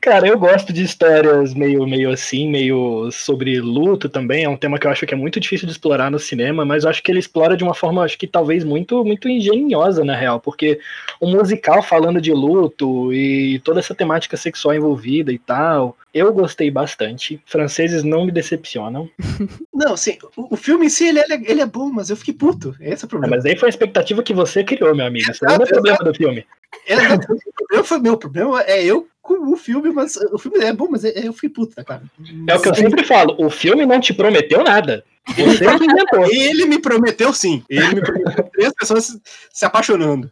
Cara, 0.00 0.26
eu 0.26 0.38
gosto 0.38 0.72
de 0.72 0.82
histórias 0.82 1.54
meio, 1.54 1.86
meio 1.86 2.10
assim, 2.10 2.50
meio 2.50 3.08
sobre 3.12 3.60
luto 3.60 4.08
também. 4.08 4.44
É 4.44 4.48
um 4.48 4.56
tema 4.56 4.78
que 4.78 4.86
eu 4.86 4.90
acho 4.90 5.06
que 5.06 5.14
é 5.14 5.16
muito 5.16 5.38
difícil 5.38 5.66
de 5.66 5.72
explorar 5.72 6.10
no 6.10 6.18
cinema, 6.18 6.64
mas 6.64 6.84
eu 6.84 6.90
acho 6.90 7.02
que 7.02 7.10
ele 7.10 7.20
explora 7.20 7.56
de 7.56 7.62
uma 7.62 7.74
forma, 7.74 8.02
acho 8.02 8.18
que 8.18 8.26
talvez 8.26 8.64
muito, 8.64 9.04
muito 9.04 9.28
engenhosa, 9.28 10.04
na 10.04 10.16
real, 10.16 10.40
porque 10.40 10.80
um 11.20 11.30
musical 11.30 11.82
falando 11.82 12.20
de 12.20 12.32
luto 12.32 13.12
e 13.12 13.60
toda 13.60 13.78
essa 13.80 13.94
temática 13.94 14.36
sexual 14.36 14.74
envolvida 14.74 15.32
e 15.32 15.38
tal, 15.38 15.96
eu 16.12 16.32
gostei 16.32 16.70
bastante. 16.70 17.40
Franceses 17.46 18.02
não 18.02 18.26
me 18.26 18.32
decepcionam. 18.32 19.08
Não, 19.72 19.96
sim, 19.96 20.16
o, 20.36 20.54
o 20.54 20.56
filme 20.56 20.86
em 20.86 20.88
si 20.88 21.06
ele 21.08 21.18
é, 21.18 21.26
ele 21.50 21.60
é 21.60 21.66
bom, 21.66 21.90
mas 21.90 22.08
eu 22.08 22.16
fiquei 22.16 22.32
puto. 22.32 22.74
Esse 22.80 23.04
é 23.04 23.06
o 23.06 23.08
É, 23.08 23.10
problema. 23.10 23.36
mas 23.36 23.44
aí 23.44 23.56
foi 23.56 23.68
a 23.68 23.70
expectativa 23.70 24.22
que 24.22 24.32
você 24.32 24.62
criou, 24.62 24.94
meu 24.94 25.04
amigo. 25.06 25.30
Esse 25.30 25.44
não 25.44 25.54
é 25.54 25.56
o 25.56 25.66
problema 25.66 25.98
do 25.98 26.14
filme. 26.14 26.46
É, 26.86 26.96
o 26.96 27.18
problema 27.20 27.84
foi 27.84 27.98
meu, 27.98 28.16
problema 28.16 28.62
é 28.62 28.84
eu 28.84 29.06
com 29.24 29.50
o 29.50 29.56
filme, 29.56 29.90
mas 29.90 30.16
o 30.16 30.38
filme 30.38 30.58
é 30.58 30.72
bom, 30.72 30.86
mas 30.90 31.02
é- 31.02 31.26
eu 31.26 31.32
fiquei 31.32 31.48
puto, 31.48 31.74
cara. 31.82 32.02
É 32.46 32.54
o 32.54 32.60
que 32.60 32.68
eu 32.68 32.74
sempre 32.74 33.02
falo, 33.02 33.34
o 33.38 33.48
filme 33.48 33.86
não 33.86 33.98
te 33.98 34.12
prometeu 34.12 34.62
nada. 34.62 35.02
Você 35.26 35.64
que 35.78 35.84
inventou. 35.84 36.26
Ele 36.30 36.66
me 36.66 36.78
prometeu 36.78 37.32
sim. 37.32 37.64
Ele 37.68 37.94
me 37.94 38.02
prometeu 38.02 38.44
três 38.52 38.72
pessoas 38.74 39.18
se, 39.50 39.64
apaixonando. 39.64 40.30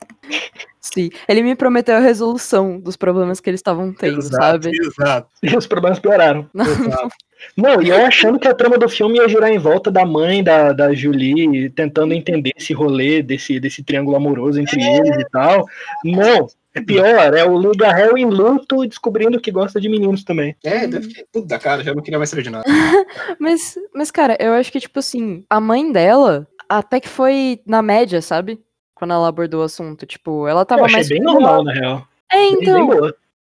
Sim. 0.78 1.09
Ele 1.26 1.42
me 1.42 1.55
prometeu 1.57 1.96
a 1.96 2.00
resolução 2.00 2.78
dos 2.78 2.94
problemas 2.94 3.40
que 3.40 3.48
eles 3.48 3.61
estavam 3.61 3.94
tendo, 3.94 4.20
sabe? 4.20 4.70
Exato. 4.70 5.28
E 5.42 5.57
os 5.57 5.66
problemas 5.66 5.98
pioraram. 5.98 6.48
exato. 6.55 7.14
Não, 7.57 7.83
e 7.83 7.88
eu 7.88 8.05
achando 8.05 8.38
que 8.38 8.46
a 8.46 8.55
trama 8.55 8.78
do 8.78 8.88
filme 8.88 9.18
ia 9.18 9.28
girar 9.28 9.50
em 9.50 9.59
volta 9.59 9.90
da 9.90 10.05
mãe 10.05 10.44
da, 10.44 10.72
da 10.72 10.94
Julie, 10.94 11.70
tentando 11.70 12.12
entender 12.12 12.52
esse 12.57 12.72
rolê 12.72 13.22
desse, 13.22 13.59
desse 13.59 13.83
triângulo 13.83 14.16
amoroso 14.16 14.61
entre 14.61 14.81
eles 14.81 15.16
e 15.16 15.28
tal. 15.31 15.66
Não, 16.05 16.46
é 16.74 16.80
pior, 16.80 17.35
é 17.35 17.44
o 17.44 17.56
Lugarrel 17.56 18.16
em 18.16 18.24
luto 18.24 18.87
descobrindo 18.87 19.40
que 19.40 19.50
gosta 19.50 19.80
de 19.80 19.88
meninos 19.88 20.24
também. 20.24 20.56
É, 20.64 20.87
daí 20.87 21.00
eu 21.00 21.02
fiquei 21.02 21.24
puto 21.32 21.46
da 21.46 21.58
cara, 21.58 21.82
já 21.85 21.94
não 21.94 22.02
queria 22.02 22.18
mais 22.18 22.30
saber 22.30 22.42
de 22.42 22.50
nada. 22.50 22.64
Mas, 23.38 23.76
mas, 23.94 24.11
cara, 24.11 24.37
eu 24.40 24.52
acho 24.54 24.70
que, 24.72 24.80
tipo 24.80 24.98
assim, 24.98 25.44
a 25.50 25.61
mãe 25.61 25.90
dela 25.92 26.46
até 26.68 27.00
que 27.00 27.08
foi 27.08 27.61
na 27.66 27.82
média, 27.82 28.22
sabe? 28.22 28.61
Quando 28.94 29.12
ela 29.12 29.28
abordou 29.28 29.61
o 29.61 29.64
assunto. 29.64 30.06
Tipo, 30.06 30.46
ela 30.46 30.64
tava 30.64 30.82
Eu 30.82 30.85
achei 30.87 30.96
mais. 30.98 31.08
bem 31.08 31.20
normal, 31.20 31.64
na 31.64 31.72
real. 31.72 32.08
É, 32.30 32.37
Bem- 32.37 32.50
bem 32.58 32.62
então. 32.62 32.87
boa. 32.87 33.14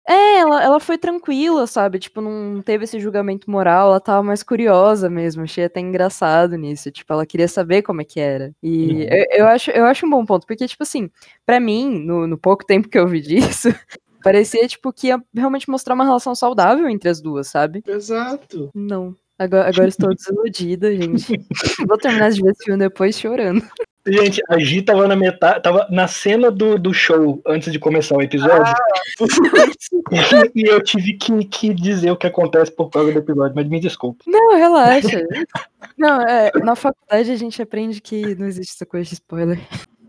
É, 0.09 0.38
ela, 0.38 0.62
ela 0.62 0.79
foi 0.81 0.97
tranquila, 0.97 1.66
sabe? 1.66 1.99
Tipo, 1.99 2.21
não 2.21 2.62
teve 2.62 2.85
esse 2.85 3.01
julgamento 3.01 3.51
moral, 3.51 3.88
ela 3.88 4.01
tava 4.01 4.23
mais 4.23 4.42
curiosa 4.42 5.11
mesmo. 5.11 5.42
Achei 5.42 5.64
até 5.64 5.81
engraçado 5.81 6.57
nisso. 6.57 6.90
Tipo, 6.92 7.12
ela 7.12 7.27
queria 7.27 7.49
saber 7.49 7.83
como 7.83 8.01
é 8.01 8.05
que 8.05 8.21
era. 8.21 8.55
E 8.62 8.92
Uhum. 8.92 9.01
eu, 9.03 9.27
eu 9.40 9.47
acho, 9.49 9.71
eu 9.73 9.85
acho 9.85 10.07
um 10.07 10.11
bom 10.11 10.25
ponto, 10.25 10.47
porque, 10.47 10.66
tipo 10.66 10.83
assim, 10.85 11.11
pra 11.45 11.59
mim, 11.59 11.99
no, 12.05 12.27
no 12.27 12.38
pouco 12.38 12.64
tempo 12.64 12.88
que 12.88 12.97
eu 12.99 13.09
vi 13.09 13.21
disso, 13.66 13.69
parecia, 14.23 14.66
tipo, 14.69 14.92
que 14.92 15.09
ia 15.09 15.21
realmente 15.35 15.69
mostrar 15.69 15.95
uma 15.95 16.05
relação 16.05 16.35
saudável 16.37 16.88
entre 16.88 17.09
as 17.09 17.21
duas, 17.21 17.49
sabe? 17.49 17.83
Exato. 17.87 18.71
Não. 18.75 19.16
Agora, 19.38 19.69
agora 19.69 19.88
estou 19.88 20.09
desiludida, 20.14 20.95
gente. 20.97 21.37
Vou 21.87 21.99
terminar 21.99 22.31
de 22.31 22.40
ver 22.40 22.53
esse 22.53 22.64
filme 22.64 22.79
depois 22.79 23.19
chorando. 23.19 23.61
Gente, 24.07 24.40
a 24.49 24.59
Gi 24.59 24.83
tava 24.83 25.09
na 25.09 25.16
metade, 25.16 25.62
tava 25.62 25.87
na 25.90 26.07
cena 26.07 26.51
do, 26.51 26.79
do 26.79 26.95
show 26.95 27.40
antes 27.47 27.73
de 27.73 27.79
começar 27.79 28.16
o 28.16 28.23
episódio. 28.23 28.73
e 30.55 30.62
eu 30.62 30.83
tive 30.83 31.14
que, 31.14 31.45
que 31.45 31.75
dizer 31.75 32.11
o 32.11 32.16
que 32.16 32.27
acontece 32.27 32.71
por 32.71 32.88
causa 32.88 33.12
do 33.12 33.19
episódio, 33.19 33.55
mas 33.57 33.69
me 33.69 33.81
desculpe. 33.81 34.25
Não, 34.27 34.57
relaxa. 34.57 35.23
Não, 35.98 36.23
é, 36.23 36.52
na 36.63 36.77
faculdade 36.77 37.33
a 37.33 37.37
gente 37.37 37.61
aprende 37.61 38.00
que 38.00 38.35
não 38.37 38.46
existe 38.46 38.75
essa 38.75 38.87
coisa 38.87 39.09
de 39.09 39.15
spoiler. 39.15 39.59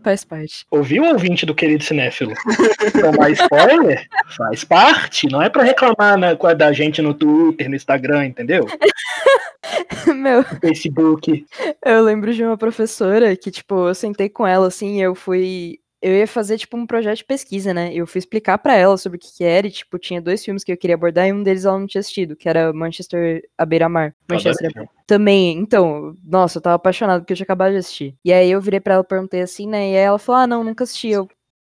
Faz 0.02 0.24
parte. 0.24 0.64
Ouviu 0.70 1.02
o 1.02 1.08
ouvinte 1.08 1.44
do 1.44 1.54
querido 1.54 1.82
cinéfilo? 1.82 2.32
Tomar 3.00 3.30
spoiler 3.32 4.06
faz 4.36 4.64
parte, 4.64 5.28
não 5.28 5.42
é 5.42 5.50
pra 5.50 5.64
reclamar 5.64 6.16
né, 6.16 6.36
com 6.36 6.46
a 6.46 6.54
da 6.54 6.72
gente 6.72 7.02
no 7.02 7.12
Twitter, 7.12 7.68
no 7.68 7.74
Instagram, 7.74 8.26
entendeu? 8.26 8.64
Meu, 10.14 10.42
Facebook. 10.60 11.46
eu 11.84 12.02
lembro 12.02 12.32
de 12.32 12.44
uma 12.44 12.56
professora 12.56 13.36
que, 13.36 13.50
tipo, 13.50 13.88
eu 13.88 13.94
sentei 13.94 14.28
com 14.28 14.46
ela 14.46 14.66
assim, 14.66 15.00
eu 15.00 15.14
fui. 15.14 15.78
Eu 16.00 16.12
ia 16.12 16.28
fazer, 16.28 16.56
tipo, 16.58 16.76
um 16.76 16.86
projeto 16.86 17.18
de 17.18 17.24
pesquisa, 17.24 17.74
né? 17.74 17.92
Eu 17.92 18.06
fui 18.06 18.20
explicar 18.20 18.56
pra 18.58 18.76
ela 18.76 18.96
sobre 18.96 19.16
o 19.16 19.20
que, 19.20 19.36
que 19.36 19.42
era, 19.42 19.66
e, 19.66 19.70
tipo, 19.70 19.98
tinha 19.98 20.20
dois 20.20 20.44
filmes 20.44 20.62
que 20.62 20.70
eu 20.70 20.76
queria 20.76 20.94
abordar, 20.94 21.26
e 21.26 21.32
um 21.32 21.42
deles 21.42 21.64
ela 21.64 21.78
não 21.78 21.88
tinha 21.88 22.00
assistido, 22.00 22.36
que 22.36 22.48
era 22.48 22.72
Manchester 22.72 23.42
à 23.56 23.66
beira-mar. 23.66 24.14
Manchester 24.30 24.70
Adoro 24.70 24.88
Também, 25.06 25.58
então, 25.58 26.14
nossa, 26.24 26.58
eu 26.58 26.62
tava 26.62 26.76
apaixonado 26.76 27.22
porque 27.22 27.32
eu 27.32 27.36
tinha 27.36 27.44
acabado 27.44 27.72
de 27.72 27.78
assistir. 27.78 28.14
E 28.24 28.32
aí 28.32 28.48
eu 28.48 28.60
virei 28.60 28.78
pra 28.78 28.94
ela 28.94 29.02
e 29.02 29.08
perguntei 29.08 29.40
assim, 29.40 29.66
né? 29.66 29.90
E 29.90 29.96
aí 29.96 30.02
ela 30.04 30.20
falou: 30.20 30.42
Ah, 30.42 30.46
não, 30.46 30.62
nunca 30.62 30.84
assisti. 30.84 31.08
Eu, 31.08 31.28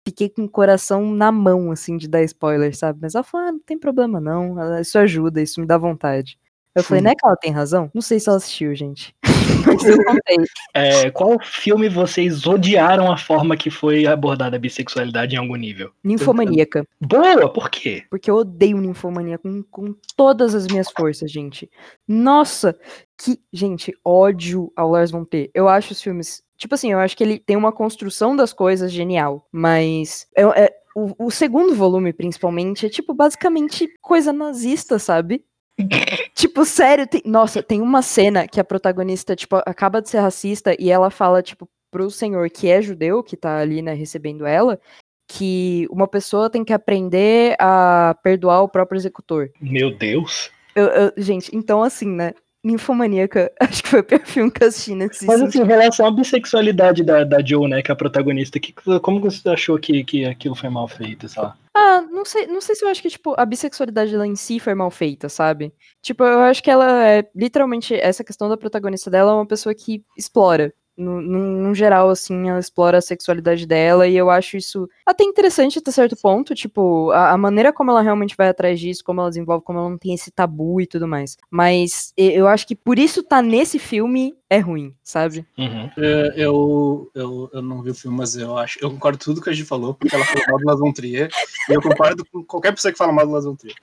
fiquei 0.06 0.28
com 0.28 0.44
o 0.44 0.48
coração 0.48 1.10
na 1.10 1.32
mão, 1.32 1.72
assim, 1.72 1.96
de 1.96 2.06
dar 2.06 2.22
spoiler, 2.22 2.76
sabe? 2.76 3.00
Mas 3.02 3.16
ela 3.16 3.24
falou, 3.24 3.48
ah, 3.48 3.52
não 3.52 3.58
tem 3.58 3.76
problema 3.76 4.20
não, 4.20 4.80
isso 4.80 4.96
ajuda, 4.98 5.42
isso 5.42 5.60
me 5.60 5.66
dá 5.66 5.76
vontade. 5.76 6.38
Eu 6.76 6.84
falei, 6.84 7.02
não 7.02 7.10
é 7.10 7.14
que 7.14 7.26
ela 7.26 7.36
tem 7.36 7.50
razão? 7.50 7.90
Não 7.94 8.02
sei 8.02 8.20
se 8.20 8.28
ela 8.28 8.36
assistiu, 8.36 8.74
gente. 8.74 9.14
Mas 9.66 9.84
eu 9.84 10.04
contei. 10.04 10.36
É, 10.74 11.10
qual 11.10 11.38
filme 11.42 11.88
vocês 11.88 12.46
odiaram 12.46 13.10
a 13.10 13.16
forma 13.16 13.56
que 13.56 13.70
foi 13.70 14.06
abordada 14.06 14.56
a 14.56 14.58
bissexualidade 14.58 15.34
em 15.34 15.38
algum 15.38 15.56
nível? 15.56 15.90
Ninfomaníaca. 16.04 16.86
Boa, 17.00 17.50
por 17.50 17.70
quê? 17.70 18.04
Porque 18.10 18.30
eu 18.30 18.36
odeio 18.36 18.76
ninfomania 18.76 19.38
com, 19.38 19.62
com 19.62 19.94
todas 20.14 20.54
as 20.54 20.66
minhas 20.66 20.90
forças, 20.90 21.32
gente. 21.32 21.70
Nossa, 22.06 22.78
que. 23.16 23.40
Gente, 23.50 23.96
ódio 24.04 24.70
ao 24.76 24.90
Lars 24.90 25.10
von 25.10 25.24
Trier. 25.24 25.50
Eu 25.54 25.66
acho 25.66 25.94
os 25.94 26.02
filmes. 26.02 26.42
Tipo 26.58 26.74
assim, 26.74 26.92
eu 26.92 26.98
acho 26.98 27.16
que 27.16 27.24
ele 27.24 27.38
tem 27.38 27.56
uma 27.56 27.72
construção 27.72 28.36
das 28.36 28.52
coisas 28.52 28.92
genial, 28.92 29.48
mas. 29.50 30.26
É, 30.36 30.42
é, 30.42 30.70
o, 30.94 31.26
o 31.26 31.30
segundo 31.30 31.74
volume, 31.74 32.12
principalmente, 32.12 32.84
é 32.84 32.90
tipo 32.90 33.14
basicamente 33.14 33.88
coisa 34.02 34.30
nazista, 34.30 34.98
sabe? 34.98 35.42
tipo, 36.36 36.64
sério, 36.64 37.06
tem... 37.06 37.22
nossa, 37.24 37.62
tem 37.62 37.80
uma 37.80 38.02
cena 38.02 38.46
que 38.46 38.60
a 38.60 38.64
protagonista, 38.64 39.34
tipo, 39.34 39.56
acaba 39.66 40.00
de 40.00 40.08
ser 40.10 40.18
racista 40.18 40.76
e 40.78 40.90
ela 40.90 41.10
fala, 41.10 41.42
tipo, 41.42 41.68
pro 41.90 42.10
senhor 42.10 42.48
que 42.50 42.68
é 42.68 42.80
judeu, 42.82 43.22
que 43.24 43.36
tá 43.36 43.58
ali, 43.58 43.80
né, 43.82 43.94
recebendo 43.94 44.46
ela, 44.46 44.78
que 45.26 45.88
uma 45.90 46.06
pessoa 46.06 46.50
tem 46.50 46.64
que 46.64 46.72
aprender 46.72 47.56
a 47.58 48.14
perdoar 48.22 48.62
o 48.62 48.68
próprio 48.68 48.98
executor. 48.98 49.50
Meu 49.60 49.90
Deus. 49.96 50.50
Eu, 50.74 50.86
eu, 50.88 51.12
gente, 51.16 51.50
então 51.56 51.82
assim, 51.82 52.06
né, 52.06 52.34
Ninfomaníaca, 52.66 53.52
acho 53.60 53.82
que 53.82 53.88
foi 53.88 54.00
o 54.00 54.04
pior 54.04 54.26
filme 54.26 54.50
que 54.50 54.64
eu 54.64 54.68
assisti 54.68 54.94
nesse 54.94 55.24
Mas 55.24 55.40
assim, 55.40 55.62
em 55.62 55.66
relação 55.66 56.06
à 56.06 56.10
bissexualidade 56.10 57.04
da, 57.04 57.22
da 57.22 57.44
Joe, 57.44 57.68
né, 57.68 57.80
que 57.80 57.90
é 57.90 57.94
a 57.94 57.96
protagonista, 57.96 58.58
que, 58.58 58.74
como 59.00 59.20
você 59.20 59.48
achou 59.48 59.78
que, 59.78 60.02
que 60.02 60.24
aquilo 60.24 60.56
foi 60.56 60.68
mal 60.68 60.88
feito, 60.88 61.28
sei 61.28 61.42
lá? 61.42 61.56
Ah, 61.74 62.00
não 62.10 62.24
sei, 62.24 62.46
não 62.46 62.60
sei 62.60 62.74
se 62.74 62.84
eu 62.84 62.88
acho 62.88 63.00
que, 63.00 63.10
tipo, 63.10 63.34
a 63.38 63.44
bissexualidade 63.44 64.10
dela 64.10 64.26
em 64.26 64.34
si 64.34 64.58
foi 64.58 64.74
mal 64.74 64.90
feita, 64.90 65.28
sabe? 65.28 65.72
Tipo, 66.02 66.24
eu 66.24 66.40
acho 66.40 66.62
que 66.62 66.70
ela 66.70 67.06
é, 67.06 67.24
literalmente, 67.34 67.94
essa 67.94 68.24
questão 68.24 68.48
da 68.48 68.56
protagonista 68.56 69.10
dela 69.10 69.30
é 69.30 69.34
uma 69.34 69.46
pessoa 69.46 69.74
que 69.74 70.02
explora, 70.16 70.72
no, 70.96 71.20
no, 71.20 71.38
no, 71.68 71.74
geral, 71.74 72.10
assim, 72.10 72.48
ela 72.48 72.58
explora 72.58 72.98
a 72.98 73.02
sexualidade 73.02 73.66
dela 73.66 74.06
e 74.06 74.16
eu 74.16 74.30
acho 74.30 74.56
isso 74.56 74.88
até 75.04 75.24
interessante 75.24 75.78
até 75.78 75.90
certo 75.90 76.16
ponto, 76.16 76.54
tipo, 76.54 77.10
a, 77.10 77.32
a, 77.32 77.36
maneira 77.36 77.72
como 77.72 77.90
ela 77.90 78.02
realmente 78.02 78.36
vai 78.36 78.48
atrás 78.48 78.80
disso, 78.80 79.04
como 79.04 79.20
ela 79.20 79.28
desenvolve, 79.28 79.64
como 79.64 79.78
ela 79.78 79.90
não 79.90 79.98
tem 79.98 80.14
esse 80.14 80.30
tabu 80.30 80.80
e 80.80 80.86
tudo 80.86 81.06
mais. 81.06 81.36
Mas 81.50 82.12
eu 82.16 82.48
acho 82.48 82.66
que 82.66 82.74
por 82.74 82.98
isso 82.98 83.22
tá 83.22 83.42
nesse 83.42 83.78
filme 83.78 84.34
é 84.48 84.58
ruim, 84.58 84.94
sabe? 85.02 85.44
Uhum. 85.58 85.90
É, 85.98 86.34
eu, 86.36 87.10
eu, 87.14 87.50
eu 87.52 87.62
não 87.62 87.82
vi 87.82 87.90
o 87.90 87.94
filme, 87.94 88.16
mas 88.16 88.36
eu 88.36 88.56
acho, 88.56 88.78
eu 88.80 88.90
concordo 88.90 89.18
com 89.18 89.24
tudo 89.24 89.42
que 89.42 89.50
a 89.50 89.52
gente 89.52 89.66
falou, 89.66 89.94
porque 89.94 90.14
ela 90.14 90.24
falou 90.24 90.44
mal 90.48 90.76
do 90.76 90.84
Las 90.84 90.94
Trier, 90.94 91.28
e 91.68 91.72
eu 91.72 91.82
concordo 91.82 92.24
com 92.30 92.44
qualquer 92.44 92.72
pessoa 92.72 92.92
que 92.92 92.98
fala 92.98 93.12
mal 93.12 93.26
do 93.26 93.32
Las 93.32 93.44
Trier. 93.58 93.76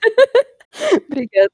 Obrigada. 1.09 1.51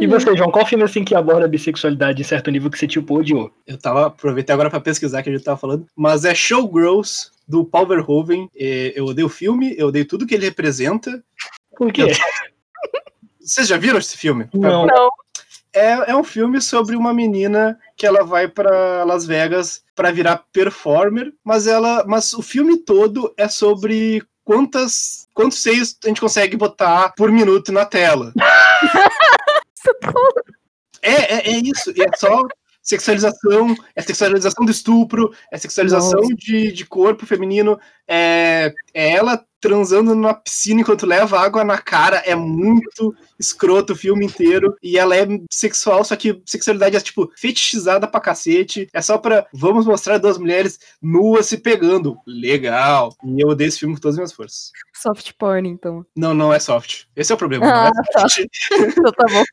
E 0.00 0.06
você, 0.06 0.36
João, 0.36 0.50
qual 0.50 0.66
filme 0.66 0.84
assim 0.84 1.04
que 1.04 1.14
aborda 1.14 1.44
a 1.44 1.48
bissexualidade 1.48 2.20
em 2.20 2.24
certo 2.24 2.50
nível 2.50 2.70
que 2.70 2.78
você 2.78 2.86
tipo 2.86 3.18
odiou? 3.18 3.50
Eu 3.66 3.78
tava, 3.78 4.06
aproveitei 4.06 4.52
agora 4.52 4.70
para 4.70 4.80
pesquisar 4.80 5.22
que 5.22 5.30
a 5.30 5.32
gente 5.32 5.44
tava 5.44 5.58
falando, 5.58 5.86
mas 5.94 6.24
é 6.24 6.34
Showgirls 6.34 7.30
do 7.46 7.64
Paul 7.64 7.86
Verhoeven. 7.86 8.50
Eu 8.54 9.06
odeio 9.06 9.26
o 9.26 9.30
filme, 9.30 9.74
eu 9.78 9.88
odeio 9.88 10.06
tudo 10.06 10.26
que 10.26 10.34
ele 10.34 10.46
representa. 10.46 11.22
Por 11.76 11.92
quê? 11.92 12.02
Eu... 12.02 12.08
Vocês 13.40 13.68
já 13.68 13.78
viram 13.78 13.98
esse 13.98 14.16
filme? 14.16 14.48
Não. 14.52 14.86
Não. 14.86 15.08
É, 15.72 16.10
é 16.10 16.16
um 16.16 16.24
filme 16.24 16.60
sobre 16.60 16.96
uma 16.96 17.12
menina 17.12 17.78
que 17.96 18.06
ela 18.06 18.24
vai 18.24 18.48
para 18.48 19.04
Las 19.04 19.26
Vegas 19.26 19.82
para 19.94 20.10
virar 20.10 20.44
performer, 20.52 21.32
mas 21.44 21.66
ela, 21.66 22.04
mas 22.06 22.32
o 22.32 22.42
filme 22.42 22.78
todo 22.78 23.32
é 23.36 23.48
sobre 23.48 24.22
quantas 24.48 25.28
quantos 25.34 25.62
seios 25.62 25.94
a 26.02 26.08
gente 26.08 26.22
consegue 26.22 26.56
botar 26.56 27.12
por 27.14 27.30
minuto 27.30 27.70
na 27.70 27.84
tela. 27.84 28.32
é, 31.02 31.34
é, 31.34 31.50
é 31.50 31.58
isso. 31.58 31.90
É 31.90 32.16
só 32.16 32.48
sexualização, 32.88 33.76
é 33.94 34.00
sexualização 34.00 34.64
do 34.64 34.70
estupro, 34.70 35.30
é 35.52 35.58
sexualização 35.58 36.22
de, 36.34 36.72
de 36.72 36.86
corpo 36.86 37.26
feminino, 37.26 37.78
é, 38.08 38.72
é 38.94 39.10
ela 39.10 39.44
transando 39.60 40.14
numa 40.14 40.32
piscina 40.32 40.80
enquanto 40.80 41.04
leva 41.04 41.38
água 41.38 41.64
na 41.64 41.76
cara, 41.76 42.18
é 42.24 42.34
muito 42.34 43.14
escroto 43.38 43.92
o 43.92 43.96
filme 43.96 44.24
inteiro, 44.24 44.74
e 44.82 44.96
ela 44.96 45.16
é 45.16 45.26
sexual, 45.52 46.02
só 46.02 46.16
que 46.16 46.40
sexualidade 46.46 46.96
é, 46.96 47.00
tipo, 47.00 47.30
fetichizada 47.36 48.06
pra 48.06 48.20
cacete, 48.20 48.88
é 48.92 49.02
só 49.02 49.18
pra, 49.18 49.46
vamos 49.52 49.84
mostrar 49.84 50.16
duas 50.16 50.38
mulheres 50.38 50.78
nuas 51.02 51.46
se 51.46 51.58
pegando, 51.58 52.16
legal, 52.26 53.14
e 53.22 53.42
eu 53.42 53.48
odeio 53.48 53.68
esse 53.68 53.80
filme 53.80 53.96
com 53.96 54.00
todas 54.00 54.14
as 54.14 54.18
minhas 54.18 54.32
forças. 54.32 54.70
Soft 54.94 55.32
porn, 55.38 55.68
então. 55.68 56.06
Não, 56.16 56.32
não 56.32 56.54
é 56.54 56.58
soft, 56.58 57.04
esse 57.14 57.32
é 57.32 57.34
o 57.34 57.38
problema, 57.38 57.66
ah, 57.66 57.90
não 57.90 58.02
é 58.02 58.12
tá. 58.12 58.26
então 58.72 59.12
tá 59.12 59.24
bom. 59.30 59.44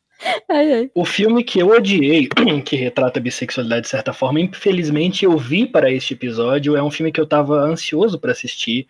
Ai, 0.50 0.74
ai. 0.74 0.92
O 0.94 1.06
filme 1.06 1.44
que 1.44 1.60
eu 1.60 1.70
odiei, 1.70 2.28
que 2.64 2.76
retrata 2.76 3.20
a 3.20 3.22
bissexualidade 3.22 3.84
de 3.84 3.90
certa 3.90 4.14
forma, 4.14 4.40
infelizmente 4.40 5.26
eu 5.26 5.38
vi 5.38 5.66
para 5.66 5.92
este 5.92 6.14
episódio, 6.14 6.76
é 6.76 6.84
um 6.84 6.92
filme 6.92 7.12
que 7.12 7.20
eu 7.20 7.28
tava 7.28 7.56
ansioso 7.56 8.20
para 8.20 8.32
assistir. 8.32 8.88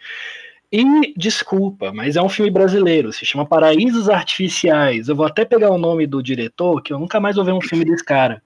E 0.72 1.14
desculpa, 1.16 1.94
mas 1.94 2.16
é 2.16 2.22
um 2.22 2.28
filme 2.28 2.52
brasileiro, 2.52 3.14
se 3.14 3.26
chama 3.26 3.46
Paraísos 3.46 4.10
Artificiais. 4.10 5.08
Eu 5.08 5.16
vou 5.16 5.26
até 5.26 5.46
pegar 5.46 5.70
o 5.70 5.78
nome 5.78 6.06
do 6.06 6.22
diretor, 6.22 6.82
que 6.82 6.92
eu 6.92 7.00
nunca 7.00 7.20
mais 7.20 7.36
vou 7.36 7.46
ver 7.46 7.54
um 7.54 7.62
filme 7.62 7.86
desse 7.86 8.04
cara. 8.04 8.42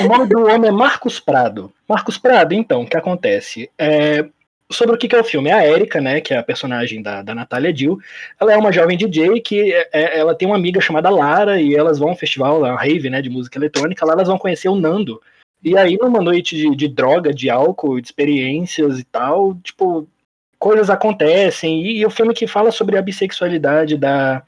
O 0.00 0.04
nome 0.04 0.26
do 0.28 0.46
homem 0.46 0.68
é 0.68 0.72
Marcos 0.72 1.18
Prado. 1.18 1.72
Marcos 1.88 2.16
Prado, 2.16 2.54
então, 2.54 2.82
o 2.82 2.86
que 2.86 2.96
acontece? 2.96 3.68
É, 3.78 4.24
sobre 4.70 4.94
o 4.94 4.98
que, 4.98 5.08
que 5.08 5.16
é 5.16 5.20
o 5.20 5.24
filme. 5.24 5.50
É 5.50 5.52
a 5.52 5.66
Erika, 5.66 6.00
né, 6.00 6.20
que 6.20 6.32
é 6.32 6.38
a 6.38 6.42
personagem 6.42 7.02
da, 7.02 7.22
da 7.22 7.34
Natália 7.34 7.72
Dill, 7.72 7.98
ela 8.40 8.52
é 8.52 8.56
uma 8.56 8.72
jovem 8.72 8.96
DJ 8.96 9.40
que 9.40 9.72
é, 9.72 9.88
é, 9.92 10.18
ela 10.18 10.34
tem 10.34 10.46
uma 10.46 10.56
amiga 10.56 10.80
chamada 10.80 11.10
Lara 11.10 11.60
e 11.60 11.74
elas 11.74 11.98
vão 11.98 12.10
a 12.10 12.12
um 12.12 12.16
festival, 12.16 12.58
uma 12.58 12.76
rave, 12.76 13.10
né, 13.10 13.20
de 13.20 13.30
música 13.30 13.58
eletrônica, 13.58 14.04
lá 14.04 14.14
elas 14.14 14.28
vão 14.28 14.38
conhecer 14.38 14.68
o 14.68 14.76
Nando. 14.76 15.20
E 15.62 15.78
aí, 15.78 15.96
numa 15.96 16.20
noite 16.20 16.54
de, 16.56 16.76
de 16.76 16.88
droga, 16.88 17.32
de 17.32 17.48
álcool, 17.48 17.98
de 17.98 18.06
experiências 18.06 18.98
e 18.98 19.04
tal, 19.04 19.54
tipo, 19.62 20.06
coisas 20.58 20.90
acontecem. 20.90 21.82
E, 21.82 22.00
e 22.00 22.06
o 22.06 22.10
filme 22.10 22.34
que 22.34 22.46
fala 22.46 22.70
sobre 22.70 22.98
a 22.98 23.02
bissexualidade 23.02 23.96
da, 23.96 24.42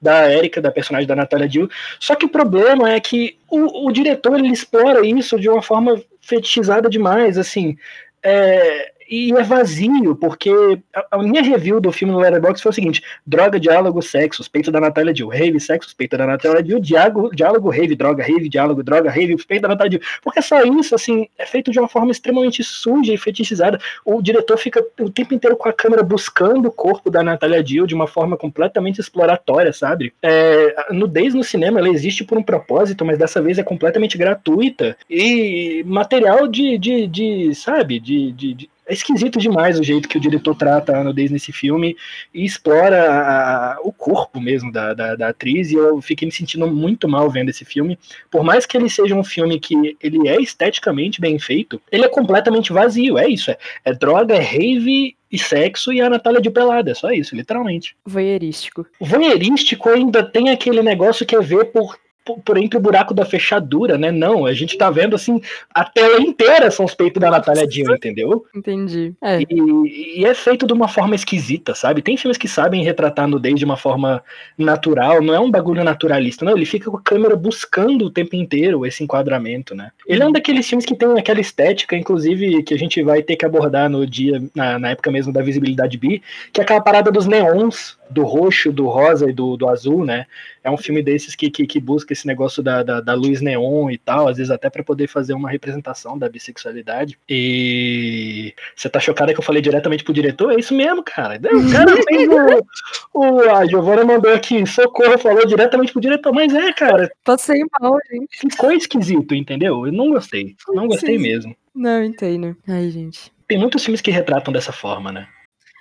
da 0.00 0.30
Erika, 0.30 0.60
da 0.60 0.70
personagem 0.70 1.08
da 1.08 1.16
Natália 1.16 1.48
Dill. 1.48 1.70
Só 1.98 2.14
que 2.14 2.26
o 2.26 2.28
problema 2.28 2.90
é 2.92 3.00
que 3.00 3.38
o, 3.50 3.88
o 3.88 3.92
diretor 3.92 4.38
ele 4.38 4.52
explora 4.52 5.06
isso 5.06 5.40
de 5.40 5.48
uma 5.48 5.62
forma 5.62 6.02
fetichizada 6.20 6.90
demais, 6.90 7.38
assim. 7.38 7.76
É, 8.22 8.92
e 9.08 9.32
é 9.32 9.42
vazio, 9.42 10.14
porque 10.16 10.50
a, 10.94 11.06
a, 11.12 11.18
minha 11.18 11.42
review 11.42 11.80
do 11.80 11.90
filme 11.90 12.12
no 12.12 12.20
Letterboxd 12.20 12.62
foi 12.62 12.70
o 12.70 12.74
seguinte: 12.74 13.02
droga, 13.26 13.58
diálogo, 13.58 14.02
sexo, 14.02 14.38
suspeita 14.38 14.70
da 14.70 14.80
Natália 14.80 15.14
Dill, 15.14 15.28
rave, 15.28 15.58
sexo, 15.58 15.88
suspeita 15.88 16.18
da 16.18 16.26
Natália 16.26 16.62
Dill, 16.62 16.78
diálogo, 16.78 17.34
diálogo, 17.34 17.70
rave, 17.70 17.96
droga, 17.96 18.22
rave, 18.22 18.48
diálogo, 18.48 18.82
droga, 18.82 19.10
rave, 19.10 19.32
suspeita 19.32 19.62
da 19.62 19.68
Natália 19.68 19.90
Dill. 19.90 20.00
Porque 20.22 20.42
só 20.42 20.62
isso, 20.62 20.94
assim, 20.94 21.26
é 21.38 21.46
feito 21.46 21.70
de 21.70 21.78
uma 21.78 21.88
forma 21.88 22.12
extremamente 22.12 22.62
suja 22.62 23.12
e 23.12 23.18
fetichizada. 23.18 23.80
O 24.04 24.20
diretor 24.20 24.58
fica 24.58 24.84
o 25.00 25.10
tempo 25.10 25.34
inteiro 25.34 25.56
com 25.56 25.68
a 25.68 25.72
câmera 25.72 26.02
buscando 26.02 26.68
o 26.68 26.72
corpo 26.72 27.10
da 27.10 27.22
Natália 27.22 27.62
Dill 27.62 27.86
de 27.86 27.94
uma 27.94 28.06
forma 28.06 28.36
completamente 28.36 29.00
exploratória, 29.00 29.72
sabe? 29.72 30.12
É, 30.22 30.74
a 30.88 30.92
nudez 30.92 31.34
no 31.34 31.42
cinema, 31.42 31.78
ela 31.78 31.88
existe 31.88 32.24
por 32.24 32.36
um 32.36 32.42
propósito, 32.42 33.04
mas 33.04 33.18
dessa 33.18 33.40
vez 33.40 33.58
é 33.58 33.62
completamente 33.62 34.18
gratuita 34.18 34.96
e 35.08 35.82
material 35.86 36.46
de, 36.46 36.76
de, 36.76 37.06
de 37.06 37.54
sabe, 37.54 37.98
de, 37.98 38.32
de, 38.32 38.54
de 38.54 38.70
é 38.88 38.92
esquisito 38.94 39.38
demais 39.38 39.78
o 39.78 39.84
jeito 39.84 40.08
que 40.08 40.16
o 40.16 40.20
diretor 40.20 40.54
trata 40.54 40.96
a 40.96 41.04
nudez 41.04 41.30
nesse 41.30 41.52
filme 41.52 41.96
e 42.32 42.44
explora 42.44 43.10
a, 43.10 43.78
o 43.82 43.92
corpo 43.92 44.40
mesmo 44.40 44.72
da, 44.72 44.94
da, 44.94 45.14
da, 45.14 45.28
atriz, 45.28 45.70
e 45.70 45.74
eu 45.74 46.00
fiquei 46.00 46.26
me 46.26 46.32
sentindo 46.32 46.66
muito 46.66 47.06
mal 47.06 47.30
vendo 47.30 47.50
esse 47.50 47.64
filme. 47.64 47.98
Por 48.30 48.42
mais 48.42 48.64
que 48.64 48.76
ele 48.76 48.88
seja 48.88 49.14
um 49.14 49.22
filme 49.22 49.60
que 49.60 49.96
ele 50.00 50.26
é 50.26 50.40
esteticamente 50.40 51.20
bem 51.20 51.38
feito, 51.38 51.80
ele 51.92 52.04
é 52.04 52.08
completamente 52.08 52.72
vazio, 52.72 53.18
é 53.18 53.28
isso, 53.28 53.50
é, 53.50 53.58
é 53.84 53.92
droga, 53.92 54.34
é 54.34 54.40
rave 54.40 55.14
e 55.30 55.38
sexo 55.38 55.92
e 55.92 56.00
a 56.00 56.08
Natália 56.08 56.40
de 56.40 56.50
pelada, 56.50 56.90
é 56.90 56.94
só 56.94 57.10
isso, 57.10 57.36
literalmente. 57.36 57.94
Voyeurístico. 58.06 58.86
Voyeurístico 58.98 59.90
ainda 59.90 60.22
tem 60.22 60.48
aquele 60.48 60.82
negócio 60.82 61.26
que 61.26 61.36
é 61.36 61.40
ver 61.40 61.66
por 61.66 61.98
por 62.36 62.58
entre 62.58 62.78
o 62.78 62.82
buraco 62.82 63.14
da 63.14 63.24
fechadura, 63.24 63.96
né? 63.96 64.10
Não, 64.10 64.46
a 64.46 64.52
gente 64.52 64.76
tá 64.76 64.90
vendo 64.90 65.14
assim, 65.14 65.40
a 65.74 65.84
tela 65.84 66.20
inteira 66.20 66.70
são 66.70 66.84
os 66.84 66.94
peitos 66.94 67.20
da 67.20 67.30
Natália 67.30 67.66
Dill, 67.66 67.94
entendeu? 67.94 68.44
Entendi. 68.54 69.14
É. 69.22 69.40
E, 69.40 70.20
e, 70.20 70.24
é 70.24 70.34
feito 70.34 70.66
de 70.66 70.72
uma 70.72 70.88
forma 70.88 71.14
esquisita, 71.14 71.74
sabe? 71.74 72.02
Tem 72.02 72.16
filmes 72.16 72.38
que 72.38 72.48
sabem 72.48 72.84
retratar 72.84 73.24
a 73.24 73.28
nudez 73.28 73.58
de 73.58 73.64
uma 73.64 73.76
forma 73.76 74.22
natural, 74.56 75.22
não 75.22 75.34
é 75.34 75.40
um 75.40 75.50
bagulho 75.50 75.84
naturalista, 75.84 76.44
não, 76.44 76.56
ele 76.56 76.66
fica 76.66 76.90
com 76.90 76.96
a 76.96 77.02
câmera 77.02 77.36
buscando 77.36 78.06
o 78.06 78.10
tempo 78.10 78.36
inteiro 78.36 78.86
esse 78.86 79.02
enquadramento, 79.02 79.74
né? 79.74 79.90
Ele 80.06 80.22
é 80.22 80.26
um 80.26 80.32
daqueles 80.32 80.68
filmes 80.68 80.84
que 80.84 80.94
tem 80.94 81.18
aquela 81.18 81.40
estética, 81.40 81.96
inclusive, 81.96 82.62
que 82.62 82.74
a 82.74 82.78
gente 82.78 83.02
vai 83.02 83.22
ter 83.22 83.36
que 83.36 83.44
abordar 83.44 83.88
no 83.88 84.06
dia, 84.06 84.42
na, 84.54 84.78
na 84.78 84.90
época 84.90 85.10
mesmo 85.10 85.32
da 85.32 85.42
visibilidade 85.42 85.96
bi, 85.98 86.22
que 86.52 86.60
é 86.60 86.64
aquela 86.64 86.80
parada 86.80 87.10
dos 87.10 87.26
neons 87.26 87.97
do 88.10 88.22
roxo, 88.22 88.72
do 88.72 88.86
rosa 88.86 89.28
e 89.28 89.32
do, 89.32 89.56
do 89.56 89.68
azul, 89.68 90.04
né? 90.04 90.26
É 90.62 90.70
um 90.70 90.76
filme 90.76 91.02
desses 91.02 91.34
que, 91.34 91.50
que, 91.50 91.66
que 91.66 91.80
busca 91.80 92.12
esse 92.12 92.26
negócio 92.26 92.62
da, 92.62 92.82
da, 92.82 93.00
da, 93.00 93.14
luz 93.14 93.40
neon 93.40 93.90
e 93.90 93.98
tal, 93.98 94.28
às 94.28 94.36
vezes 94.36 94.50
até 94.50 94.68
para 94.68 94.82
poder 94.82 95.06
fazer 95.06 95.32
uma 95.32 95.50
representação 95.50 96.18
da 96.18 96.28
bissexualidade. 96.28 97.18
E 97.28 98.54
você 98.74 98.88
tá 98.88 99.00
chocada 99.00 99.32
que 99.32 99.40
eu 99.40 99.44
falei 99.44 99.62
diretamente 99.62 100.04
pro 100.04 100.12
diretor? 100.12 100.52
É 100.52 100.56
isso 100.56 100.74
mesmo, 100.74 101.02
cara. 101.02 101.36
O 101.36 101.72
cara 101.72 101.96
fez 102.08 102.28
o, 102.28 103.18
o. 103.18 103.40
A 103.50 103.66
Giovana 103.66 104.04
mandou 104.04 104.32
aqui, 104.32 104.66
socorro, 104.66 105.18
falou 105.18 105.46
diretamente 105.46 105.92
pro 105.92 106.00
diretor, 106.00 106.32
mas 106.32 106.54
é, 106.54 106.72
cara. 106.72 107.10
Passei 107.24 107.62
mal, 107.80 107.96
gente. 108.10 108.38
Ficou 108.50 108.72
esquisito, 108.72 109.34
entendeu? 109.34 109.86
Eu 109.86 109.92
não 109.92 110.10
gostei. 110.10 110.56
Não 110.68 110.86
gostei 110.86 111.16
Sim. 111.16 111.22
mesmo. 111.22 111.56
Não, 111.74 112.02
entendo. 112.02 112.56
Ai, 112.66 112.90
gente. 112.90 113.32
Tem 113.46 113.58
muitos 113.58 113.84
filmes 113.84 114.00
que 114.00 114.10
retratam 114.10 114.52
dessa 114.52 114.72
forma, 114.72 115.10
né? 115.10 115.26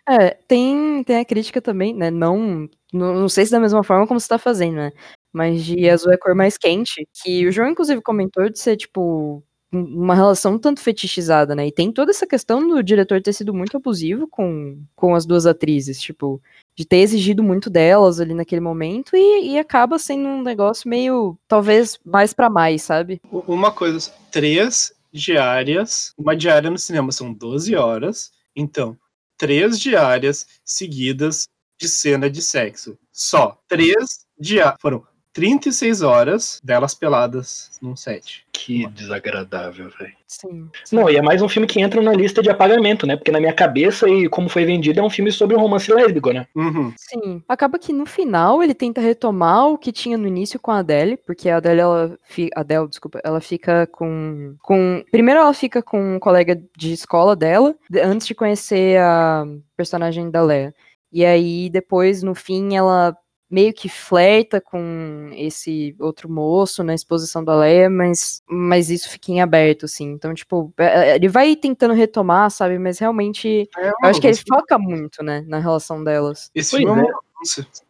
É, 0.10 0.30
tem, 0.48 1.04
tem 1.04 1.18
a 1.18 1.26
crítica 1.26 1.62
também, 1.62 1.94
né? 1.94 2.10
Não, 2.10 2.70
não, 2.94 3.14
não 3.14 3.30
sei 3.30 3.46
se 3.46 3.52
da 3.52 3.60
mesma 3.60 3.84
forma 3.84 4.08
como 4.08 4.20
você 4.20 4.28
tá 4.28 4.38
fazendo, 4.38 4.76
né? 4.76 4.92
Mas 5.34 5.64
de 5.66 5.90
azul 5.90 6.14
é 6.14 6.18
cor 6.18 6.34
mais 6.34 6.58
quente, 6.58 7.06
que 7.22 7.46
o 7.46 7.52
João, 7.52 7.70
inclusive, 7.70 8.02
comentou 8.02 8.50
de 8.50 8.58
ser, 8.58 8.78
tipo, 8.78 9.44
uma 9.72 10.16
relação 10.16 10.58
tanto 10.58 10.80
fetichizada, 10.80 11.54
né? 11.54 11.68
E 11.68 11.72
tem 11.74 11.92
toda 11.92 12.12
essa 12.12 12.26
questão 12.26 12.66
do 12.66 12.82
diretor 12.82 13.22
ter 13.22 13.34
sido 13.34 13.54
muito 13.54 13.76
abusivo 13.76 14.28
com, 14.30 14.82
com 14.96 15.14
as 15.14 15.26
duas 15.26 15.46
atrizes, 15.46 16.00
tipo, 16.00 16.42
de 16.74 16.86
ter 16.86 16.98
exigido 16.98 17.44
muito 17.44 17.70
delas 17.70 18.22
ali 18.22 18.34
naquele 18.34 18.62
momento 18.62 19.12
e, 19.14 19.52
e 19.52 19.60
acaba 19.60 20.00
sendo 20.00 20.30
um 20.30 20.42
negócio 20.42 20.90
meio, 20.90 21.38
talvez, 21.50 22.00
mais 22.06 22.34
para 22.34 22.50
mais, 22.50 22.82
sabe? 22.82 23.20
Uma 23.30 23.72
coisa, 23.72 24.10
três 24.32 24.94
diárias, 25.12 26.14
uma 26.18 26.36
diária 26.36 26.70
no 26.70 26.78
cinema 26.78 27.12
são 27.12 27.34
12 27.34 27.76
horas, 27.76 28.32
então 28.56 28.98
três 29.38 29.80
diárias 29.80 30.48
seguidas 30.66 31.48
de 31.80 31.88
cena 31.88 32.30
de 32.30 32.42
sexo. 32.42 32.98
Só. 33.12 33.62
Três 33.68 34.26
diárias. 34.40 34.80
Foram 34.82 35.06
36 35.38 36.02
horas 36.02 36.60
delas 36.64 36.96
peladas 36.96 37.78
num 37.80 37.96
set. 37.96 38.44
Que 38.52 38.88
desagradável, 38.88 39.88
velho. 40.00 40.14
Sim, 40.28 40.68
Não, 40.92 41.08
e 41.08 41.16
é 41.16 41.22
mais 41.22 41.44
um 41.44 41.48
filme 41.48 41.68
que 41.68 41.80
entra 41.80 42.02
na 42.02 42.12
lista 42.12 42.42
de 42.42 42.50
apagamento, 42.50 43.06
né? 43.06 43.16
Porque 43.16 43.32
na 43.32 43.40
minha 43.40 43.54
cabeça 43.54 44.10
e 44.10 44.28
como 44.28 44.50
foi 44.50 44.66
vendido 44.66 45.00
é 45.00 45.04
um 45.04 45.12
filme 45.12 45.32
sobre 45.32 45.56
um 45.56 45.60
romance 45.60 45.94
lésbico, 45.94 46.34
né? 46.34 46.48
Uhum. 46.56 46.92
Sim. 46.98 47.44
Acaba 47.48 47.78
que 47.78 47.94
no 47.94 48.08
final 48.08 48.64
ele 48.64 48.74
tenta 48.74 49.00
retomar 49.00 49.68
o 49.68 49.78
que 49.78 49.92
tinha 49.92 50.18
no 50.18 50.28
início 50.28 50.60
com 50.60 50.72
a 50.72 50.80
Adele, 50.80 51.18
porque 51.18 51.50
a 51.50 51.58
Adele, 51.58 51.82
ela 51.82 52.18
fica. 52.24 52.60
Adele, 52.60 52.88
desculpa, 52.88 53.22
ela 53.24 53.40
fica 53.40 53.86
com. 53.86 54.56
com 54.64 55.06
Primeiro 55.12 55.40
ela 55.40 55.54
fica 55.54 55.84
com 55.84 56.16
um 56.16 56.20
colega 56.20 56.60
de 56.76 56.94
escola 56.94 57.36
dela, 57.36 57.76
antes 58.04 58.26
de 58.26 58.34
conhecer 58.34 59.00
a 59.00 59.46
personagem 59.78 60.32
da 60.32 60.42
Leia. 60.42 60.74
E 61.12 61.24
aí, 61.24 61.70
depois, 61.70 62.24
no 62.24 62.34
fim, 62.34 62.76
ela 62.76 63.16
meio 63.50 63.74
que 63.74 63.88
flerta 63.88 64.60
com 64.60 65.30
esse 65.34 65.96
outro 66.00 66.30
moço 66.30 66.84
na 66.84 66.94
exposição 66.94 67.44
da 67.44 67.56
Leia, 67.56 67.90
mas, 67.90 68.42
mas 68.50 68.90
isso 68.90 69.10
fica 69.10 69.32
em 69.32 69.42
aberto, 69.42 69.86
assim. 69.86 70.12
Então, 70.12 70.34
tipo, 70.34 70.74
é, 70.78 71.12
é, 71.12 71.16
ele 71.16 71.30
vai 71.30 71.56
tentando 71.56 71.94
retomar, 71.94 72.52
sabe? 72.52 72.78
Mas 72.78 73.00
realmente, 73.00 73.70
é, 73.78 73.90
eu 73.90 73.94
acho 74.04 74.20
que 74.20 74.28
ele 74.28 74.38
foca 74.48 74.78
muito, 74.78 75.24
né, 75.24 75.44
na 75.48 75.60
relação 75.60 76.04
delas. 76.04 76.52
Esse 76.54 76.72
pois 76.72 76.84
filme 76.84 77.02
é. 77.02 77.88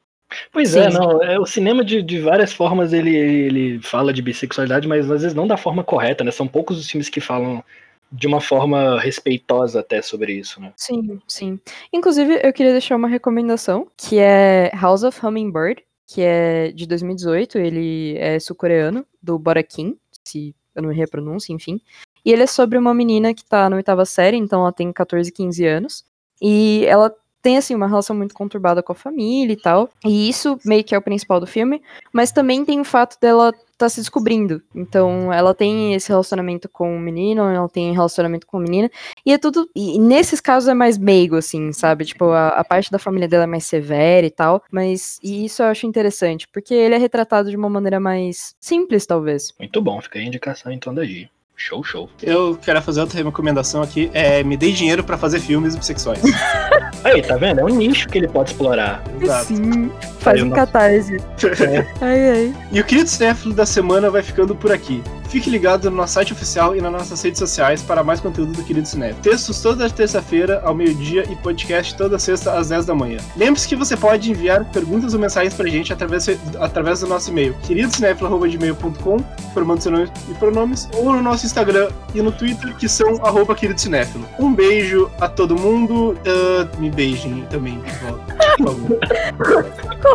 Pois 0.52 0.70
sim, 0.70 0.80
é, 0.80 0.90
não, 0.90 1.24
é, 1.24 1.40
o 1.40 1.46
cinema 1.46 1.86
de, 1.86 2.02
de 2.02 2.20
várias 2.20 2.52
formas 2.52 2.92
ele, 2.92 3.16
ele 3.16 3.80
fala 3.82 4.12
de 4.12 4.22
bissexualidade, 4.22 4.88
mas 4.88 5.10
às 5.10 5.22
vezes 5.22 5.34
não 5.34 5.48
da 5.48 5.56
forma 5.56 5.84
correta, 5.84 6.24
né? 6.24 6.32
São 6.32 6.48
poucos 6.48 6.78
os 6.78 6.90
filmes 6.90 7.08
que 7.08 7.22
falam 7.22 7.64
de 8.12 8.28
uma 8.28 8.40
forma 8.40 9.00
respeitosa 9.00 9.80
até 9.80 10.02
sobre 10.02 10.34
isso, 10.34 10.62
né? 10.62 10.74
Sim, 10.76 11.20
sim. 11.28 11.60
Inclusive, 11.92 12.40
eu 12.44 12.54
queria 12.54 12.72
deixar 12.72 12.96
uma 12.96 13.08
recomendação, 13.08 13.88
que 13.98 14.18
é 14.20 14.72
House 14.74 15.04
of 15.04 15.26
Hummingbird, 15.26 15.84
que 16.06 16.22
é 16.22 16.72
de 16.72 16.88
2018, 16.88 17.58
ele 17.58 18.18
é 18.18 18.40
sul-coreano, 18.40 19.06
do 19.22 19.38
Bora 19.38 19.62
Kim, 19.62 19.98
se 20.24 20.56
eu 20.74 20.82
não 20.82 20.92
errei 20.92 21.04
a 21.04 21.08
pronúncia, 21.08 21.52
enfim. 21.52 21.82
E 22.24 22.32
ele 22.32 22.44
é 22.44 22.48
sobre 22.48 22.78
uma 22.78 22.94
menina 22.94 23.34
que 23.34 23.44
tá 23.44 23.70
na 23.70 23.76
oitava 23.76 24.06
série, 24.06 24.38
então 24.38 24.62
ela 24.62 24.72
tem 24.72 24.92
14, 24.92 25.32
15 25.32 25.66
anos, 25.66 26.06
e 26.42 26.86
ela 26.86 27.14
tem 27.48 27.56
assim 27.56 27.74
uma 27.74 27.88
relação 27.88 28.14
muito 28.14 28.36
conturbada 28.36 28.84
com 28.84 28.92
a 28.92 28.96
família 28.96 29.54
e 29.54 29.56
tal. 29.56 29.90
E 30.04 30.28
isso 30.28 30.60
meio 30.66 30.84
que 30.84 30.94
é 30.94 30.98
o 30.98 31.02
principal 31.02 31.40
do 31.40 31.48
filme, 31.48 31.82
mas 32.12 32.30
também 32.30 32.66
tem 32.66 32.82
o 32.82 32.84
fato 32.84 33.18
dela 33.22 33.54
tá 33.78 33.88
se 33.88 34.02
descobrindo. 34.02 34.62
Então, 34.76 35.32
ela 35.32 35.54
tem 35.54 35.94
esse 35.94 36.10
relacionamento 36.10 36.68
com 36.68 36.98
o 36.98 37.00
menino, 37.00 37.44
ela 37.44 37.70
tem 37.70 37.94
relacionamento 37.94 38.46
com 38.46 38.58
a 38.58 38.60
menina, 38.60 38.92
e 39.26 39.32
é 39.32 39.38
tudo. 39.38 39.70
E 39.74 39.98
nesses 39.98 40.42
casos 40.42 40.68
é 40.68 40.74
mais 40.74 40.98
meigo, 40.98 41.38
assim, 41.38 41.72
sabe? 41.72 42.04
Tipo, 42.04 42.32
a, 42.32 42.50
a, 42.50 42.66
parte 42.66 42.92
da 42.92 43.00
família 43.00 43.30
dela 43.30 43.46
é 43.46 43.48
mais 43.48 43.66
severa 43.66 44.28
e 44.28 44.32
tal, 44.32 44.62
mas 44.70 45.18
e 45.24 45.46
isso 45.46 45.64
eu 45.64 45.68
acho 45.68 45.88
interessante, 45.88 46.50
porque 46.52 46.74
ele 46.74 46.96
é 46.96 46.98
retratado 46.98 47.50
de 47.50 47.56
uma 47.56 47.70
maneira 47.70 47.98
mais 47.98 48.56
simples, 48.60 49.06
talvez. 49.06 49.54
Muito 49.58 49.82
bom, 49.82 50.02
fica 50.02 50.20
a 50.20 50.24
indicação 50.24 50.70
então 50.70 50.94
daí. 50.94 51.30
Show, 51.56 51.84
show. 51.84 52.10
Eu 52.22 52.58
quero 52.58 52.82
fazer 52.82 53.02
outra 53.02 53.24
recomendação 53.24 53.82
aqui. 53.82 54.12
É, 54.14 54.44
me 54.44 54.58
dei 54.58 54.74
dinheiro 54.74 55.04
para 55.04 55.18
fazer 55.18 55.40
filmes 55.40 55.76
bissexuais. 55.76 56.22
Aí, 57.08 57.22
tá 57.22 57.38
vendo? 57.38 57.62
É 57.62 57.64
um 57.64 57.70
nicho 57.70 58.08
que 58.08 58.18
ele 58.18 58.28
pode 58.28 58.52
explorar. 58.52 59.04
Exato. 59.22 59.46
Sim, 59.46 59.92
faz 60.20 60.42
um 60.42 60.50
catarse. 60.50 61.18
É. 61.18 61.88
Ai, 62.02 62.30
ai. 62.30 62.56
E 62.72 62.80
o 62.80 62.84
querido 62.84 63.10
cinéfilo 63.10 63.54
da 63.54 63.66
semana 63.66 64.10
vai 64.10 64.22
ficando 64.22 64.56
por 64.56 64.72
aqui. 64.72 65.04
Fique 65.30 65.50
ligado 65.50 65.90
no 65.90 65.98
nosso 65.98 66.14
site 66.14 66.32
oficial 66.32 66.76
e 66.76 66.82
nas 66.82 66.92
nossas 66.92 67.22
redes 67.22 67.40
sociais 67.40 67.82
para 67.82 68.04
mais 68.04 68.20
conteúdo 68.20 68.54
do 68.54 68.64
Querido 68.64 68.88
Cinema. 68.88 69.14
Textos 69.22 69.62
toda 69.62 69.90
terça-feira 69.90 70.62
ao 70.64 70.74
meio-dia 70.74 71.26
e 71.30 71.36
podcast 71.36 71.96
toda 71.96 72.18
sexta 72.18 72.54
às 72.54 72.70
10 72.70 72.86
da 72.86 72.96
manhã. 72.96 73.20
Lembre-se 73.36 73.68
que 73.68 73.76
você 73.76 73.98
pode 73.98 74.32
enviar 74.32 74.64
perguntas 74.66 75.14
ou 75.14 75.20
mensagens 75.20 75.54
para 75.54 75.68
a 75.68 75.70
gente 75.70 75.92
através, 75.92 76.30
através 76.60 77.02
do 77.02 77.08
nosso 77.08 77.30
e-mail, 77.30 77.56
queridocinéfilo.com, 77.66 79.18
formando 79.54 79.82
seu 79.82 79.92
nome 79.92 80.10
e 80.30 80.34
pronomes, 80.36 80.90
ou 80.94 81.14
no 81.14 81.22
nosso 81.22 81.46
Instagram 81.46 81.90
e 82.16 82.22
no 82.22 82.32
Twitter, 82.32 82.76
que 82.76 82.88
são 82.88 83.26
arroba 83.26 83.54
querido 83.54 83.80
cinéfilo. 83.80 84.26
Um 84.40 84.54
beijo 84.54 85.12
a 85.20 85.28
todo 85.28 85.56
mundo. 85.56 86.12
Uh, 86.12 86.80
me 86.80 86.90
beijem 86.90 87.46
também, 87.50 87.80
por 87.80 88.68
favor. 88.68 89.00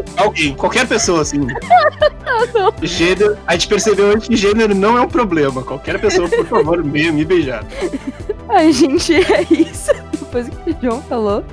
Alguém, 0.16 0.54
qualquer 0.54 0.86
pessoa, 0.86 1.20
assim. 1.22 1.38
não. 2.54 2.72
Gênero, 2.82 3.36
a 3.46 3.52
gente 3.52 3.68
percebeu 3.68 4.10
antes 4.10 4.28
que 4.28 4.36
gênero 4.36 4.74
não 4.74 4.96
é 4.96 5.01
um 5.02 5.08
problema. 5.08 5.62
Qualquer 5.62 6.00
pessoa, 6.00 6.28
por 6.28 6.46
favor, 6.46 6.82
venha 6.84 7.12
me 7.12 7.24
beijar. 7.24 7.64
Ai, 8.48 8.72
gente, 8.72 9.14
é 9.32 9.42
isso. 9.50 9.92
Depois 10.12 10.48
que 10.48 10.70
o 10.70 10.76
João 10.82 11.02
falou, 11.02 11.44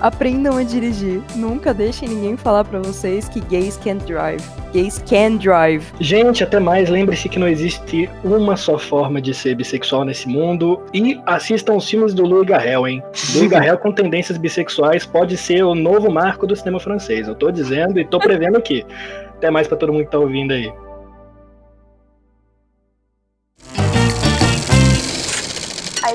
aprendam 0.00 0.56
a 0.56 0.62
dirigir. 0.62 1.20
Nunca 1.34 1.74
deixem 1.74 2.08
ninguém 2.08 2.36
falar 2.36 2.64
para 2.64 2.78
vocês 2.78 3.28
que 3.28 3.40
gays 3.40 3.76
can't 3.76 4.04
drive. 4.04 4.42
Gays 4.72 5.02
can 5.08 5.36
drive. 5.36 5.84
Gente, 6.00 6.44
até 6.44 6.60
mais. 6.60 6.88
Lembre-se 6.88 7.28
que 7.28 7.38
não 7.38 7.48
existe 7.48 8.08
uma 8.22 8.56
só 8.56 8.78
forma 8.78 9.20
de 9.20 9.32
ser 9.34 9.54
bissexual 9.54 10.04
nesse 10.04 10.28
mundo. 10.28 10.80
E 10.92 11.20
assistam 11.26 11.74
os 11.74 11.88
filmes 11.88 12.14
do 12.14 12.24
Louis 12.24 12.46
Garrel, 12.46 12.86
hein? 12.86 13.02
Louis 13.34 13.48
Garrel 13.48 13.78
com 13.78 13.90
tendências 13.90 14.38
bissexuais 14.38 15.04
pode 15.04 15.36
ser 15.36 15.64
o 15.64 15.74
novo 15.74 16.10
marco 16.10 16.46
do 16.46 16.54
cinema 16.54 16.78
francês. 16.78 17.26
Eu 17.26 17.34
tô 17.34 17.50
dizendo 17.50 17.98
e 17.98 18.04
tô 18.04 18.18
prevendo 18.18 18.56
aqui. 18.56 18.84
Até 19.36 19.50
mais 19.50 19.66
para 19.66 19.76
todo 19.76 19.92
mundo 19.92 20.04
que 20.04 20.10
tá 20.10 20.18
ouvindo 20.18 20.52
aí. 20.52 20.72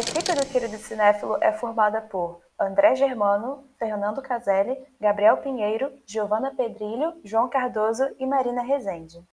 Equipe 0.03 0.35
do 0.35 0.45
Querido 0.45 0.77
Cinéfilo 0.77 1.37
é 1.39 1.51
formada 1.53 2.01
por 2.01 2.41
André 2.59 2.95
Germano, 2.95 3.63
Fernando 3.79 4.21
Caselli, 4.21 4.77
Gabriel 4.99 5.37
Pinheiro, 5.37 5.91
Giovana 6.05 6.53
Pedrilho, 6.53 7.13
João 7.23 7.49
Cardoso 7.49 8.03
e 8.19 8.25
Marina 8.25 8.61
Rezende. 8.61 9.23